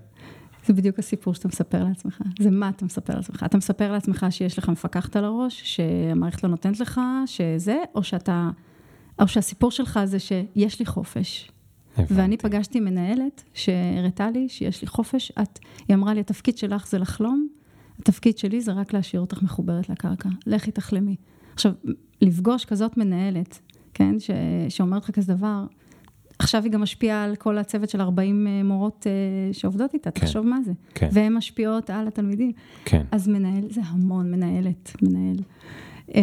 [0.67, 2.23] זה בדיוק הסיפור שאתה מספר לעצמך.
[2.39, 3.43] זה מה אתה מספר לעצמך.
[3.47, 8.51] אתה מספר לעצמך שיש לך מפקחת על הראש, שהמערכת לא נותנת לך, שזה, או שאתה,
[9.21, 11.51] או שהסיפור שלך זה שיש לי חופש.
[11.97, 12.15] הבנתי.
[12.15, 15.59] ואני פגשתי מנהלת שהראתה לי שיש לי חופש, את,
[15.89, 17.49] היא אמרה לי, התפקיד שלך זה לחלום,
[17.99, 21.17] התפקיד שלי זה רק להשאיר אותך מחוברת לקרקע, לכי תחלמי.
[21.55, 21.73] עכשיו,
[22.21, 23.61] לפגוש כזאת מנהלת,
[23.95, 24.31] כן, ש,
[24.69, 25.65] שאומרת לך כזה דבר,
[26.39, 30.21] עכשיו היא גם משפיעה על כל הצוות של 40 אה, מורות אה, שעובדות איתה, כן,
[30.21, 30.73] תחשוב מה זה.
[30.95, 31.09] כן.
[31.13, 32.53] והן משפיעות על התלמידים.
[32.85, 33.03] כן.
[33.11, 35.37] אז מנהל זה המון, מנהלת, מנהל.
[36.15, 36.21] אה,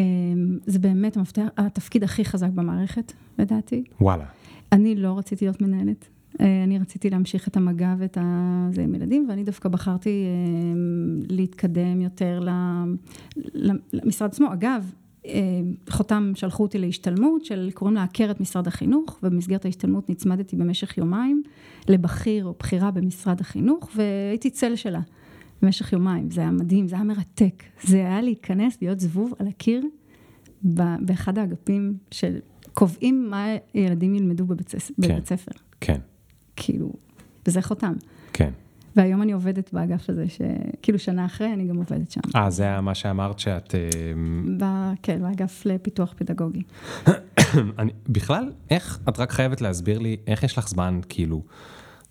[0.65, 3.83] זה באמת המפתח, התפקיד הכי חזק במערכת, לדעתי.
[4.01, 4.25] וואלה.
[4.71, 6.07] אני לא רציתי להיות מנהלת.
[6.39, 8.17] אני רציתי להמשיך את המגע ואת
[8.71, 10.25] זה עם ילדים, ואני דווקא בחרתי
[11.29, 12.39] להתקדם יותר
[13.93, 14.53] למשרד עצמו.
[14.53, 14.91] אגב,
[15.27, 20.97] אה, חותם שלחו אותי להשתלמות של, קוראים לה עקרת משרד החינוך, ובמסגרת ההשתלמות נצמדתי במשך
[20.97, 21.43] יומיים
[21.88, 25.01] לבכיר או בכירה במשרד החינוך, והייתי צל שלה
[25.62, 26.32] במשך יומיים.
[26.32, 27.64] זה היה מדהים, זה היה מרתק.
[27.84, 29.86] זה היה להיכנס, להיות זבוב על הקיר
[31.01, 32.39] באחד האגפים של
[32.74, 35.51] קובעים מה ילדים ילמדו בבית, כן, בבית ספר.
[35.82, 35.99] כן.
[36.56, 36.93] כאילו,
[37.47, 37.93] וזה חותם.
[38.34, 38.49] כן.
[38.95, 42.22] והיום אני עובדת באגף הזה, שכאילו שנה אחרי אני גם עובדת שם.
[42.36, 43.76] אה, זה היה מה שאמרת שאת...
[43.76, 43.80] אה,
[44.58, 44.93] ב...
[45.03, 46.64] כן, באגף לפיתוח פדגוגי.
[47.80, 51.41] אני, בכלל, איך, את רק חייבת להסביר לי, איך יש לך זמן, כאילו,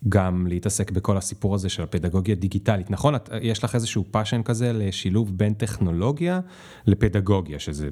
[0.08, 2.90] גם להתעסק בכל הסיפור הזה של הפדגוגיה דיגיטלית.
[2.90, 6.40] נכון, את, יש לך איזשהו passion כזה לשילוב בין טכנולוגיה
[6.86, 7.88] לפדגוגיה, שזה,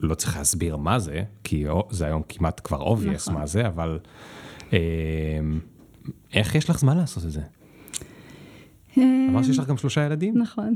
[0.00, 3.34] לא צריך להסביר מה זה, כי זה היום כמעט כבר obvious נכון.
[3.34, 3.98] מה זה, אבל
[4.72, 4.78] אה,
[6.32, 7.40] איך יש לך זמן לעשות את זה?
[8.98, 10.38] אמרת שיש לך גם שלושה ילדים?
[10.38, 10.74] נכון.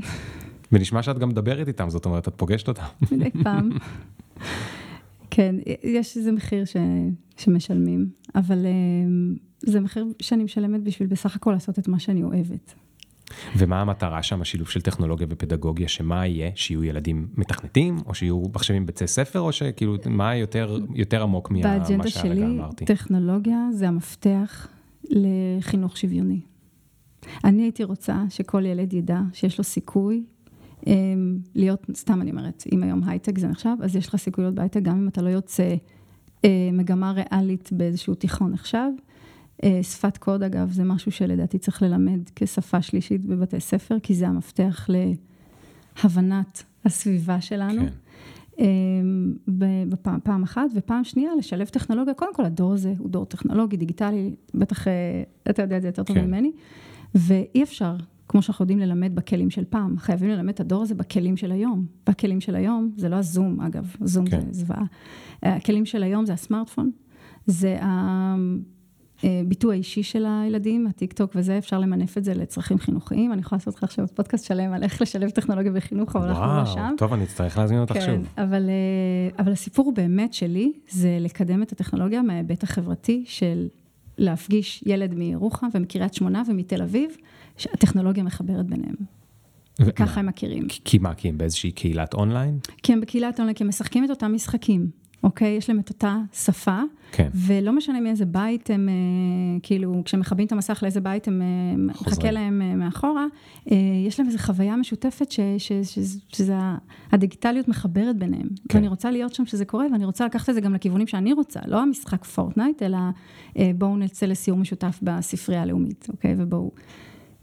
[0.71, 2.83] ונשמע שאת גם מדברת איתם, זאת אומרת, את פוגשת אותם.
[3.11, 3.69] מדי פעם.
[5.35, 6.75] כן, יש איזה מחיר ש,
[7.37, 8.71] שמשלמים, אבל אה,
[9.65, 12.73] זה מחיר שאני משלמת בשביל בסך הכל לעשות את מה שאני אוהבת.
[13.57, 18.85] ומה המטרה שם, השילוב של טכנולוגיה ופדגוגיה, שמה יהיה, שיהיו ילדים מתכנתים, או שיהיו מחשבים
[18.85, 21.95] בבתי ספר, או שכאילו, מה יותר, יותר עמוק ממה שהרגע אמרתי?
[21.95, 24.67] באג'נדה שלי, טכנולוגיה זה המפתח
[25.09, 26.39] לחינוך שוויוני.
[27.43, 30.23] אני הייתי רוצה שכל ילד ידע שיש לו סיכוי
[30.87, 34.55] אמ, להיות, סתם אני אומרת, אם היום הייטק זה נחשב, אז יש לך סיכוי להיות
[34.55, 35.75] בהייטק גם אם אתה לא יוצא
[36.45, 38.91] אה, מגמה ריאלית באיזשהו תיכון עכשיו.
[39.63, 44.27] אה, שפת קוד, אגב, זה משהו שלדעתי צריך ללמד כשפה שלישית בבתי ספר, כי זה
[44.27, 44.89] המפתח
[46.03, 47.81] להבנת הסביבה שלנו.
[47.81, 47.93] כן.
[48.59, 49.33] אמ,
[49.89, 52.13] בפעם, פעם אחת, ופעם שנייה, לשלב טכנולוגיה.
[52.13, 56.03] קודם כל, הדור הזה הוא דור טכנולוגי, דיגיטלי, בטח אה, אתה יודע את זה יותר
[56.03, 56.25] טוב כן.
[56.25, 56.51] ממני,
[57.15, 57.95] ואי אפשר
[58.27, 61.85] כמו שאנחנו יודעים ללמד בכלים של פעם, חייבים ללמד את הדור הזה בכלים של היום.
[62.09, 64.41] בכלים של היום, זה לא הזום אגב, זום כן.
[64.51, 64.83] זה זוועה.
[65.43, 66.91] הכלים של היום זה הסמארטפון,
[67.45, 67.77] זה
[69.23, 73.33] הביטוי האישי של הילדים, הטיק טוק וזה, אפשר למנף את זה לצרכים חינוכיים.
[73.33, 76.65] אני יכולה לעשות לך עכשיו פודקאסט שלם על איך לשלב טכנולוגיה בחינוך, אבל אנחנו לא
[76.65, 76.95] שם.
[76.97, 78.27] טוב, אני אצטרך להזמין אותך כן, שוב.
[78.37, 83.67] אבל, אה, אבל הסיפור באמת שלי, זה לקדם את הטכנולוגיה מההיבט החברתי של
[84.17, 87.11] להפגיש ילד מירוחם ומקריית שמונה ומתל אביב.
[87.57, 88.95] שהטכנולוגיה מחברת ביניהם.
[89.79, 90.67] וככה הם מכירים.
[90.85, 92.59] כי מה, כי הם באיזושהי קהילת אונליין?
[92.83, 94.89] כי הם בקהילת אונליין, כי הם משחקים את אותם משחקים,
[95.23, 95.55] אוקיי?
[95.57, 96.79] יש להם את אותה שפה,
[97.11, 97.29] כן.
[97.33, 101.77] ולא משנה מאיזה בית הם, אה, כאילו, כשהם מכבים את המסך לאיזה בית הם, אה,
[101.77, 103.25] מחכה להם אה, מאחורה,
[104.07, 106.55] יש להם איזו חוויה משותפת ש, ש, ש, שזה,
[107.11, 108.47] הדיגיטליות מחברת ביניהם.
[108.69, 108.77] כן.
[108.77, 111.59] ואני רוצה להיות שם שזה קורה, ואני רוצה לקחת את זה גם לכיוונים שאני רוצה,
[111.65, 112.97] לא המשחק פורטנייט, אלא
[113.75, 116.35] בואו נצא לסיור משותף בספרייה הלאומית, אוקיי?
[116.37, 116.71] ובואו...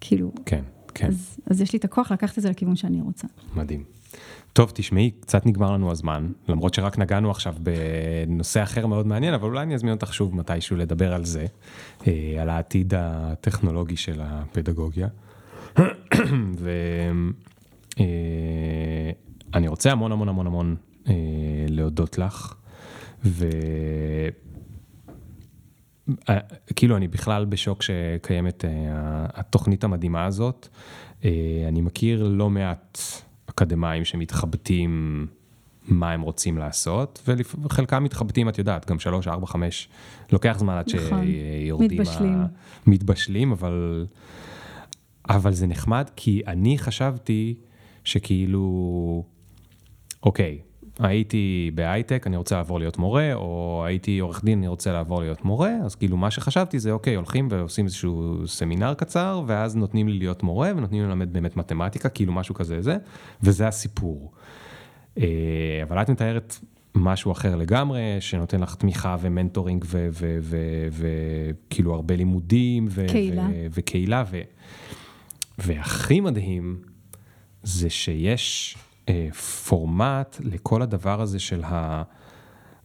[0.00, 0.32] כאילו...
[0.46, 0.62] כן,
[0.94, 1.06] כן.
[1.06, 3.26] אז, אז יש לי את הכוח לקחת את זה לכיוון שאני רוצה.
[3.56, 3.84] מדהים.
[4.52, 9.48] טוב, תשמעי, קצת נגמר לנו הזמן, למרות שרק נגענו עכשיו בנושא אחר מאוד מעניין, אבל
[9.48, 11.46] אולי אני אזמין אותך שוב מתישהו לדבר על זה,
[12.06, 15.08] אה, על העתיד הטכנולוגי של הפדגוגיה.
[16.60, 17.32] ואני
[19.54, 20.76] אה, רוצה המון המון המון המון
[21.08, 21.14] אה,
[21.68, 22.54] להודות לך,
[23.24, 23.48] ו...
[26.28, 26.38] אה,
[26.76, 28.70] כאילו, אני בכלל בשוק שקיימת אה,
[29.34, 30.68] התוכנית המדהימה הזאת.
[31.24, 31.30] אה,
[31.68, 32.98] אני מכיר לא מעט
[33.46, 35.26] אקדמאים שמתחבטים
[35.88, 37.28] מה הם רוצים לעשות,
[37.62, 39.88] וחלקם מתחבטים, את יודעת, גם שלוש, ארבע, חמש,
[40.32, 41.24] לוקח זמן עד נכון.
[41.24, 42.00] שיורדים...
[42.00, 42.40] מתבשלים.
[42.40, 42.46] ה...
[42.86, 44.06] מתבשלים, אבל...
[45.28, 47.54] אבל זה נחמד, כי אני חשבתי
[48.04, 49.24] שכאילו,
[50.22, 50.58] אוקיי,
[50.98, 55.44] הייתי בהייטק, אני רוצה לעבור להיות מורה, או הייתי עורך דין, אני רוצה לעבור להיות
[55.44, 60.18] מורה, אז כאילו מה שחשבתי זה, אוקיי, הולכים ועושים איזשהו סמינר קצר, ואז נותנים לי
[60.18, 62.96] להיות מורה, ונותנים לי ללמד באמת מתמטיקה, כאילו משהו כזה זה,
[63.42, 64.32] וזה הסיפור.
[65.18, 65.24] אה,
[65.82, 66.56] אבל את מתארת
[66.94, 69.84] משהו אחר לגמרי, שנותן לך תמיכה ו mentoring
[70.90, 72.88] וכאילו הרבה לימודים.
[73.08, 73.48] קהילה.
[73.70, 74.24] וקהילה,
[75.58, 76.78] והכי מדהים
[77.62, 78.76] זה שיש...
[79.08, 79.28] אה,
[79.68, 81.62] פורמט לכל הדבר הזה של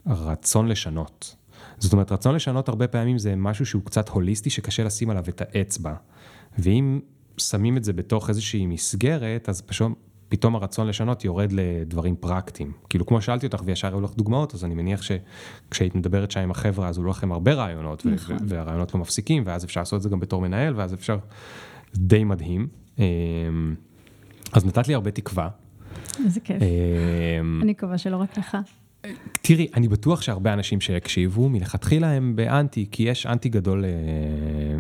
[0.06, 1.36] הרצון לשנות.
[1.78, 5.42] זאת אומרת, רצון לשנות הרבה פעמים זה משהו שהוא קצת הוליסטי, שקשה לשים עליו את
[5.42, 5.94] האצבע.
[6.60, 7.00] ואם
[7.38, 9.92] שמים את זה בתוך איזושהי מסגרת, אז פשוט
[10.30, 12.72] פתאום הרצון לשנות יורד לדברים פרקטיים.
[12.90, 16.52] כאילו, כמו שאלתי אותך וישר היו לך דוגמאות, אז אני מניח שכשהיית מדברת שם עם
[16.52, 18.38] החבר'ה, אז היו לכם הרבה רעיונות, נכון.
[18.48, 21.18] והרעיונות לא מפסיקים, ואז אפשר לעשות את זה גם בתור מנהל, ואז אפשר,
[21.96, 22.68] די מדהים.
[23.00, 23.04] אמ,
[24.54, 25.50] אז נתת לי הרבה תקווה,
[26.26, 26.62] איזה כיף.
[26.62, 28.58] אמ, אני מקווה שלא רק לך.
[29.42, 33.90] תראי, אני בטוח שהרבה אנשים שיקשיבו, מלכתחילה הם באנטי, כי יש אנטי גדול אה,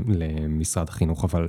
[0.08, 1.48] למשרד החינוך, אבל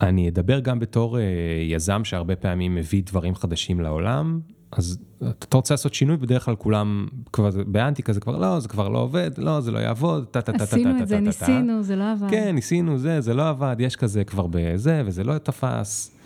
[0.00, 1.22] אני אדבר גם בתור אה,
[1.68, 4.40] יזם שהרבה פעמים מביא דברים חדשים לעולם,
[4.72, 4.98] אז
[5.28, 8.98] אתה רוצה לעשות שינוי, בדרך כלל כולם כבר באנטי כזה כבר לא, זה כבר לא
[8.98, 10.76] עובד, לא, זה לא יעבוד, טה טה טה טה טה טה.
[10.76, 12.30] עשינו את זה, ניסינו, זה לא עבד.
[12.30, 16.16] כן, ניסינו זה, זה לא עבד, יש כזה כבר בזה, וזה לא תפס.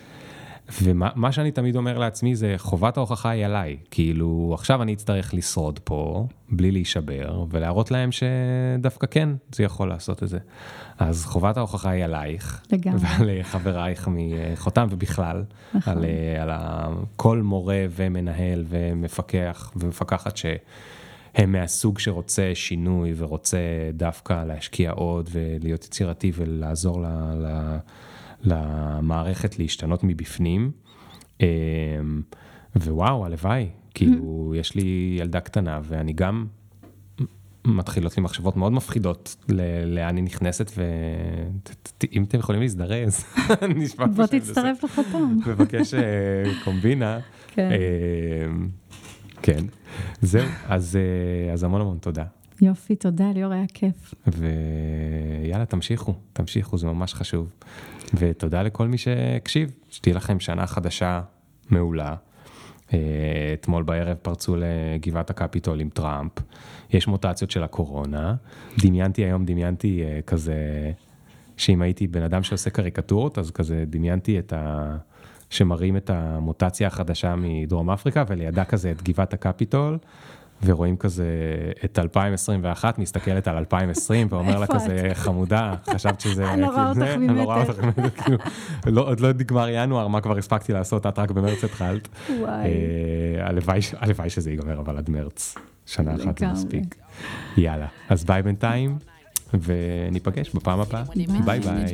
[0.83, 5.79] ומה שאני תמיד אומר לעצמי זה חובת ההוכחה היא עליי, כאילו עכשיו אני אצטרך לשרוד
[5.83, 10.37] פה בלי להישבר ולהראות להם שדוווקא כן, זה יכול לעשות את זה.
[10.99, 15.93] אז חובת ההוכחה היא עלייך, לגמרי, ועל חברייך מחותם ובכלל, נכון.
[15.93, 16.05] על,
[16.49, 16.51] על
[17.15, 20.45] כל מורה ומנהל ומפקח ומפקחת ש...
[21.35, 23.57] הם מהסוג שרוצה שינוי ורוצה
[23.93, 27.77] דווקא להשקיע עוד ולהיות יצירתי ולעזור ל, ל,
[28.43, 30.71] למערכת להשתנות מבפנים.
[31.41, 31.45] אמ,
[32.75, 36.45] ווואו, הלוואי, כאילו, יש לי ילדה קטנה ואני גם
[37.65, 39.45] מתחילות לי מחשבות מאוד מפחידות
[39.85, 43.25] לאן היא נכנסת, ואם אתם יכולים להזדרז,
[43.75, 45.37] נשמע בוא תצטרף לחתם.
[45.47, 46.01] מבקש אה,
[46.63, 47.19] קומבינה.
[47.47, 47.71] כן.
[47.71, 47.77] אה,
[49.41, 49.65] כן,
[50.21, 50.75] זהו, אה,
[51.53, 52.23] אז המון המון תודה.
[52.61, 54.13] יופי, תודה, ליאור, היה כיף.
[54.27, 57.49] ויאללה, תמשיכו, תמשיכו, זה ממש חשוב.
[58.13, 61.21] ותודה לכל מי שהקשיב, שתהיה לכם שנה חדשה
[61.69, 62.15] מעולה.
[63.53, 66.31] אתמול בערב פרצו לגבעת הקפיטול עם טראמפ.
[66.89, 68.35] יש מוטציות של הקורונה.
[68.79, 70.91] דמיינתי היום, דמיינתי uh, כזה,
[71.57, 74.97] שאם הייתי בן אדם שעושה קריקטורות, אז כזה דמיינתי את ה...
[75.49, 79.97] שמראים את המוטציה החדשה מדרום אפריקה, ולידה כזה את גבעת הקפיטול.
[80.63, 81.25] ורואים כזה
[81.85, 86.49] את 2021, מסתכלת על 2020 ואומר לה כזה, חמודה, חשבת שזה...
[86.53, 87.13] אני לא רואה אותך ממטר.
[87.15, 88.37] אני לא רואה אותך ממטר, כאילו,
[89.01, 92.07] עוד לא נגמר ינואר, מה כבר הספקתי לעשות, את רק במרץ התחלת.
[92.29, 92.49] וואי.
[92.49, 93.47] אה,
[93.99, 95.55] הלוואי שזה ייגמר, אבל עד מרץ.
[95.85, 96.95] שנה אחת זה מספיק.
[97.57, 98.97] יאללה, אז ביי בינתיים.
[99.53, 101.03] וניפגש בפעם הבאה.
[101.45, 101.93] ביי ביי.